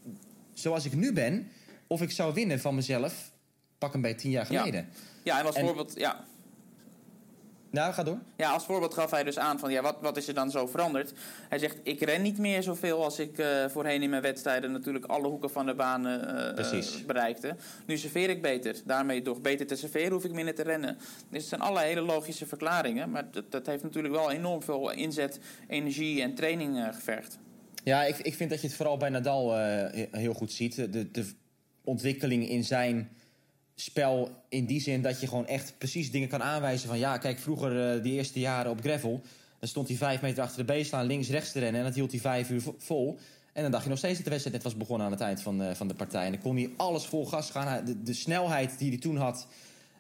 zoals 0.54 0.86
ik 0.86 0.94
nu 0.94 1.14
ben... 1.14 1.48
of 1.88 2.02
ik 2.02 2.12
zou 2.12 2.34
winnen 2.34 2.60
van 2.60 2.76
mezelf, 2.76 3.32
pak 3.78 3.94
een 3.94 4.02
beetje 4.02 4.18
tien 4.18 4.32
jaar 4.32 4.52
Ja. 4.52 4.60
geleden. 4.60 4.88
ja, 5.24 5.40
en 5.40 5.46
als 5.46 5.56
En- 5.56 5.66
voorbeeld, 5.66 5.94
ja, 5.96 6.26
Nou, 7.72 7.94
ga 7.94 8.04
door. 8.04 8.20
Ja, 8.38 8.52
als 8.52 8.66
voorbeeld 8.66 8.94
gaf 8.94 9.12
hij 9.12 9.24
dus 9.24 9.40
aan 9.40 9.60
van 9.60 9.72
ja, 9.72 9.82
wat, 9.82 9.98
wat 10.02 10.18
is 10.18 10.28
er 10.28 10.34
dan 10.34 10.52
zo 10.52 10.68
veranderd? 10.68 11.14
Hij 11.50 11.60
zegt, 11.60 11.78
ik 11.84 12.02
ren 12.02 12.22
niet 12.22 12.38
meer 12.38 12.64
zoveel 12.64 13.04
als 13.04 13.20
ik 13.20 13.38
eh, 13.38 13.66
voorheen 13.70 14.02
in 14.04 14.10
mijn 14.10 14.22
wedstrijden 14.22 14.72
natuurlijk 14.72 15.06
alle 15.06 15.28
hoeken 15.28 15.50
van 15.50 15.66
de 15.66 15.74
baan 15.76 16.08
eh, 16.08 17.06
bereikte. 17.06 17.56
Nu 17.86 17.98
serveer 17.98 18.30
ik 18.30 18.42
beter. 18.42 18.76
Daarmee 18.86 19.22
door 19.22 19.42
beter 19.42 19.68
te 19.68 19.76
serveren 19.76 20.12
hoef 20.12 20.24
ik 20.24 20.32
minder 20.32 20.56
te 20.56 20.64
rennen. 20.64 20.98
Dus 21.30 21.40
het 21.40 21.48
zijn 21.48 21.62
allerlei 21.62 21.88
hele 21.88 22.02
logische 22.02 22.46
verklaringen. 22.46 23.12
Maar 23.12 23.32
dat, 23.32 23.52
dat 23.52 23.66
heeft 23.66 23.84
natuurlijk 23.84 24.14
wel 24.14 24.32
enorm 24.32 24.62
veel 24.64 24.92
inzet, 24.92 25.40
energie 25.68 26.22
en 26.22 26.36
training 26.36 26.78
eh, 26.78 26.94
gevergd. 26.94 27.38
Ja, 27.84 28.04
ik, 28.04 28.18
ik 28.18 28.36
vind 28.36 28.50
dat 28.50 28.62
je 28.62 28.68
het 28.68 28.76
vooral 28.76 28.98
bij 28.98 29.10
Nadal 29.10 29.52
he- 29.54 30.08
heel 30.12 30.34
goed 30.34 30.52
ziet. 30.52 30.76
De, 30.76 31.12
de 31.12 31.30
ontwikkeling 31.84 32.50
in 32.50 32.64
zijn 32.64 33.10
spel 33.80 34.30
in 34.50 34.66
die 34.66 34.82
zin 34.82 35.02
dat 35.02 35.22
je 35.22 35.28
gewoon 35.28 35.48
echt 35.48 35.74
precies 35.78 36.12
dingen 36.12 36.28
kan 36.28 36.44
aanwijzen 36.44 36.88
van... 36.88 37.00
ja, 37.00 37.18
kijk, 37.18 37.40
vroeger 37.40 37.96
eh, 37.96 38.04
die 38.04 38.14
eerste 38.14 38.40
jaren 38.40 38.72
op 38.72 38.80
gravel... 38.82 39.22
dan 39.60 39.70
stond 39.70 39.88
hij 39.88 39.98
vijf 39.98 40.22
meter 40.22 40.44
achter 40.44 40.66
de 40.66 40.74
baseline 40.74 41.08
links, 41.08 41.30
rechts 41.30 41.52
te 41.52 41.60
rennen... 41.60 41.80
en 41.82 41.88
dat 41.88 41.96
hield 41.96 42.12
hij 42.12 42.20
vijf 42.20 42.50
uur 42.50 42.62
vo- 42.62 42.76
vol. 42.78 43.18
En 43.54 43.62
dan 43.62 43.72
dacht 43.72 43.84
je 43.84 43.90
nog 43.90 43.98
steeds 43.98 44.16
dat 44.16 44.24
de 44.24 44.30
wedstrijd 44.30 44.56
net 44.64 44.66
was 44.66 44.78
begonnen 44.82 45.06
aan 45.06 45.12
het 45.14 45.22
eind 45.22 45.42
van, 45.42 45.62
eh, 45.62 45.76
van 45.76 45.88
de 45.88 45.94
partij. 45.94 46.26
En 46.26 46.32
dan 46.32 46.42
kon 46.42 46.56
hij 46.56 46.70
alles 46.78 47.06
vol 47.06 47.26
gas 47.26 47.50
gaan. 47.50 47.86
De, 47.86 48.04
de 48.04 48.14
snelheid 48.14 48.78
die 48.80 48.90
hij 48.90 48.98
toen 49.00 49.18
had... 49.18 49.48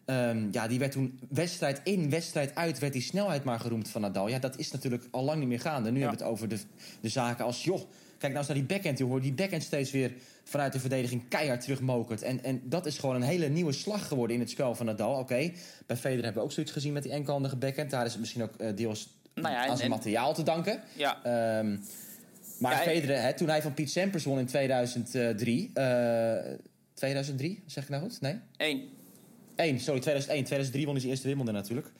ehm, 0.05 0.47
ja, 0.51 0.67
die 0.67 0.79
werd 0.79 0.91
toen 0.91 1.19
wedstrijd 1.29 1.81
in, 1.83 2.09
wedstrijd 2.09 2.55
uit... 2.55 2.79
werd 2.79 2.93
die 2.93 3.01
snelheid 3.01 3.43
maar 3.43 3.59
geroemd 3.59 3.89
van 3.89 4.01
Nadal. 4.01 4.27
Ja, 4.27 4.39
dat 4.39 4.57
is 4.57 4.71
natuurlijk 4.71 5.07
al 5.11 5.23
lang 5.23 5.39
niet 5.39 5.47
meer 5.47 5.59
gaande. 5.59 5.91
Nu 5.91 5.99
Ja. 5.99 6.01
hebben 6.01 6.19
we 6.19 6.23
het 6.25 6.33
over 6.33 6.47
de, 6.47 6.57
de 7.01 7.09
zaken 7.09 7.45
als... 7.45 7.63
joh, 7.63 7.81
kijk 8.17 8.33
nou 8.33 8.37
eens 8.37 8.47
naar 8.47 8.57
die 8.57 8.65
backhand. 8.75 8.97
Je 8.97 9.03
hoort 9.03 9.23
die 9.23 9.33
backhand 9.33 9.63
steeds 9.63 9.91
weer 9.91 10.11
vanuit 10.43 10.73
de 10.73 10.79
verdediging 10.79 11.27
keihard 11.27 11.61
terugmokert. 11.61 12.21
En, 12.21 12.43
en 12.43 12.61
dat 12.63 12.85
is 12.85 12.97
gewoon 12.97 13.15
een 13.15 13.21
hele 13.21 13.49
nieuwe 13.49 13.71
slag 13.71 14.07
geworden 14.07 14.35
in 14.35 14.41
het 14.41 14.49
spel 14.49 14.75
van 14.75 14.85
Nadal. 14.85 15.19
Oké, 15.19 15.51
bij 15.85 15.97
Federer 15.97 16.23
hebben 16.23 16.41
we 16.41 16.47
ook 16.47 16.51
zoiets 16.53 16.71
gezien 16.71 16.93
met 16.93 17.03
die 17.03 17.11
enkelhandige 17.11 17.55
backhand. 17.55 17.89
Daar 17.89 18.05
is 18.05 18.11
het 18.11 18.19
misschien 18.19 18.43
ook 18.43 18.55
eh, 18.57 18.75
deels 18.75 19.09
Nou 19.33 19.49
ja, 19.49 19.63
en- 19.63 19.69
aan 19.69 19.77
zijn 19.77 19.89
materiaal 19.89 20.33
te 20.33 20.43
danken. 20.43 20.81
Ja, 20.95 21.23
Ehm, 21.23 21.77
maar 22.59 22.71
Ja, 22.71 22.77
Federer, 22.91 23.21
hè, 23.21 23.33
toen 23.33 23.47
hij 23.49 23.61
van 23.61 23.73
Piet 23.73 23.91
Sampras 23.91 24.23
won 24.23 24.39
in 24.39 24.45
2003... 24.45 25.71
eh 25.73 26.35
2003, 26.93 27.63
zeg 27.65 27.83
ik 27.83 27.89
nou 27.89 28.01
goed? 28.03 28.21
Nee? 28.21 28.39
één. 28.57 28.81
1, 29.55 29.79
sorry, 29.79 29.99
2001. 30.01 30.43
2003 30.43 30.83
won 30.85 30.91
hij 30.91 30.99
zijn 31.01 31.11
eerste 31.13 31.27
Wimbledon 31.27 31.53
natuurlijk. 31.55 31.91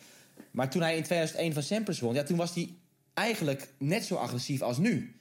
Maar 0.52 0.70
toen 0.70 0.82
hij 0.82 0.98
in 0.98 1.04
2001 1.04 1.54
van 1.54 1.64
Sampras 1.64 2.00
won... 2.00 2.14
Ja, 2.14 2.24
toen 2.24 2.38
was 2.38 2.54
hij 2.56 2.70
eigenlijk 3.14 3.68
net 3.78 4.04
zo 4.06 4.16
agressief 4.16 4.62
als 4.62 4.78
nu. 4.78 5.17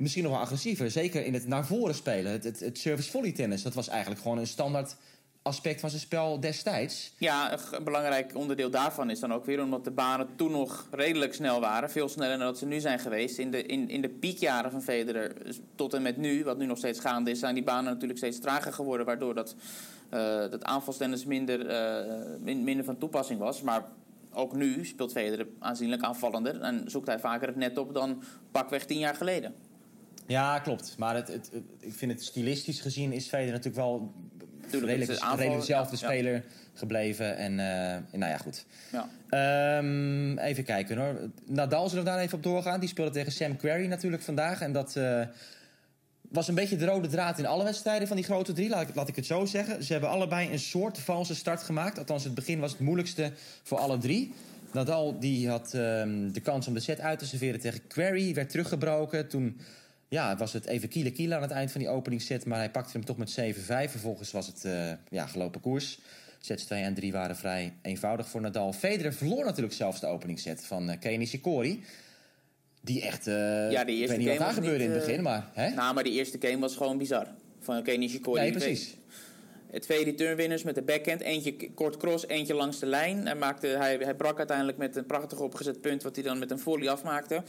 Misschien 0.00 0.22
nog 0.22 0.32
wel 0.32 0.40
agressiever. 0.40 0.90
Zeker 0.90 1.24
in 1.24 1.34
het 1.34 1.46
naar 1.46 1.66
voren 1.66 1.94
spelen. 1.94 2.32
Het, 2.32 2.44
het, 2.44 2.60
het 2.60 2.78
service-volley 2.78 3.32
tennis. 3.32 3.62
Dat 3.62 3.74
was 3.74 3.88
eigenlijk 3.88 4.20
gewoon 4.20 4.38
een 4.38 4.46
standaard 4.46 4.96
aspect 5.42 5.80
van 5.80 5.88
zijn 5.90 6.02
spel 6.02 6.40
destijds. 6.40 7.12
Ja, 7.18 7.58
een 7.72 7.84
belangrijk 7.84 8.34
onderdeel 8.34 8.70
daarvan 8.70 9.10
is 9.10 9.20
dan 9.20 9.32
ook 9.32 9.44
weer 9.44 9.62
omdat 9.62 9.84
de 9.84 9.90
banen 9.90 10.28
toen 10.36 10.50
nog 10.50 10.86
redelijk 10.90 11.34
snel 11.34 11.60
waren. 11.60 11.90
Veel 11.90 12.08
sneller 12.08 12.38
dan 12.38 12.46
dat 12.46 12.58
ze 12.58 12.66
nu 12.66 12.80
zijn 12.80 12.98
geweest. 12.98 13.38
In 13.38 13.50
de, 13.50 13.62
in, 13.62 13.88
in 13.88 14.00
de 14.00 14.08
piekjaren 14.08 14.70
van 14.70 14.82
Federer 14.82 15.44
dus 15.44 15.58
tot 15.74 15.94
en 15.94 16.02
met 16.02 16.16
nu, 16.16 16.44
wat 16.44 16.58
nu 16.58 16.66
nog 16.66 16.78
steeds 16.78 17.00
gaande 17.00 17.30
is, 17.30 17.38
zijn 17.38 17.54
die 17.54 17.64
banen 17.64 17.92
natuurlijk 17.92 18.18
steeds 18.18 18.40
trager 18.40 18.72
geworden. 18.72 19.06
Waardoor 19.06 19.34
dat, 19.34 19.54
eh 20.08 20.20
dat 20.50 20.64
aanvalstennis 20.64 21.24
minder, 21.24 21.66
eh, 21.66 22.16
min- 22.40 22.64
minder 22.64 22.84
van 22.84 22.98
toepassing 22.98 23.38
was. 23.38 23.62
Maar 23.62 23.84
ook 24.32 24.54
nu 24.54 24.84
speelt 24.84 25.12
Federer 25.12 25.46
aanzienlijk 25.58 26.02
aanvallender. 26.02 26.60
En 26.60 26.84
zoekt 26.86 27.06
hij 27.06 27.18
vaker 27.18 27.46
het 27.46 27.56
net 27.56 27.78
op 27.78 27.94
dan 27.94 28.22
pakweg 28.50 28.84
tien 28.84 28.98
jaar 28.98 29.14
geleden. 29.14 29.54
Ja, 30.30 30.58
klopt. 30.58 30.94
Maar 30.98 31.14
het, 31.14 31.28
het, 31.28 31.50
het- 31.52 31.62
ik 31.80 31.94
vind 31.94 32.12
het 32.12 32.22
stilistisch 32.22 32.80
gezien 32.80 33.12
is 33.12 33.28
Federer 33.28 33.52
natuurlijk 33.52 33.76
wel... 33.76 34.14
redelijk, 34.70 34.92
redelijk 35.36 35.60
dezelfde 35.60 35.96
ja, 35.96 36.08
ja. 36.08 36.12
speler 36.12 36.44
gebleven. 36.74 37.36
En 37.36 37.50
eh, 37.50 38.18
nou 38.18 38.30
ja, 38.30 38.36
goed. 38.36 38.66
Ja. 38.92 39.08
Ehm, 39.28 40.38
even 40.38 40.64
kijken 40.64 40.98
hoor. 40.98 41.30
Nadal, 41.46 41.88
zullen 41.88 42.04
we 42.04 42.10
daar 42.10 42.18
even 42.20 42.36
op 42.36 42.42
doorgaan? 42.42 42.80
Die 42.80 42.88
speelde 42.88 43.10
tegen 43.10 43.32
Sam 43.32 43.56
Querrey 43.56 43.86
natuurlijk 43.86 44.22
vandaag. 44.22 44.60
En 44.60 44.72
dat 44.72 44.96
eh, 44.96 45.20
was 46.28 46.48
een 46.48 46.54
beetje 46.54 46.76
de 46.76 46.86
rode 46.86 47.08
draad 47.08 47.38
in 47.38 47.46
alle 47.46 47.64
wedstrijden 47.64 48.08
van 48.08 48.16
die 48.16 48.24
grote 48.24 48.52
drie. 48.52 48.68
Laat 48.68 48.88
ik, 48.88 48.94
laat 48.94 49.08
ik 49.08 49.16
het 49.16 49.26
zo 49.26 49.44
zeggen. 49.44 49.84
Ze 49.84 49.92
hebben 49.92 50.10
allebei 50.10 50.52
een 50.52 50.58
soort 50.58 50.98
valse 50.98 51.34
start 51.34 51.62
gemaakt. 51.62 51.98
Althans, 51.98 52.24
het 52.24 52.34
begin 52.34 52.60
was 52.60 52.70
het 52.70 52.80
moeilijkste 52.80 53.32
voor 53.62 53.78
alle 53.78 53.98
drie. 53.98 54.32
Nadal 54.72 55.18
die 55.18 55.48
had 55.48 55.74
ehm, 55.74 56.32
de 56.32 56.40
kans 56.40 56.66
om 56.66 56.74
de 56.74 56.80
set 56.80 57.00
uit 57.00 57.18
te 57.18 57.26
serveren 57.26 57.60
tegen 57.60 57.86
Querrey. 57.86 58.34
Werd 58.34 58.50
teruggebroken. 58.50 59.28
Toen 59.28 59.60
ja, 60.10 60.36
was 60.36 60.52
het 60.52 60.66
even 60.66 60.88
kiele 60.88 61.10
kiele 61.10 61.34
aan 61.34 61.42
het 61.42 61.50
eind 61.50 61.72
van 61.72 61.80
die 61.80 61.90
openingsset. 61.90 62.46
Maar 62.46 62.58
hij 62.58 62.70
pakte 62.70 62.92
hem 62.92 63.04
toch 63.04 63.16
met 63.16 63.38
7-5. 63.40 63.90
Vervolgens 63.90 64.30
was 64.30 64.46
het 64.46 64.64
eh, 64.64 64.92
ja, 65.08 65.26
gelopen 65.26 65.60
koers. 65.60 66.00
Sets 66.40 66.64
2 66.64 66.82
en 66.82 66.94
3 66.94 67.12
waren 67.12 67.36
vrij 67.36 67.72
eenvoudig 67.82 68.28
voor 68.28 68.40
Nadal. 68.40 68.72
Federer 68.72 69.12
verloor 69.12 69.44
natuurlijk 69.44 69.74
zelfs 69.74 70.00
de 70.00 70.06
openingsset 70.06 70.64
van 70.64 70.90
uh, 71.04 71.18
Nishikori. 71.18 71.84
Die 72.80 73.02
echt... 73.02 73.26
eh, 73.26 73.70
Ja, 73.70 73.84
die 73.84 73.94
ik 73.94 74.00
eerste 74.00 74.16
weet 74.16 74.18
niet 74.18 74.28
wat 74.28 74.38
daar 74.38 74.52
gebeurde 74.52 74.78
niet, 74.78 74.86
in 74.86 74.92
het 74.92 75.06
begin, 75.06 75.22
maar... 75.22 75.50
Hè? 75.52 75.70
Nou, 75.70 75.94
maar 75.94 76.04
die 76.04 76.12
eerste 76.12 76.38
game 76.40 76.58
was 76.58 76.76
gewoon 76.76 76.98
bizar. 76.98 77.26
Van 77.60 77.82
Kenny 77.82 78.04
Nishikori. 78.04 78.40
nee, 78.40 78.50
precies. 78.50 78.96
Twee 79.78 80.04
returnwinners 80.04 80.62
met 80.62 80.74
de 80.74 80.82
backhand. 80.82 81.20
Eentje 81.20 81.70
kort 81.74 81.96
cross, 81.96 82.26
eentje 82.26 82.54
langs 82.54 82.78
de 82.78 82.86
lijn. 82.86 83.26
Hij, 83.26 83.34
maakte, 83.34 83.66
hij, 83.66 83.96
hij 83.96 84.14
brak 84.14 84.38
uiteindelijk 84.38 84.78
met 84.78 84.96
een 84.96 85.06
prachtig 85.06 85.38
opgezet 85.38 85.80
punt... 85.80 86.02
wat 86.02 86.14
hij 86.14 86.24
dan 86.24 86.38
met 86.38 86.50
een 86.50 86.58
volley 86.58 86.90
afmaakte. 86.90 87.42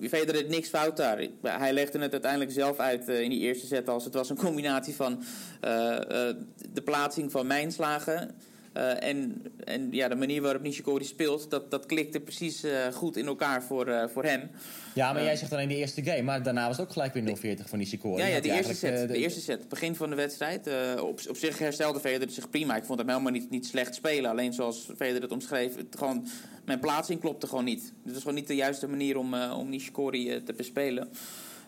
Federer 0.00 0.32
deed 0.32 0.48
niks 0.48 0.68
fout 0.68 0.96
daar. 0.96 1.26
Hij 1.42 1.72
legde 1.72 1.98
het 1.98 2.12
uiteindelijk 2.12 2.52
zelf 2.52 2.78
uit 2.78 3.08
eh, 3.08 3.20
in 3.20 3.30
die 3.30 3.40
eerste 3.40 3.66
set 3.66 3.88
als... 3.88 4.04
het 4.04 4.14
was 4.14 4.30
een 4.30 4.36
combinatie 4.36 4.94
van 4.94 5.22
eh, 5.60 6.28
eh, 6.28 6.36
de 6.72 6.82
plaatsing 6.82 7.30
van 7.30 7.46
mijn 7.46 7.72
slagen... 7.72 8.34
eh, 8.74 9.08
en 9.08 9.42
en 9.64 9.88
ja, 9.90 10.08
de 10.08 10.14
manier 10.14 10.42
waarop 10.42 10.62
Nishikori 10.62 11.04
speelt... 11.04 11.50
dat, 11.50 11.70
dat 11.70 11.86
klikte 11.86 12.20
precies 12.20 12.62
eh, 12.62 12.86
goed 12.92 13.16
in 13.16 13.26
elkaar 13.26 13.62
voor, 13.62 13.86
eh, 13.86 14.08
voor 14.08 14.24
hem. 14.24 14.50
Ja, 14.94 15.12
maar 15.12 15.22
jij 15.22 15.36
zegt 15.36 15.52
alleen 15.52 15.68
de 15.68 15.76
eerste 15.76 16.04
game. 16.04 16.22
Maar 16.22 16.42
daarna 16.42 16.66
was 16.66 16.76
het 16.76 16.86
ook 16.86 16.92
gelijk 16.92 17.14
weer 17.14 17.56
0-40 17.58 17.68
voor 17.68 17.78
Nishikori. 17.78 18.22
Ja, 18.22 18.26
ja 18.26 18.40
de 18.40 18.52
eerste 18.52 18.74
set. 18.74 19.08
de 19.08 19.16
eerste 19.16 19.40
set. 19.40 19.68
Begin 19.68 19.94
van 19.94 20.10
de 20.10 20.16
wedstrijd. 20.16 20.68
op, 21.00 21.20
op 21.28 21.36
zich 21.36 21.58
herstelde 21.58 22.00
Federer 22.00 22.30
zich 22.30 22.50
prima. 22.50 22.76
Ik 22.76 22.84
vond 22.84 22.98
hem 22.98 23.08
helemaal 23.08 23.32
niet, 23.32 23.50
niet 23.50 23.66
slecht 23.66 23.94
spelen. 23.94 24.30
Alleen 24.30 24.52
zoals 24.52 24.88
Federer 24.96 25.22
het 25.22 25.32
omschreef. 25.32 25.76
Het 25.76 25.96
gewoon, 25.98 26.26
mijn 26.64 26.80
plaatsing 26.80 27.20
klopte 27.20 27.46
gewoon 27.46 27.64
niet. 27.64 27.92
Dit 28.02 28.12
was 28.12 28.22
gewoon 28.22 28.36
niet 28.36 28.46
de 28.46 28.54
juiste 28.54 28.88
manier 28.88 29.16
om, 29.16 29.34
om 29.34 29.68
Nishikori 29.68 30.42
te 30.44 30.52
bespelen. 30.52 31.08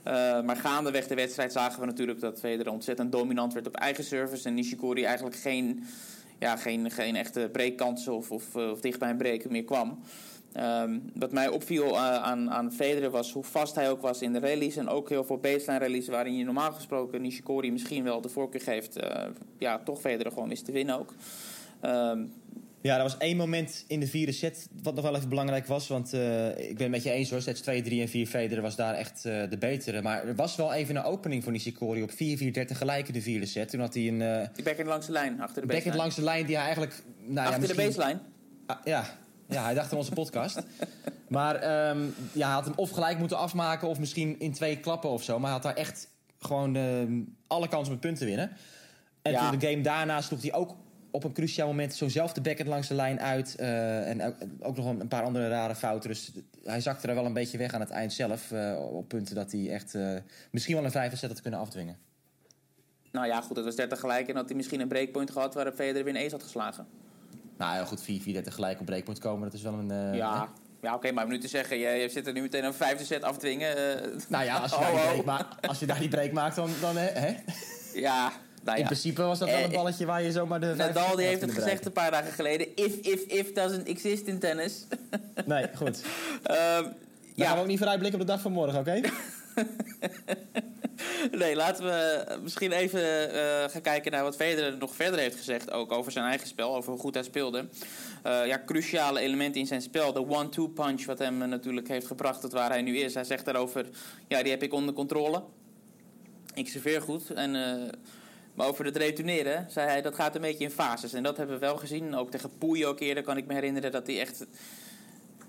Eh, 0.07 0.43
maar 0.43 0.57
gaandeweg 0.57 1.07
de 1.07 1.15
wedstrijd 1.15 1.53
zagen 1.53 1.81
we 1.81 1.87
natuurlijk 1.87 2.21
dat 2.21 2.39
Federer 2.39 2.73
ontzettend 2.73 3.13
dominant 3.13 3.53
werd 3.53 3.67
op 3.67 3.77
eigen 3.77 4.05
service. 4.05 4.49
En 4.49 4.55
Nishikori 4.55 5.05
eigenlijk 5.05 5.37
geen, 5.37 5.85
ja, 6.39 6.57
geen, 6.57 6.91
geen 6.91 7.17
echte 7.17 7.49
breekkansen 7.53 8.15
of, 8.15 8.31
of, 8.31 8.57
eh, 8.57 8.71
of 8.71 8.81
dicht 8.81 8.99
bij 8.99 9.11
een 9.11 9.17
breken 9.17 9.53
meer 9.53 9.65
kwam. 9.65 9.99
Ehm, 10.57 10.99
wat 11.15 11.33
mij 11.33 11.49
opviel 11.49 11.85
eh, 11.85 12.23
aan, 12.23 12.51
aan 12.51 12.73
Federer 12.73 13.11
was 13.11 13.33
hoe 13.33 13.45
vast 13.45 13.75
hij 13.75 13.91
ook 13.91 14.01
was 14.01 14.23
in 14.23 14.33
de 14.33 14.39
rallies. 14.39 14.77
En 14.77 14.89
ook 14.89 15.09
heel 15.09 15.25
veel 15.25 15.39
baseline 15.39 15.79
rallies 15.79 16.09
waarin 16.09 16.37
je 16.37 16.45
normaal 16.45 16.73
gesproken 16.73 17.23
Nishikori 17.23 17.73
misschien 17.73 18.05
wel 18.05 18.21
de 18.21 18.29
voorkeur 18.29 18.61
geeft. 18.61 18.97
eh, 18.97 19.25
ja, 19.59 19.79
toch 19.79 20.01
Federer 20.01 20.33
gewoon 20.33 20.51
is 20.51 20.63
te 20.63 20.73
winnen 20.73 20.99
ook. 20.99 21.15
Ehm, 21.81 22.25
Ja, 22.87 22.97
er 22.97 23.03
was 23.03 23.19
één 23.19 23.37
moment 23.37 23.85
in 23.89 24.01
de 24.01 24.07
vierde 24.07 24.33
set 24.33 24.69
wat 24.83 24.95
nog 24.95 25.05
wel 25.05 25.17
even 25.17 25.29
belangrijk 25.29 25.67
was. 25.67 25.89
Want 25.89 26.13
eh, 26.13 26.49
ik 26.49 26.77
ben 26.77 26.83
het 26.83 26.91
met 26.91 27.03
je 27.03 27.11
eens 27.11 27.31
hoor. 27.31 27.43
Sets 27.43 27.61
2, 27.61 27.83
3 27.83 28.01
en 28.01 28.09
4 28.09 28.27
Federer 28.27 28.63
was 28.63 28.77
daar 28.77 28.95
echt 28.95 29.25
eh, 29.25 29.51
de 29.51 29.59
betere. 29.59 30.03
Maar 30.03 30.25
er 30.27 30.35
was 30.35 30.57
wel 30.57 30.73
even 30.73 30.97
een 30.97 31.03
opening 31.03 31.43
voor 31.43 31.53
Nishikori 31.53 32.03
op 32.03 32.11
4-4-30 32.11 32.15
gelijk 32.77 33.07
in 33.09 33.13
de 33.13 33.23
vierde 33.23 33.47
set. 33.47 33.69
Toen 33.69 33.81
had 33.81 33.95
hij 33.95 34.09
een 34.09 34.21
uh, 34.21 34.47
die 34.55 34.65
backhand 34.65 34.89
langs 34.89 35.07
de 35.07 35.13
lijn, 35.13 35.41
achter 35.41 35.61
de 35.61 35.67
backhand 35.67 35.97
baseline. 35.97 35.97
langs 35.97 36.15
de 36.17 36.23
lijn 36.23 36.47
die 36.47 36.55
hij 36.55 36.65
eigenlijk... 36.65 37.03
Nou, 37.27 37.47
achter 37.49 37.63
ja, 37.63 37.69
de 37.69 37.75
baseline? 37.75 38.21
Ah, 38.67 38.77
ja. 38.85 39.05
ja, 39.49 39.65
hij 39.65 39.75
dacht 39.75 39.93
aan 39.93 39.99
onze 39.99 40.13
podcast. 40.13 40.63
Maar 41.29 41.55
ehm, 41.55 41.99
ja, 42.33 42.47
hij 42.47 42.55
had 42.55 42.65
hem 42.65 42.75
of 42.77 42.91
gelijk 42.91 43.19
moeten 43.19 43.39
afmaken 43.39 43.89
of 43.89 43.99
misschien 43.99 44.41
in 44.41 44.53
twee 44.53 44.81
klappen 44.81 45.11
of 45.11 45.23
zo. 45.23 45.33
Maar 45.39 45.45
hij 45.45 45.53
had 45.53 45.63
daar 45.63 45.85
echt 45.85 46.09
gewoon 46.39 46.77
eh, 46.77 46.83
alle 47.47 47.69
kansen 47.69 47.93
met 47.93 48.01
punten 48.01 48.27
winnen. 48.27 48.51
En 49.23 49.33
Ja. 49.33 49.51
toen 49.51 49.59
de 49.59 49.67
game 49.71 49.83
daarna 49.83 50.21
sloeg 50.21 50.43
hij 50.43 50.53
ook 50.55 50.75
op 51.17 51.25
een 51.25 51.33
cruciaal 51.33 51.67
moment 51.67 51.95
zo'nzelfde 51.95 52.41
backhand 52.41 52.69
langs 52.69 52.89
de 52.89 52.95
lijn 52.95 53.21
uit. 53.21 53.55
eh, 53.55 54.09
en 54.11 54.35
ook, 54.61 54.77
nog 54.77 54.87
een, 54.87 55.09
paar 55.09 55.23
andere 55.23 55.49
rare 55.49 55.75
fouten. 55.75 56.11
Dus 56.11 56.33
hij 56.65 56.81
zakte 56.81 57.09
er 57.09 57.15
wel 57.15 57.25
een 57.25 57.33
beetje 57.33 57.59
weg 57.59 57.73
aan 57.75 57.81
het 57.81 57.91
eind 57.91 58.13
zelf. 58.13 58.53
eh, 58.53 58.79
op 58.93 59.09
punten 59.09 59.35
dat 59.35 59.53
hij 59.53 59.71
echt 59.71 59.95
eh, 59.95 60.15
misschien 60.51 60.75
wel 60.75 60.85
een 60.85 60.91
vijfde 60.91 61.17
set 61.17 61.31
had 61.31 61.41
kunnen 61.41 61.61
afdwingen. 61.61 61.97
Nou 63.13 63.27
ja, 63.27 63.41
goed, 63.41 63.57
het 63.57 63.65
was 63.65 63.77
30 63.77 64.01
gelijk. 64.01 64.29
En 64.29 64.37
had 64.37 64.47
hij 64.49 64.57
misschien 64.57 64.81
een 64.81 64.89
breakpoint 64.89 65.31
gehad 65.31 65.55
waarop 65.55 65.75
Federer 65.75 66.05
weer 66.05 66.15
een 66.17 66.21
ace 66.25 66.35
had 66.35 66.43
geslagen. 66.43 66.87
Nou 67.59 67.75
ja, 67.77 67.85
goed, 67.85 68.03
4-4 68.03 68.43
tegelijk 68.43 68.81
op 68.81 68.87
breakpoint 68.87 69.19
komen, 69.21 69.43
dat 69.45 69.53
is 69.55 69.63
wel 69.63 69.73
een... 69.73 69.89
hè? 69.89 70.13
ja, 70.13 70.49
ja 70.83 70.95
oké, 70.95 71.13
maar 71.13 71.27
nu 71.27 71.39
te 71.39 71.49
zeggen, 71.49 71.79
je, 71.79 71.89
je 71.89 72.09
zit 72.09 72.27
er 72.27 72.33
nu 72.33 72.41
meteen 72.41 72.65
een 72.65 72.75
vijfde 72.75 73.05
set 73.05 73.23
afdwingen. 73.23 73.77
Nou 74.29 74.45
ja, 74.45 74.57
als 74.59 74.71
je, 74.71 74.77
Oh, 74.77 74.83
daar, 74.95 75.13
die 75.13 75.19
oh. 75.19 75.25
break 75.25 75.25
ma- 75.25 75.69
als 75.69 75.79
je 75.79 75.87
daar 75.87 75.99
die 75.99 76.09
break 76.09 76.33
maakt, 76.33 76.57
dan... 76.57 76.71
dan 76.81 76.97
hè? 76.97 77.37
ja, 77.95 78.33
nou 78.67 78.77
In 78.77 78.83
ja. 78.83 78.89
principe 78.89 79.23
was 79.23 79.39
dat 79.39 79.49
wel 79.49 79.59
een 79.59 79.65
Eh, 79.65 79.71
balletje 79.77 80.07
waar 80.07 80.23
je 80.23 80.33
zomaar 80.33 80.61
de... 80.61 80.75
Nadal 80.77 81.17
die 81.17 81.27
heeft 81.27 81.41
het 81.41 81.53
gezegd 81.53 81.87
een 81.87 81.93
paar 81.93 82.11
dagen 82.11 82.33
geleden. 82.33 82.67
If, 82.75 82.95
if, 82.95 83.21
if 83.23 83.53
doesn't 83.53 83.89
exist 83.89 84.27
in 84.27 84.39
tennis. 84.39 84.85
Nee, 85.45 85.67
goed. 85.75 86.01
Ehm, 86.43 86.43
Daar 86.43 86.83
gaan 86.83 86.95
we 87.35 87.43
ja, 87.43 87.59
ook 87.61 87.67
niet 87.67 87.79
vooruitblikken 87.79 88.21
op 88.21 88.27
de 88.27 88.33
dag 88.33 88.43
van 88.43 88.53
morgen, 88.53 88.79
oké? 88.79 89.01
nee, 91.41 91.57
laten 91.57 91.85
we 91.85 92.25
misschien 92.43 92.73
even 92.73 93.33
eh, 93.33 93.71
gaan 93.71 93.81
kijken 93.81 94.13
naar 94.13 94.23
wat 94.23 94.37
Federer 94.37 94.77
nog 94.77 94.95
verder 94.95 95.21
heeft 95.21 95.37
gezegd. 95.37 95.71
Ook 95.71 95.93
over 95.93 96.13
zijn 96.13 96.25
eigen 96.25 96.47
spel, 96.47 96.77
over 96.77 96.91
hoe 96.91 97.01
goed 97.01 97.15
hij 97.15 97.23
speelde. 97.23 97.69
Eh, 98.23 98.47
ja, 98.47 98.63
cruciale 98.67 99.21
elementen 99.21 99.61
in 99.61 99.67
zijn 99.67 99.83
spel. 99.83 100.13
De 100.13 100.29
one-two 100.29 100.69
punch, 100.69 101.05
wat 101.05 101.19
hem 101.19 101.39
natuurlijk 101.39 101.89
heeft 101.89 102.07
gebracht 102.07 102.41
tot 102.41 102.53
waar 102.53 102.71
hij 102.71 102.83
nu 102.83 102.99
is. 102.99 103.15
Hij 103.15 103.25
zegt 103.25 103.45
daarover, 103.45 103.87
ja, 104.29 104.43
die 104.43 104.51
heb 104.51 104.63
ik 104.63 104.73
onder 104.73 104.95
controle. 104.95 105.43
Ik 106.55 106.69
serveer 106.69 107.03
goed. 107.03 107.31
En, 107.31 107.55
maar 108.57 108.67
over 108.67 108.85
het 108.85 108.97
retourneren, 108.97 109.67
zei 109.71 109.89
hij, 109.89 110.03
dat 110.03 110.15
gaat 110.15 110.35
een 110.35 110.41
beetje 110.41 110.65
in 110.65 110.71
fases. 110.71 111.13
En 111.13 111.23
dat 111.23 111.37
hebben 111.37 111.55
we 111.55 111.67
wel 111.67 111.77
gezien. 111.77 112.15
Ook 112.15 112.31
tegen 112.31 112.51
Poei 112.59 112.87
ook 112.87 113.01
eerder 113.01 113.23
kan 113.23 113.37
ik 113.37 113.47
me 113.47 113.55
herinneren 113.55 113.93
dat 113.93 114.07
hij 114.07 114.21
echt 114.21 114.47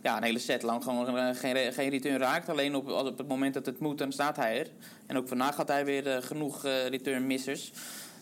ja, 0.02 0.18
een 0.18 0.24
hele 0.24 0.40
set 0.40 0.62
lang 0.62 0.84
gewoon 0.84 1.18
eh, 1.18 1.36
geen, 1.36 1.74
geen 1.74 1.90
return 1.90 2.18
raakt. 2.18 2.50
Alleen 2.50 2.76
op, 2.76 2.90
op 2.90 3.18
het 3.18 3.28
moment 3.28 3.54
dat 3.54 3.66
het 3.66 3.80
moet, 3.80 3.98
dan 3.98 4.12
staat 4.12 4.36
hij 4.36 4.60
er. 4.60 4.68
En 5.06 5.18
ook 5.18 5.28
vandaag 5.28 5.56
had 5.56 5.68
hij 5.68 5.86
weer 5.86 6.08
eh, 6.08 6.22
genoeg 6.22 6.66
eh, 6.66 6.88
return 6.88 7.28
missers. 7.28 7.72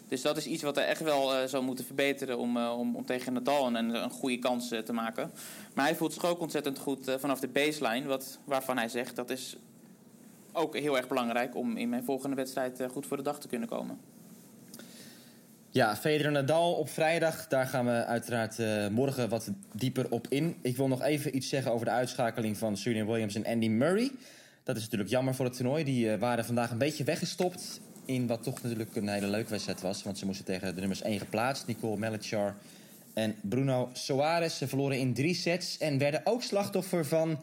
Dus 0.08 0.22
dat 0.22 0.38
is 0.38 0.46
iets 0.46 0.64
wat 0.64 0.76
hij 0.76 0.86
echt 0.86 1.02
wel 1.02 1.48
zou 1.48 1.64
moeten 1.64 1.86
verbeteren 1.86 2.38
om, 2.38 2.58
om, 2.58 2.96
om 2.96 3.06
tegen 3.06 3.34
Nadal 3.34 3.68
een, 3.68 3.76
een 3.76 4.10
goede 4.10 4.40
kans 4.40 4.68
te 4.68 4.94
maken. 4.94 5.32
Maar 5.74 5.86
hij 5.86 5.96
voelt 5.96 6.14
zich 6.14 6.26
ook 6.26 6.40
ontzettend 6.40 6.80
goed 6.80 7.16
vanaf 7.18 7.40
de 7.40 7.48
baseline. 7.48 8.08
Wat, 8.08 8.40
waarvan 8.44 8.78
hij 8.78 8.90
zegt 8.90 9.16
dat 9.16 9.30
is 9.30 9.58
ook 10.52 10.78
heel 10.78 10.98
erg 10.98 11.08
belangrijk 11.08 11.56
om 11.56 11.78
in 11.78 11.90
mijn 11.90 12.04
volgende 12.04 12.36
wedstrijd 12.36 12.82
goed 12.92 13.06
voor 13.06 13.18
de 13.18 13.24
dag 13.24 13.40
te 13.40 13.48
kunnen 13.48 13.68
komen. 13.68 14.00
Ja, 15.76 15.96
Federer 15.96 16.32
Nadal 16.32 16.74
op 16.74 16.90
vrijdag. 16.90 17.48
Daar 17.48 17.68
gaan 17.68 17.86
we 17.86 18.06
uiteraard 18.06 18.60
eh, 18.60 18.88
morgen 18.88 19.30
wat 19.30 19.50
dieper 19.74 20.12
op 20.12 20.28
in. 20.30 20.56
Ik 20.62 20.78
wil 20.78 20.88
nog 20.88 21.02
even 21.02 21.36
iets 21.36 21.50
zeggen 21.50 21.72
over 21.72 21.86
de 21.86 21.92
uitschakeling 21.92 22.58
van 22.58 22.78
Serena 22.78 23.06
Williams 23.06 23.36
en 23.36 23.46
Andy 23.46 23.68
Murray. 23.68 24.12
Dat 24.64 24.76
is 24.76 24.82
natuurlijk 24.82 25.10
jammer 25.10 25.36
voor 25.36 25.46
het 25.46 25.56
toernooi. 25.56 25.84
Die 25.84 26.12
eh, 26.12 26.20
waren 26.20 26.46
vandaag 26.46 26.72
een 26.72 26.78
beetje 26.78 27.04
weggestopt 27.04 27.80
in 28.06 28.28
wat 28.28 28.44
toch 28.44 28.62
natuurlijk 28.62 28.96
een 28.96 29.08
hele 29.08 29.28
leuke 29.28 29.50
wedstrijd 29.50 29.82
was. 29.82 30.04
Want 30.04 30.18
ze 30.18 30.26
moesten 30.26 30.46
tegen 30.46 30.74
de 30.74 30.80
nummers 30.80 31.02
1 31.02 31.20
geplaatst. 31.20 31.68
Nicole 31.68 31.98
Melchior 31.98 32.56
en 33.14 33.36
Bruno 33.42 33.90
Soares. 33.94 34.58
Ze 34.58 34.68
verloren 34.68 35.00
in 35.00 35.14
drie 35.14 35.36
sets 35.36 35.78
en 35.78 35.98
werden 35.98 36.22
ook 36.24 36.44
slachtoffer 36.44 37.06
van... 37.06 37.40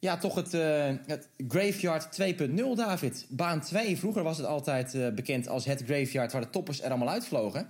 Ja, 0.00 0.16
toch 0.16 0.34
het, 0.34 0.54
eh, 0.54 0.94
het 1.06 1.28
Graveyard 1.48 2.12
2.0, 2.12 2.74
David. 2.74 3.26
Baan 3.28 3.60
2. 3.60 3.98
Vroeger 3.98 4.22
was 4.22 4.36
het 4.36 4.46
altijd 4.46 4.94
eh, 4.94 5.08
bekend 5.08 5.48
als 5.48 5.64
het 5.64 5.82
Graveyard... 5.86 6.32
waar 6.32 6.40
de 6.40 6.50
toppers 6.50 6.82
er 6.82 6.88
allemaal 6.88 7.08
uitvlogen. 7.08 7.66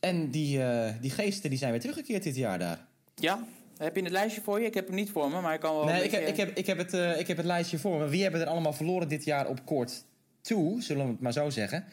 En 0.00 0.30
die, 0.30 0.62
eh, 0.62 0.92
die 1.00 1.10
geesten 1.10 1.50
die 1.50 1.58
zijn 1.58 1.70
weer 1.70 1.80
teruggekeerd 1.80 2.22
dit 2.22 2.36
jaar 2.36 2.58
daar. 2.58 2.86
Ja, 3.14 3.44
heb 3.78 3.96
je 3.96 4.02
het 4.02 4.12
lijstje 4.12 4.40
voor 4.42 4.60
je? 4.60 4.66
Ik 4.66 4.74
heb 4.74 4.86
hem 4.86 4.94
niet 4.96 5.10
voor 5.10 5.30
me, 5.30 5.40
maar 5.40 5.54
ik 5.54 5.60
kan 5.60 5.74
wel. 5.74 5.84
Nee, 5.84 5.98
een 5.98 6.04
ik 6.04 6.10
heb, 6.10 6.24
beetje- 6.24 6.42
ik, 6.42 6.48
heb, 6.48 6.58
ik, 6.58 6.66
heb 6.66 6.78
het, 6.78 7.18
ik 7.20 7.26
heb 7.26 7.36
het 7.36 7.46
lijstje 7.46 7.78
voor 7.78 7.98
me. 7.98 8.08
Wie 8.08 8.22
hebben 8.22 8.40
er 8.40 8.46
allemaal 8.46 8.72
verloren 8.72 9.08
dit 9.08 9.24
jaar 9.24 9.46
op 9.48 9.64
court 9.64 10.04
2, 10.40 10.76
zullen 10.78 11.04
we 11.04 11.10
het 11.12 11.20
maar 11.20 11.32
zo 11.32 11.50
zeggen? 11.50 11.84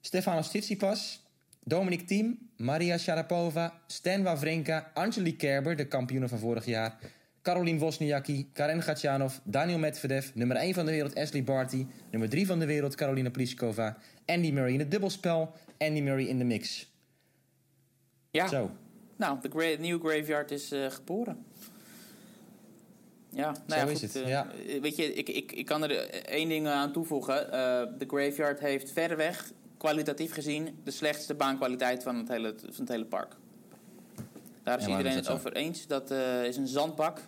Stefanos 0.00 0.48
Tsitsipas, 0.48 1.22
Dominic 1.64 2.06
Thiem, 2.06 2.38
Maria 2.56 2.98
Sharapova, 2.98 3.80
Stan 3.86 4.22
Wawrinka, 4.22 4.90
Angelique 4.94 5.36
Kerber, 5.36 5.76
de 5.76 5.88
kampioene 5.88 6.28
van 6.28 6.38
vorig 6.38 6.66
jaar... 6.66 6.98
Caroline 7.46 7.78
Wozniacki, 7.78 8.48
Karen 8.52 8.82
Gatjanov, 8.82 9.34
Daniel 9.44 9.78
Medvedev... 9.78 10.34
nummer 10.34 10.56
1 10.56 10.74
van 10.74 10.84
de 10.84 10.90
wereld 10.90 11.14
Ashley 11.14 11.44
Barty... 11.44 11.86
nummer 12.10 12.28
3 12.28 12.46
van 12.46 12.58
de 12.58 12.66
wereld 12.66 12.94
Carolina 12.94 13.30
Pliskova... 13.30 13.96
Andy 14.24 14.50
Murray 14.50 14.72
in 14.72 14.78
het 14.78 14.90
dubbelspel, 14.90 15.52
Andy 15.78 16.00
Murray 16.00 16.24
in 16.24 16.38
de 16.38 16.44
mix. 16.44 16.92
ja. 18.30 18.46
Zo. 18.46 18.70
Nou, 19.16 19.38
de 19.40 19.48
gra 19.48 19.80
nieuwe 19.80 20.08
graveyard 20.08 20.50
is 20.50 20.72
eh, 20.72 20.90
geboren. 20.90 21.44
Ja, 23.30 23.54
nou 23.66 23.80
Zo 23.80 23.86
ja, 23.86 23.92
is 23.92 24.02
het, 24.02 24.16
eh, 24.16 24.28
ja. 24.28 24.46
Weet 24.80 24.96
je, 24.96 25.14
ik, 25.14 25.28
ik, 25.28 25.52
ik 25.52 25.66
kan 25.66 25.82
er 25.82 26.10
één 26.24 26.48
ding 26.48 26.66
aan 26.66 26.92
toevoegen. 26.92 27.52
Eh, 27.52 27.82
de 27.98 28.06
graveyard 28.06 28.60
heeft 28.60 28.92
verreweg, 28.92 29.52
kwalitatief 29.76 30.32
gezien, 30.32 30.78
de 30.84 30.90
slechtste 30.90 31.34
baankwaliteit 31.34 32.02
van 32.02 32.16
het 32.16 32.28
hele, 32.28 32.54
van 32.58 32.84
het 32.84 32.88
hele 32.88 33.04
park. 33.04 33.36
Daar 34.66 34.78
is 34.78 34.86
waarom 34.86 35.06
iedereen 35.06 35.24
het 35.24 35.28
over 35.28 35.52
eens. 35.52 35.86
Dat 35.86 36.10
eh, 36.10 36.44
is 36.44 36.56
een 36.56 36.66
zandbak. 36.66 37.20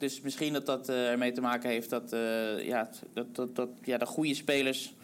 Dus 0.00 0.20
misschien 0.20 0.52
dat 0.52 0.66
dat 0.66 0.88
eh, 0.88 1.10
ermee 1.10 1.32
te 1.32 1.40
maken 1.40 1.70
heeft 1.70 1.90
dat, 1.90 2.12
eh, 2.12 2.66
ja, 2.66 2.90
dat, 3.12 3.34
dat, 3.34 3.56
dat 3.56 3.68
ja, 3.82 3.98
de 3.98 4.06
goede 4.06 4.34
spelers 4.34 4.94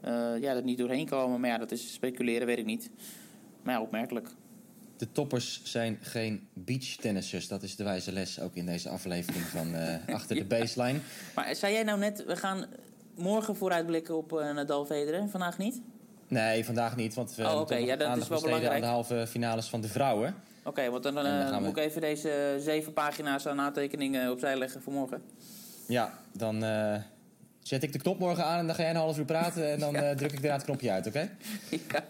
eh, 0.00 0.12
ja, 0.40 0.54
er 0.54 0.62
niet 0.62 0.78
doorheen 0.78 1.06
komen. 1.06 1.40
Maar 1.40 1.50
ja, 1.50 1.58
dat 1.58 1.70
is 1.70 1.92
speculeren, 1.92 2.46
weet 2.46 2.58
ik 2.58 2.64
niet. 2.64 2.90
Maar 3.62 3.74
ja, 3.74 3.80
opmerkelijk. 3.80 4.28
De 4.96 5.12
toppers 5.12 5.60
zijn 5.64 5.98
geen 6.00 6.48
beachtennissers. 6.52 7.48
Dat 7.48 7.62
is 7.62 7.76
de 7.76 7.84
wijze 7.84 8.12
les 8.12 8.40
ook 8.40 8.54
in 8.54 8.66
deze 8.66 8.88
aflevering 8.88 9.44
van 9.44 9.74
Achter 10.16 10.36
de 10.36 10.44
Baseline. 10.44 10.98
Maar 11.34 11.54
zei 11.56 11.72
jij 11.72 11.82
nou 11.82 11.98
net, 11.98 12.24
we 12.24 12.36
gaan 12.36 12.66
morgen 13.16 13.56
vooruitblikken 13.56 14.16
op 14.16 14.38
eh, 14.38 14.54
Nadal 14.54 14.84
Federer, 14.84 15.28
vandaag 15.28 15.58
niet? 15.58 15.80
Nee, 16.28 16.64
vandaag 16.64 16.96
niet, 16.96 17.14
want 17.14 17.34
we 17.34 17.42
Oh, 17.42 17.48
oké, 17.48 17.58
moeten 17.58 17.84
ja, 17.84 17.96
dat 17.96 18.00
is 18.00 18.06
aandacht 18.06 18.28
wel 18.28 18.38
besteden 18.40 18.60
belangrijk. 18.60 18.94
aan 18.94 19.04
de 19.04 19.10
halve 19.16 19.26
finales 19.30 19.66
van 19.66 19.80
de 19.80 19.88
vrouwen. 19.88 20.34
Oké, 20.66 20.90
want 20.90 21.02
dan, 21.02 21.16
eh, 21.18 21.50
we- 21.50 21.60
moet 21.60 21.76
ik 21.76 21.84
even 21.84 22.00
deze 22.00 22.56
zeven 22.60 22.92
pagina's 22.92 23.46
aan 23.46 23.60
aantekeningen 23.60 24.30
opzij 24.30 24.56
leggen 24.56 24.82
voor 24.82 24.92
morgen. 24.92 25.22
Ja, 25.88 26.18
dan 26.32 26.64
eh, 26.64 26.96
zet 27.62 27.82
ik 27.82 27.92
de 27.92 27.98
knop 27.98 28.18
morgen 28.18 28.44
aan 28.44 28.58
en 28.58 28.66
dan 28.66 28.74
ga 28.74 28.82
jij 28.82 28.90
een 28.90 28.96
half 28.96 29.18
uur 29.18 29.24
praten 29.24 29.70
en 29.72 29.78
dan 29.78 29.96
eh, 30.04 30.16
druk 30.16 30.32
ik 30.32 30.46
aan 30.46 30.52
het 30.56 30.64
knopje 30.64 30.90
uit, 30.90 31.06
oké? 31.06 31.30
ja. 31.92 32.04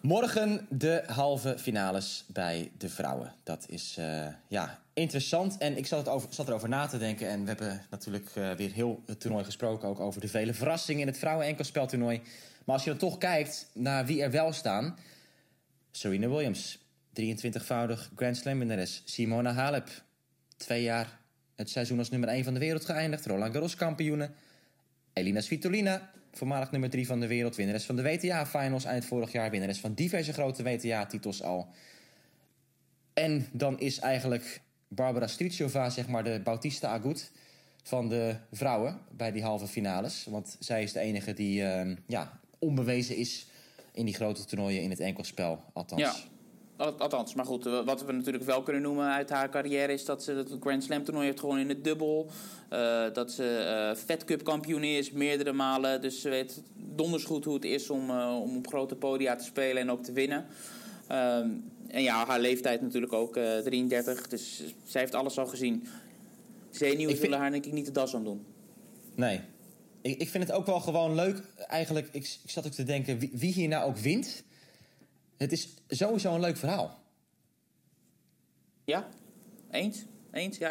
Morgen 0.00 0.66
de 0.68 1.02
halve 1.06 1.58
finales 1.58 2.24
bij 2.28 2.70
de 2.78 2.88
vrouwen. 2.88 3.32
Dat 3.42 3.64
is 3.68 3.98
ja, 4.48 4.78
interessant. 4.92 5.58
En 5.58 5.76
ik 5.76 5.86
zat, 5.86 5.98
het 5.98 6.08
over, 6.08 6.28
zat 6.32 6.48
erover 6.48 6.68
na 6.68 6.86
te 6.86 6.98
denken. 6.98 7.28
En 7.28 7.40
we 7.40 7.46
hebben 7.48 7.82
natuurlijk 7.90 8.30
weer 8.56 8.72
heel 8.72 9.02
het 9.06 9.20
toernooi 9.20 9.44
gesproken. 9.44 9.88
Ook 9.88 10.00
over 10.00 10.20
de 10.20 10.28
vele 10.28 10.54
verrassingen 10.54 11.00
in 11.00 11.06
het 11.06 11.18
vrouwen-enkelspeltoernooi. 11.18 12.20
Maar 12.64 12.74
als 12.74 12.84
je 12.84 12.90
dan 12.90 12.98
toch 12.98 13.18
kijkt 13.18 13.70
naar 13.74 14.06
wie 14.06 14.22
er 14.22 14.30
wel 14.30 14.52
staan. 14.52 14.98
Serena 15.90 16.28
Williams, 16.28 16.78
23-voudig 17.20 18.10
Grand 18.16 18.36
Slam 18.36 18.58
winnares. 18.58 19.02
Simona 19.04 19.52
Halep, 19.52 19.88
twee 20.56 20.82
jaar 20.82 21.20
het 21.56 21.70
seizoen 21.70 21.98
als 21.98 22.10
nummer 22.10 22.28
1 22.28 22.44
van 22.44 22.54
de 22.54 22.60
wereld 22.60 22.84
geëindigd. 22.84 23.26
Roland 23.26 23.52
Garros 23.52 23.74
kampioene. 23.74 24.30
Elina 25.12 25.40
Svitolina, 25.40 26.10
voormalig 26.32 26.70
nummer 26.70 26.90
3 26.90 27.06
van 27.06 27.20
de 27.20 27.26
wereld, 27.26 27.56
winnares 27.56 27.84
van 27.84 27.96
de 27.96 28.02
WTA-finals 28.02 28.84
eind 28.84 29.04
vorig 29.04 29.32
jaar, 29.32 29.50
winnares 29.50 29.80
van 29.80 29.94
diverse 29.94 30.32
grote 30.32 30.62
WTA-titels 30.62 31.42
al. 31.42 31.68
En 33.14 33.46
dan 33.52 33.80
is 33.80 33.98
eigenlijk 33.98 34.60
Barbara 34.88 35.26
Strichova, 35.26 35.90
zeg 35.90 36.08
maar 36.08 36.24
de 36.24 36.40
Bautista 36.44 36.88
Agut 36.88 37.30
van 37.82 38.08
de 38.08 38.36
vrouwen 38.52 38.98
bij 39.10 39.32
die 39.32 39.42
halve 39.42 39.66
finales. 39.66 40.26
Want 40.28 40.56
zij 40.58 40.82
is 40.82 40.92
de 40.92 41.00
enige 41.00 41.32
die 41.32 41.64
eh, 41.64 41.96
ja, 42.06 42.40
onbewezen 42.58 43.16
is 43.16 43.46
in 43.92 44.04
die 44.04 44.14
grote 44.14 44.44
toernooien 44.44 44.82
in 44.82 44.90
het 44.90 45.00
enkelspel, 45.00 45.64
althans. 45.72 46.00
Ja, 46.00 46.14
althans. 46.80 47.34
Maar 47.34 47.44
goed, 47.44 47.66
eh, 47.66 47.84
wat 47.84 48.04
we 48.04 48.12
natuurlijk 48.12 48.44
wel 48.44 48.62
kunnen 48.62 48.82
noemen 48.82 49.06
uit 49.06 49.30
haar 49.30 49.50
carrière... 49.50 49.92
is 49.92 50.04
dat 50.04 50.22
ze 50.22 50.32
het 50.32 50.50
Grand 50.60 50.84
Slam 50.84 51.04
toernooi 51.04 51.26
heeft 51.26 51.40
gewonnen 51.40 51.62
in 51.62 51.68
het 51.74 51.84
dubbel. 51.84 52.30
Eh, 52.68 53.04
dat 53.12 53.32
ze 53.32 53.56
eh 53.56 53.96
Fed 54.04 54.24
Cup 54.24 54.44
kampioen 54.44 54.84
is, 54.84 55.10
meerdere 55.10 55.52
malen. 55.52 56.00
Dus 56.00 56.20
ze 56.20 56.28
weet 56.28 56.62
donders 56.76 57.24
goed 57.24 57.44
hoe 57.44 57.54
het 57.54 57.64
is 57.64 57.90
om, 57.90 58.10
om 58.20 58.56
op 58.56 58.66
grote 58.66 58.94
podia 58.96 59.36
te 59.36 59.44
spelen 59.44 59.82
en 59.82 59.90
ook 59.90 60.02
te 60.02 60.12
winnen. 60.12 60.46
Ehm, 61.06 61.48
en 61.88 62.02
ja, 62.02 62.26
haar 62.26 62.40
leeftijd 62.40 62.80
natuurlijk 62.82 63.12
ook, 63.12 63.36
eh 63.36 63.58
33. 63.58 64.28
Dus 64.28 64.62
zij 64.84 65.00
heeft 65.00 65.14
alles 65.14 65.38
al 65.38 65.46
gezien. 65.46 65.86
Zenuwen 66.70 67.06
vind- 67.06 67.18
zullen 67.18 67.38
haar 67.38 67.50
denk 67.50 67.66
ik 67.66 67.72
niet 67.72 67.86
de 67.86 67.92
das 67.92 68.14
aan 68.14 68.24
doen. 68.24 68.44
Nee. 69.14 69.40
Ik, 70.02 70.20
ik 70.20 70.28
vind 70.28 70.44
het 70.46 70.52
ook 70.52 70.66
wel 70.66 70.80
gewoon 70.80 71.14
leuk. 71.14 71.42
Eigenlijk, 71.56 72.08
ik, 72.12 72.38
ik 72.44 72.50
zat 72.50 72.66
ook 72.66 72.72
te 72.72 72.82
denken, 72.84 73.18
wie, 73.18 73.30
wie 73.32 73.52
hier 73.52 73.68
nou 73.68 73.88
ook 73.88 73.96
wint. 73.96 74.42
Het 75.40 75.52
is 75.52 75.74
sowieso 75.88 76.34
een 76.34 76.40
leuk 76.40 76.56
verhaal. 76.56 76.98
Ja? 78.84 79.08
Eens? 79.70 80.04
Eens? 80.32 80.58
Ja, 80.58 80.68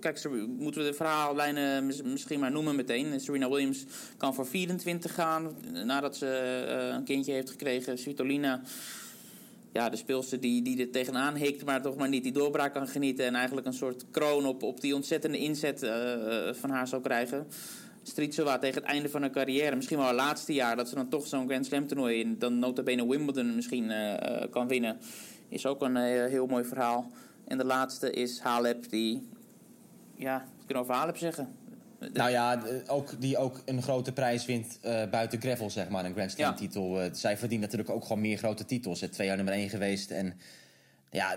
kijk, 0.00 0.28
moeten 0.58 0.82
we 0.82 0.88
de 0.88 0.94
verhaallijnen 0.94 1.86
mis- 1.86 2.02
misschien 2.02 2.40
maar 2.40 2.50
noemen 2.50 2.76
meteen. 2.76 3.20
Serena 3.20 3.48
Williams 3.48 3.84
kan 4.16 4.34
voor 4.34 4.46
24 4.46 5.14
gaan 5.14 5.56
nadat 5.72 6.16
ze 6.16 6.26
eh, 6.26 6.94
een 6.94 7.04
kindje 7.04 7.32
heeft 7.32 7.50
gekregen. 7.50 7.98
Svitolina, 7.98 8.60
ja, 9.72 9.88
de 9.88 9.96
speelster 9.96 10.40
die, 10.40 10.62
die 10.62 10.80
er 10.80 10.90
tegenaan 10.90 11.34
hikt, 11.34 11.64
maar 11.64 11.82
toch 11.82 11.96
maar 11.96 12.08
niet 12.08 12.22
die 12.22 12.32
doorbraak 12.32 12.72
kan 12.72 12.88
genieten. 12.88 13.24
En 13.26 13.34
eigenlijk 13.34 13.66
een 13.66 13.72
soort 13.74 14.04
kroon 14.10 14.46
op, 14.46 14.62
op 14.62 14.80
die 14.80 14.94
ontzettende 14.94 15.38
inzet 15.38 15.82
eh, 15.82 16.48
eh, 16.48 16.54
van 16.54 16.70
haar 16.70 16.88
zou 16.88 17.02
krijgen. 17.02 17.46
Stritsova 18.02 18.58
tegen 18.58 18.82
het 18.82 18.90
einde 18.90 19.08
van 19.08 19.20
haar 19.20 19.30
carrière, 19.30 19.76
misschien 19.76 19.96
wel 19.96 20.06
haar 20.06 20.14
laatste 20.14 20.52
jaar, 20.52 20.76
dat 20.76 20.88
ze 20.88 20.94
dan 20.94 21.08
toch 21.08 21.26
zo'n 21.26 21.46
Grand 21.46 21.66
Slam 21.66 21.86
toernooi 21.86 22.20
in, 22.20 22.38
dan 22.38 22.58
nota 22.58 22.82
bene 22.82 23.08
Wimbledon 23.08 23.54
misschien 23.54 23.90
eh, 23.90 24.42
eh, 24.42 24.50
kan 24.50 24.68
winnen, 24.68 24.98
is 25.48 25.66
ook 25.66 25.82
een 25.82 25.96
eh, 25.96 26.24
heel 26.30 26.46
mooi 26.46 26.64
verhaal. 26.64 27.10
En 27.44 27.58
de 27.58 27.64
laatste 27.64 28.10
is 28.10 28.40
Halep, 28.40 28.90
die, 28.90 29.28
ja, 30.14 30.38
kunnen 30.38 30.84
we 30.84 30.90
over 30.90 30.94
Halep 30.94 31.16
zeggen? 31.16 31.54
Nou 32.12 32.30
ja, 32.30 32.62
ook, 32.86 33.20
die 33.20 33.36
ook 33.36 33.62
een 33.64 33.82
grote 33.82 34.12
prijs 34.12 34.46
wint 34.46 34.78
buiten 35.10 35.40
gravel, 35.40 35.70
zeg 35.70 35.88
maar. 35.88 36.04
Een 36.04 36.12
Grand 36.12 36.30
Slam 36.30 36.50
Ja. 36.50 36.54
titel. 36.56 37.00
Eh, 37.00 37.08
zij 37.12 37.36
verdient 37.36 37.60
natuurlijk 37.60 37.90
ook 37.90 38.02
gewoon 38.02 38.20
meer 38.20 38.38
grote 38.38 38.64
titels. 38.64 39.00
Hè. 39.00 39.08
Twee 39.08 39.26
jaar 39.26 39.36
nummer 39.36 39.54
één 39.54 39.68
geweest. 39.68 40.10
En 40.10 40.34
ja, 41.10 41.36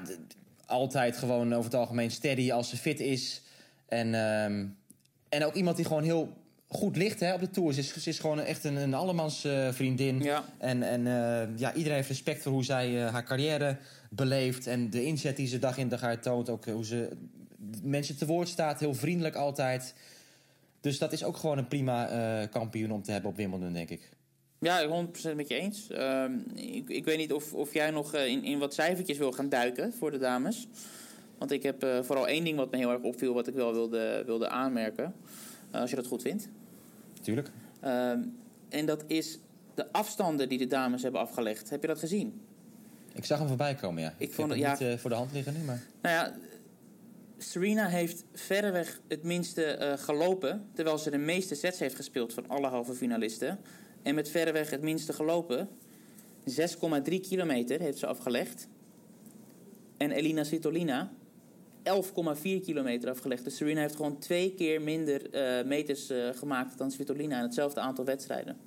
altijd 0.65 1.17
gewoon 1.17 1.53
over 1.53 1.63
het 1.63 1.73
algemeen 1.79 2.11
steady 2.11 2.51
als 2.51 2.69
ze 2.69 2.77
fit 2.77 2.99
is. 2.99 3.41
En, 3.87 4.13
ehm, 4.13 4.65
en 5.29 5.45
ook 5.45 5.53
iemand 5.53 5.75
die 5.75 5.85
gewoon 5.85 6.03
heel 6.03 6.33
goed 6.67 6.97
ligt 6.97 7.19
hè, 7.19 7.33
op 7.33 7.39
de 7.39 7.49
Tour. 7.49 7.73
Ze 7.73 7.79
is, 7.79 8.03
ze 8.03 8.09
is 8.09 8.19
gewoon 8.19 8.39
echt 8.39 8.63
een, 8.63 8.75
een 8.75 8.93
allemans 8.93 9.43
eh, 9.43 9.71
vriendin. 9.71 10.19
Ja. 10.19 10.43
En, 10.57 10.83
en 10.83 11.07
eh, 11.07 11.57
ja, 11.57 11.73
iedereen 11.73 11.97
heeft 11.97 12.07
respect 12.07 12.41
voor 12.41 12.51
hoe 12.51 12.63
zij 12.63 13.05
eh, 13.05 13.11
haar 13.11 13.23
carrière 13.23 13.77
beleeft. 14.09 14.67
En 14.67 14.89
de 14.89 15.03
inzet 15.03 15.35
die 15.35 15.47
ze 15.47 15.59
dag 15.59 15.77
in 15.77 15.89
dag 15.89 16.03
uit 16.03 16.23
toont. 16.23 16.49
Ook 16.49 16.65
hoe 16.65 16.85
ze 16.85 17.09
mensen 17.83 18.17
te 18.17 18.25
woord 18.25 18.47
staat. 18.47 18.79
Heel 18.79 18.93
vriendelijk 18.93 19.35
altijd. 19.35 19.93
Dus 20.81 20.97
dat 20.97 21.13
is 21.13 21.23
ook 21.23 21.37
gewoon 21.37 21.57
een 21.57 21.67
prima 21.67 22.47
kampioen 22.51 22.91
om 22.91 23.03
te 23.03 23.11
hebben 23.11 23.29
op 23.29 23.37
Wimbledon, 23.37 23.73
denk 23.73 23.89
ik. 23.89 24.09
Ja, 24.59 25.05
100% 25.31 25.35
met 25.35 25.47
je 25.47 25.55
eens. 25.55 25.89
Ehm, 25.89 26.33
ik, 26.55 26.89
ik 26.89 27.05
weet 27.05 27.17
niet 27.17 27.33
of, 27.33 27.53
of 27.53 27.73
jij 27.73 27.91
nog 27.91 28.15
in, 28.15 28.43
in 28.43 28.59
wat 28.59 28.73
cijfertjes 28.73 29.17
wil 29.17 29.31
gaan 29.31 29.49
duiken 29.49 29.93
voor 29.93 30.11
de 30.11 30.17
dames. 30.17 30.67
Want 31.37 31.51
ik 31.51 31.63
heb 31.63 31.87
vooral 32.01 32.27
één 32.27 32.43
ding 32.43 32.57
wat 32.57 32.71
me 32.71 32.77
heel 32.77 32.91
erg 32.91 33.01
opviel, 33.01 33.33
wat 33.33 33.47
ik 33.47 33.53
wel 33.53 33.73
wilde, 33.73 34.23
wilde 34.25 34.49
aanmerken. 34.49 35.13
Eh, 35.75 35.81
als 35.81 35.89
je 35.89 35.95
dat 35.95 36.07
goed 36.07 36.21
vindt. 36.21 36.49
Tuurlijk. 37.21 37.51
Ehm, 37.79 38.19
en 38.69 38.85
dat 38.85 39.03
is 39.07 39.39
de 39.73 39.91
afstanden 39.91 40.49
die 40.49 40.57
de 40.57 40.67
dames 40.67 41.01
hebben 41.03 41.21
afgelegd. 41.21 41.69
Heb 41.69 41.81
je 41.81 41.87
dat 41.87 41.99
gezien? 41.99 42.41
Ik 43.13 43.25
zag 43.25 43.39
hem 43.39 43.47
voorbij 43.47 43.75
komen, 43.75 44.01
ja. 44.01 44.13
Ik, 44.17 44.33
vond 44.33 44.49
het- 44.49 44.59
ja. 44.59 44.71
niet 44.71 44.81
eh, 44.81 44.97
voor 44.97 45.09
de 45.09 45.15
hand 45.15 45.31
liggen 45.31 45.53
nu, 45.53 45.59
maar... 45.59 45.81
Nou 46.01 46.15
ja, 46.15 46.35
Serena 47.37 47.87
heeft 47.87 48.23
verreweg 48.33 49.01
het 49.07 49.23
minste 49.23 49.63
eh, 49.65 49.97
gelopen. 49.97 50.69
Terwijl 50.73 50.97
ze 50.97 51.09
de 51.11 51.17
meeste 51.17 51.55
sets 51.55 51.79
heeft 51.79 51.95
gespeeld 51.95 52.33
van 52.33 52.47
alle 52.47 52.67
halve 52.67 52.93
finalisten. 52.93 53.59
En 54.01 54.15
met 54.15 54.29
verreweg 54.29 54.69
het 54.69 54.81
minste 54.81 55.13
gelopen. 55.13 55.69
6,3 56.45 57.19
kilometer 57.21 57.79
heeft 57.79 57.97
ze 57.97 58.05
afgelegd. 58.07 58.67
En 59.97 60.11
Elina 60.11 60.43
Svitolina 60.43 61.11
11,4 61.89 62.41
kilometer 62.41 63.09
afgelegd. 63.09 63.43
Dus 63.43 63.55
Serena 63.55 63.81
heeft 63.81 63.95
gewoon 63.95 64.19
twee 64.19 64.53
keer 64.53 64.81
minder 64.81 65.29
eh, 65.33 65.65
meters 65.65 66.09
eh, 66.09 66.17
gemaakt 66.35 66.77
dan 66.77 66.91
Svitolina 66.91 67.37
in 67.37 67.43
hetzelfde 67.43 67.79
aantal 67.79 68.05
wedstrijden. 68.05 68.57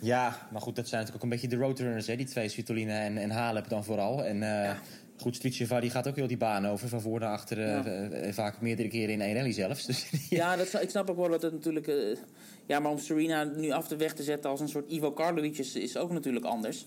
Ja, 0.00 0.48
maar 0.52 0.60
goed, 0.60 0.76
dat 0.76 0.88
zijn 0.88 1.00
natuurlijk 1.00 1.24
ook 1.24 1.32
een 1.32 1.40
beetje 1.40 1.56
de 1.56 1.64
roadrunners, 1.64 2.06
hè. 2.06 2.16
Die 2.16 2.26
twee, 2.26 2.48
Svitolina 2.48 3.00
en, 3.00 3.18
en 3.18 3.30
Halep 3.30 3.68
dan 3.68 3.84
vooral. 3.84 4.24
En 4.24 4.42
eh 4.42 4.76
goed, 5.20 5.36
Stritseva, 5.36 5.80
die 5.80 5.90
gaat 5.90 6.08
ook 6.08 6.16
heel 6.16 6.26
die 6.26 6.36
baan 6.36 6.66
over. 6.66 6.88
Van 6.88 7.00
voor 7.00 7.20
naar 7.20 7.32
achter, 7.32 7.60
Ja. 7.60 8.32
vaak 8.32 8.60
meerdere 8.60 8.88
keren 8.88 9.14
in 9.14 9.20
één 9.20 9.34
rally 9.34 9.52
zelfs. 9.52 9.86
Dus, 9.86 10.10
Ja, 10.30 10.56
dat, 10.56 10.82
ik 10.82 10.90
snap 10.90 11.10
ook 11.10 11.16
wel 11.16 11.28
dat 11.28 11.42
het 11.42 11.52
natuurlijk... 11.52 12.16
ja, 12.66 12.80
maar 12.80 12.90
om 12.90 12.98
Serena 12.98 13.44
nu 13.44 13.70
af 13.70 13.88
de 13.88 13.96
weg 13.96 14.14
te 14.14 14.22
zetten 14.22 14.50
als 14.50 14.60
een 14.60 14.68
soort 14.68 14.90
Ivo 14.90 15.12
Karlovic 15.12 15.58
is, 15.58 15.74
is 15.74 15.96
ook 15.96 16.10
natuurlijk 16.10 16.44
anders. 16.44 16.84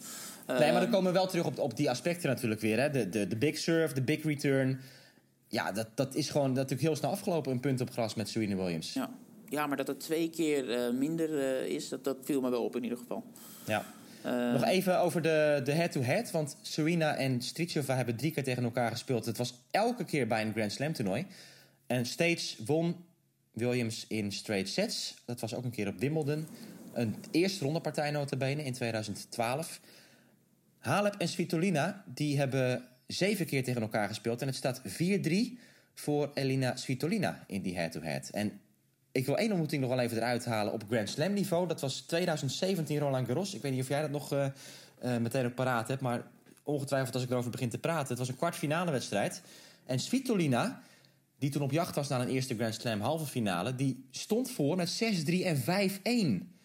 Nee, 0.47 0.57
maar 0.57 0.71
dan 0.71 0.81
Ehm, 0.81 0.91
komen 0.91 1.11
we 1.11 1.17
wel 1.17 1.27
terug 1.27 1.45
op, 1.45 1.59
op 1.59 1.77
die 1.77 1.89
aspecten 1.89 2.29
natuurlijk 2.29 2.61
weer. 2.61 2.79
Hè. 2.79 2.89
De, 2.89 3.09
de, 3.09 3.27
de 3.27 3.37
big 3.37 3.57
serve, 3.57 3.93
de 3.93 4.01
big 4.01 4.23
return. 4.23 4.79
Ja, 5.51 5.71
dat, 5.71 5.87
dat 5.95 6.15
is 6.15 6.29
gewoon 6.29 6.51
natuurlijk 6.53 6.81
heel 6.81 6.95
snel 6.95 7.11
afgelopen. 7.11 7.51
Een 7.51 7.59
punt 7.59 7.81
op 7.81 7.91
gras 7.91 8.15
met 8.15 8.29
Serena 8.29 8.55
Williams. 8.55 8.93
Ja. 8.93 9.09
ja, 9.49 9.67
maar 9.67 9.77
dat 9.77 9.87
het 9.87 9.99
twee 9.99 10.29
keer 10.29 10.71
eh, 10.71 10.93
minder 10.93 11.39
eh, 11.39 11.67
is, 11.67 11.89
dat, 11.89 12.03
dat 12.03 12.17
viel 12.23 12.41
me 12.41 12.49
wel 12.49 12.63
op 12.63 12.75
in 12.75 12.83
ieder 12.83 12.97
geval. 12.97 13.23
Ja. 13.65 13.85
Eh, 14.21 14.51
Nog 14.51 14.63
even 14.63 14.99
over 14.99 15.21
de 15.21 15.61
de 15.63 15.71
head-to-head. 15.71 16.31
want 16.31 16.57
Serena 16.61 17.15
en 17.15 17.41
Stritsova 17.41 17.95
hebben 17.95 18.15
drie 18.15 18.31
keer 18.31 18.43
tegen 18.43 18.63
elkaar 18.63 18.91
gespeeld. 18.91 19.25
Het 19.25 19.37
was 19.37 19.53
elke 19.71 20.03
keer 20.05 20.27
bij 20.27 20.41
een 20.41 20.51
Grand 20.51 20.71
Slam 20.71 20.93
toernooi. 20.93 21.25
En 21.87 22.05
steeds 22.05 22.57
won 22.65 22.95
Williams 23.51 24.05
in 24.07 24.31
straight 24.31 24.69
sets. 24.69 25.15
Dat 25.25 25.39
was 25.39 25.55
ook 25.55 25.63
een 25.63 25.71
keer 25.71 25.87
op 25.87 25.99
Wimbledon. 25.99 26.47
Een 26.93 27.15
eerste 27.31 27.63
ronde 27.63 27.79
partij 27.81 28.11
notabene 28.11 28.63
in 28.63 28.73
2012. 28.73 29.79
Halep 30.77 31.15
en 31.17 31.27
Svitolina 31.27 32.03
die 32.05 32.37
hebben 32.37 32.83
zeven 33.11 33.45
keer 33.45 33.63
tegen 33.63 33.81
elkaar 33.81 34.07
gespeeld. 34.07 34.41
En 34.41 34.47
het 34.47 34.55
staat 34.55 34.81
4-3 34.87 35.59
voor 35.93 36.31
Elina 36.33 36.75
Svitolina 36.75 37.43
in 37.47 37.61
die 37.61 37.75
head-to-head. 37.75 38.29
En 38.29 38.59
ik 39.11 39.25
wil 39.25 39.37
één 39.37 39.49
ontmoeting 39.49 39.81
nog 39.81 39.89
wel 39.89 39.99
even 39.99 40.17
eruit 40.17 40.45
halen 40.45 40.73
op 40.73 40.83
Grand 40.89 41.09
Slam 41.09 41.33
niveau. 41.33 41.67
Dat 41.67 41.81
was 41.81 41.99
2017 41.99 42.99
Roland 42.99 43.27
Garros. 43.27 43.53
Ik 43.53 43.61
weet 43.61 43.71
niet 43.71 43.81
of 43.81 43.87
jij 43.87 44.01
dat 44.01 44.09
nog 44.09 44.31
eh, 44.31 44.45
eh, 44.45 45.17
meteen 45.21 45.45
op 45.45 45.55
paraat 45.55 45.87
hebt. 45.87 46.01
Maar 46.01 46.23
ongetwijfeld 46.63 47.13
als 47.13 47.23
ik 47.23 47.29
erover 47.29 47.51
begin 47.51 47.69
te 47.69 47.77
praten. 47.77 48.07
Het 48.07 48.17
was 48.17 48.27
een 48.27 48.35
kwartfinale 48.35 48.91
wedstrijd. 48.91 49.41
En 49.85 49.99
Svitolina, 49.99 50.81
die 51.39 51.49
toen 51.49 51.61
op 51.61 51.71
jacht 51.71 51.95
was 51.95 52.07
naar 52.07 52.21
een 52.21 52.29
eerste 52.29 52.55
Grand 52.55 52.73
Slam 52.73 53.01
halve 53.01 53.25
finale... 53.25 53.75
die 53.75 54.05
stond 54.11 54.51
voor 54.51 54.75
met 54.75 55.03
6-3 55.03 55.43
en 55.43 56.43
5-1. 56.47 56.60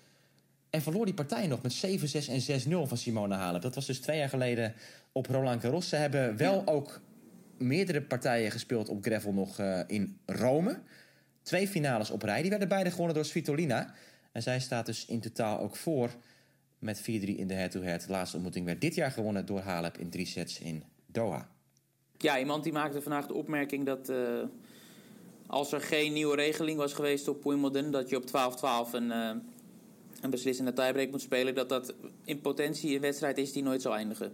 En 0.77 0.83
verloor 0.83 1.05
die 1.05 1.15
partij 1.15 1.47
nog 1.47 1.63
met 1.63 1.87
7-6 1.87 2.29
en 2.29 2.85
6-0 2.85 2.89
van 2.89 2.97
Simone 2.97 3.35
Halep. 3.35 3.63
Dat 3.63 3.75
was 3.75 3.87
dus 3.87 4.01
twee 4.01 4.19
jaar 4.19 4.29
geleden 4.29 4.75
op 5.13 5.27
Roland 5.27 5.61
Garros. 5.61 5.89
Ze 5.89 5.97
hebben 5.97 6.37
wel 6.37 6.67
ook 6.67 7.01
meerdere 7.59 8.03
partijen 8.03 8.51
gespeeld 8.51 8.89
op 8.89 9.05
gravel 9.05 9.33
nog 9.33 9.59
eh, 9.59 9.81
in 9.87 10.19
Rome. 10.27 10.81
Twee 11.43 11.69
finales 11.69 12.11
op 12.11 12.23
rij. 12.23 12.41
Die 12.41 12.51
werden 12.51 12.69
beide 12.69 12.91
gewonnen 12.91 13.15
door 13.15 13.25
Svitolina. 13.25 13.95
En 14.33 14.43
zij 14.43 14.61
staat 14.61 14.87
dus 14.87 15.07
in 15.07 15.21
totaal 15.21 15.61
ook 15.61 15.77
voor 15.77 16.11
met 16.79 17.01
4-3 17.01 17.03
in 17.05 17.47
de 17.47 17.55
head-to-head. 17.55 18.01
De 18.01 18.11
laatste 18.11 18.37
ontmoeting 18.37 18.67
werd 18.67 18.81
dit 18.81 18.95
jaar 18.95 19.11
gewonnen 19.11 19.47
door 19.47 19.61
Halep 19.61 19.99
in 19.99 20.11
drie 20.11 20.27
sets 20.27 20.59
in 20.59 20.85
Doha. 21.07 21.49
Ja, 22.19 22.39
iemand 22.39 22.65
die 22.65 22.73
maakte 22.73 23.03
vandaag 23.03 23.27
de 23.27 23.35
opmerking 23.35 23.87
dat 23.87 24.09
eh, 24.09 24.17
als 25.47 25.73
er 25.73 25.81
geen 25.81 26.13
nieuwe 26.13 26.37
regeling 26.37 26.79
was 26.79 26.93
geweest 26.93 27.29
op 27.29 27.45
Wimbledon, 27.45 27.91
dat 27.91 28.09
je 28.09 28.17
op 28.17 28.27
12-12 28.27 28.93
een, 28.93 29.13
eh, 29.13 29.31
een 30.21 30.31
beslissende 30.31 30.73
tiebreak 30.73 31.11
moet 31.11 31.21
spelen, 31.21 31.55
dat 31.55 31.69
dat 31.69 31.95
in 32.25 32.41
potentie 32.41 32.95
een 32.95 33.01
wedstrijd 33.01 33.39
is 33.39 33.53
die 33.53 33.63
nooit 33.63 33.83
zal 33.83 33.95
eindigen. 33.95 34.33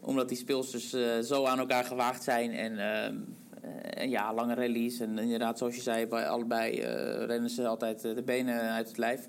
Omdat 0.00 0.28
die 0.28 0.38
speelsters 0.38 0.92
eh, 0.92 1.18
zo 1.18 1.44
aan 1.44 1.58
elkaar 1.58 1.84
gewaagd 1.84 2.22
zijn 2.22 2.52
en, 2.52 2.78
eh, 2.78 4.10
ja, 4.10 4.34
lange 4.34 4.54
rallies. 4.54 5.00
En 5.00 5.18
inderdaad, 5.18 5.58
zoals 5.58 5.74
je 5.74 5.80
zei, 5.80 6.06
bij 6.06 6.28
allebei 6.28 6.78
eh, 6.78 7.26
rennen 7.26 7.50
ze 7.50 7.66
altijd 7.66 8.00
de 8.00 8.22
benen 8.24 8.60
uit 8.60 8.88
het 8.88 8.98
lijf. 8.98 9.26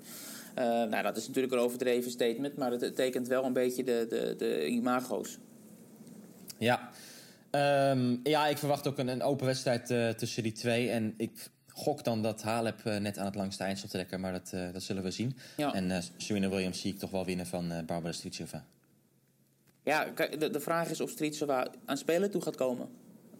Nou, 0.54 1.02
dat 1.02 1.16
is 1.16 1.26
natuurlijk 1.26 1.54
een 1.54 1.60
overdreven 1.60 2.10
statement, 2.10 2.56
maar 2.56 2.70
het, 2.70 2.96
tekent 2.96 3.28
wel 3.28 3.44
een 3.44 3.52
beetje 3.52 3.84
de, 3.84 4.06
de, 4.08 4.34
de 4.38 4.66
imago's. 4.66 5.38
Ja, 6.58 6.90
Ehm, 7.54 8.16
ja 8.22 8.46
ik 8.46 8.58
verwacht 8.58 8.88
ook 8.88 8.98
een, 8.98 9.08
een 9.08 9.22
open 9.22 9.46
wedstrijd 9.46 10.18
tussen 10.18 10.42
die 10.42 10.52
twee. 10.52 10.90
En 10.90 11.14
ik 11.16 11.50
gok 11.74 12.04
dan 12.04 12.22
dat 12.22 12.42
Halep 12.42 12.80
eh, 12.84 12.96
net 12.96 13.18
aan 13.18 13.24
het 13.24 13.34
langste 13.34 13.64
eind 13.64 13.78
zal 13.78 13.88
trekken. 13.88 14.20
Maar 14.20 14.32
dat, 14.32 14.50
eh, 14.52 14.72
dat 14.72 14.82
zullen 14.82 15.02
we 15.02 15.10
zien. 15.10 15.36
Ja. 15.56 15.74
En 15.74 15.90
eh 15.90 16.02
Serena 16.16 16.48
Williams 16.48 16.80
zie 16.80 16.92
ik 16.92 16.98
toch 16.98 17.10
wel 17.10 17.24
winnen 17.24 17.46
van 17.46 17.72
Barbara 17.86 18.12
Stritsova. 18.12 18.64
Ja, 19.82 20.04
kijk, 20.04 20.40
de, 20.40 20.50
de 20.50 20.60
vraag 20.60 20.90
is 20.90 21.00
of 21.00 21.10
Stritsova 21.10 21.66
aan 21.84 21.96
spelen 21.96 22.30
toe 22.30 22.42
gaat 22.42 22.56
komen. 22.56 22.88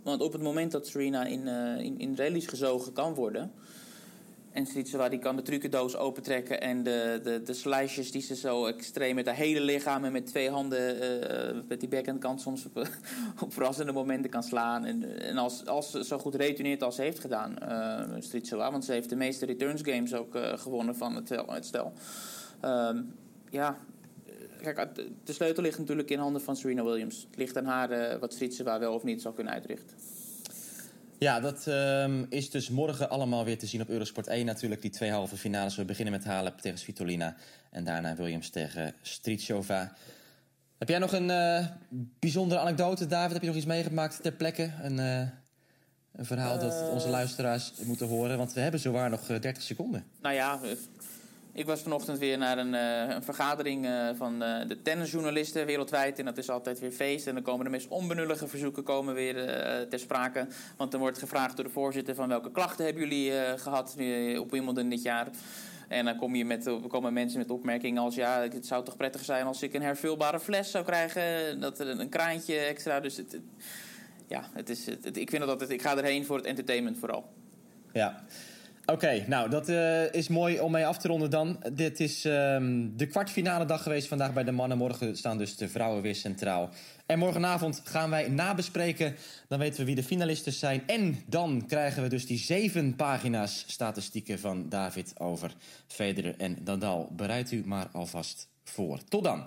Want 0.02 0.20
op 0.20 0.32
het 0.32 0.42
moment 0.42 0.72
dat 0.72 0.86
Serena 0.86 1.24
in, 1.24 1.46
in, 1.78 1.98
in 1.98 2.16
rallies 2.16 2.46
gezogen 2.46 2.92
kan 2.92 3.14
worden... 3.14 3.52
en 4.54 4.66
Stritsova 4.66 5.08
die 5.08 5.18
kan 5.18 5.36
de 5.36 5.42
trucendoos 5.42 5.96
opentrekken... 5.96 6.60
en 6.60 6.82
de, 6.82 7.20
de, 7.22 7.42
de 7.42 7.52
slices 7.52 8.10
die 8.10 8.22
ze 8.22 8.36
zo 8.36 8.66
extreem 8.66 9.14
met 9.14 9.26
haar 9.26 9.34
hele 9.34 9.60
lichaam... 9.60 10.04
en 10.04 10.12
met 10.12 10.26
twee 10.26 10.50
handen 10.50 11.00
eh, 11.00 11.60
met 11.68 11.80
die 11.80 11.88
backhandkant 11.88 12.40
soms 12.40 12.66
op, 12.66 12.76
op 13.44 13.52
verrassende 13.52 13.92
momenten 13.92 14.30
kan 14.30 14.42
slaan. 14.42 14.84
En, 14.84 15.20
en 15.20 15.38
als, 15.38 15.66
als 15.66 15.90
ze 15.90 16.04
zo 16.04 16.18
goed 16.18 16.34
returneert 16.34 16.82
als 16.82 16.94
ze 16.94 17.02
heeft 17.02 17.18
gedaan, 17.18 17.56
Stritsova... 18.18 18.70
want 18.70 18.84
ze 18.84 18.92
heeft 18.92 19.08
de 19.08 19.16
meeste 19.16 19.46
returns 19.46 19.82
games 19.82 20.14
ook 20.14 20.34
eh, 20.34 20.58
gewonnen 20.58 20.96
van 20.96 21.14
het, 21.14 21.28
het 21.28 21.66
stel... 21.66 21.92
Ehm, 22.60 23.02
ja, 23.50 23.78
Kijk, 24.60 24.94
de 25.24 25.32
sleutel 25.32 25.62
ligt 25.62 25.78
natuurlijk 25.78 26.10
in 26.10 26.18
handen 26.18 26.42
van 26.42 26.56
Serena 26.56 26.84
Williams. 26.84 27.26
Het 27.30 27.36
ligt 27.36 27.56
aan 27.56 27.64
haar 27.64 28.18
wat 28.18 28.32
Stritsova 28.32 28.78
wel 28.78 28.94
of 28.94 29.02
niet 29.02 29.22
zou 29.22 29.34
kunnen 29.34 29.52
uitrichten. 29.52 29.96
Ja, 31.24 31.40
dat 31.40 31.66
ehm, 31.66 32.24
is 32.28 32.50
dus 32.50 32.70
morgen 32.70 33.10
allemaal 33.10 33.44
weer 33.44 33.58
te 33.58 33.66
zien 33.66 33.80
op 33.80 33.88
Eurosport 33.88 34.26
1 34.26 34.46
natuurlijk. 34.46 34.82
Die 34.82 34.90
twee 34.90 35.10
halve 35.10 35.37
finales. 35.37 35.76
We 35.76 35.84
beginnen 35.84 36.12
met 36.12 36.24
Halep 36.24 36.58
tegen 36.58 36.78
Svitolina. 36.78 37.37
En 37.70 37.84
daarna 37.84 38.14
Williams 38.14 38.50
tegen 38.50 38.94
Stritsova. 39.02 39.92
Heb 40.78 40.88
jij 40.88 40.98
nog 40.98 41.12
een 41.12 41.30
eh, 41.30 41.66
bijzondere 42.18 42.60
anekdote, 42.60 43.06
David? 43.06 43.32
Heb 43.32 43.40
je 43.40 43.46
nog 43.46 43.56
iets 43.56 43.66
meegemaakt 43.66 44.22
ter 44.22 44.32
plekke? 44.32 44.70
Een, 44.82 44.98
eh, 44.98 45.20
Een 46.12 46.24
verhaal 46.24 46.58
dat 46.58 46.90
onze 46.90 47.08
luisteraars 47.08 47.72
moeten 47.84 48.08
horen, 48.08 48.38
want 48.38 48.52
we 48.52 48.60
hebben 48.60 48.80
zowaar 48.80 49.10
nog 49.10 49.28
eh, 49.28 49.40
30 49.40 49.62
seconden. 49.62 50.04
Nou 50.20 50.34
ja, 50.34 50.60
eh, 50.62 50.70
ik 51.54 51.66
was 51.66 51.82
vanochtend 51.82 52.18
weer 52.18 52.38
naar 52.38 52.58
een, 52.58 52.74
eh, 52.74 53.14
een 53.14 53.22
vergadering 53.22 53.86
eh, 53.86 54.08
van 54.14 54.42
eh, 54.42 54.68
de 54.68 54.82
tennisjournalisten 54.82 55.66
wereldwijd. 55.66 56.18
En 56.18 56.24
dat 56.24 56.38
is 56.38 56.50
altijd 56.50 56.78
weer 56.78 56.90
feest. 56.90 57.26
En 57.26 57.34
dan 57.34 57.42
komen 57.42 57.64
de 57.64 57.70
meest 57.70 57.88
onbenullige 57.88 58.48
verzoeken 58.48 58.82
komen 58.82 59.14
weer 59.14 59.34
ter 59.88 59.98
sprake. 59.98 60.46
Want 60.76 60.90
dan 60.90 61.00
wordt 61.00 61.18
gevraagd 61.18 61.56
door 61.56 61.64
de 61.64 61.70
voorzitter 61.70 62.14
van 62.14 62.28
welke 62.28 62.50
klachten 62.50 62.84
hebben 62.84 63.02
jullie 63.02 63.38
eh, 63.38 63.58
gehad 63.58 63.96
op 64.38 64.50
Wimbledon 64.50 64.88
dit 64.88 65.02
jaar. 65.02 65.28
En 65.88 66.04
dan 66.04 66.16
kom 66.16 66.34
je 66.34 66.44
met, 66.44 66.70
komen 66.88 67.12
mensen 67.12 67.38
met 67.38 67.50
opmerkingen 67.50 68.02
als... 68.02 68.14
ja, 68.14 68.42
het 68.42 68.66
zou 68.66 68.84
toch 68.84 68.96
prettig 68.96 69.24
zijn 69.24 69.46
als 69.46 69.62
ik 69.62 69.74
een 69.74 69.82
hervulbare 69.82 70.40
fles 70.40 70.70
zou 70.70 70.84
krijgen. 70.84 71.60
Dat 71.60 71.78
een 71.78 72.08
kraantje 72.08 72.58
extra. 72.58 73.00
Dus 73.00 73.16
het, 73.16 73.40
ja, 74.26 74.48
het 74.52 74.68
is, 74.68 74.88
ik 75.12 75.30
vind 75.30 75.38
dat 75.38 75.48
altijd... 75.48 75.70
Ik 75.70 75.82
ga 75.82 75.96
erheen 75.96 76.24
voor 76.24 76.36
het 76.36 76.46
entertainment 76.46 76.98
vooral. 76.98 77.32
Ja. 77.92 78.24
Oké, 78.86 79.24
nou 79.26 79.50
dat 79.50 79.68
eh, 79.68 80.12
is 80.12 80.28
mooi 80.28 80.60
om 80.60 80.70
mee 80.70 80.86
af 80.86 80.98
te 80.98 81.08
ronden 81.08 81.30
dan. 81.30 81.62
Dit 81.72 82.00
is 82.00 82.24
ehm, 82.24 82.88
de 82.96 83.06
kwartfinale 83.06 83.64
dag 83.64 83.82
geweest 83.82 84.08
vandaag 84.08 84.32
bij 84.32 84.44
de 84.44 84.52
mannen. 84.52 84.78
Morgen 84.78 85.16
staan 85.16 85.38
dus 85.38 85.56
de 85.56 85.68
vrouwen 85.68 86.02
weer 86.02 86.14
centraal. 86.14 86.70
En 87.06 87.18
morgenavond 87.18 87.80
gaan 87.84 88.10
wij 88.10 88.28
nabespreken. 88.28 89.14
Dan 89.48 89.58
weten 89.58 89.78
we 89.78 89.84
wie 89.84 89.94
de 89.94 90.02
finalisten 90.02 90.52
zijn. 90.52 90.82
En 90.86 91.22
dan 91.26 91.64
krijgen 91.66 92.02
we 92.02 92.08
dus 92.08 92.26
die 92.26 92.38
zeven 92.38 92.96
pagina's 92.96 93.64
statistieken 93.66 94.38
van 94.38 94.68
David 94.68 95.12
over 95.18 95.52
Federer 95.86 96.34
en 96.38 96.56
Nadal. 96.64 97.08
Bereid 97.16 97.52
u 97.52 97.62
maar 97.64 97.88
alvast 97.92 98.48
voor. 98.64 98.98
Tot 99.08 99.24
dan. 99.24 99.46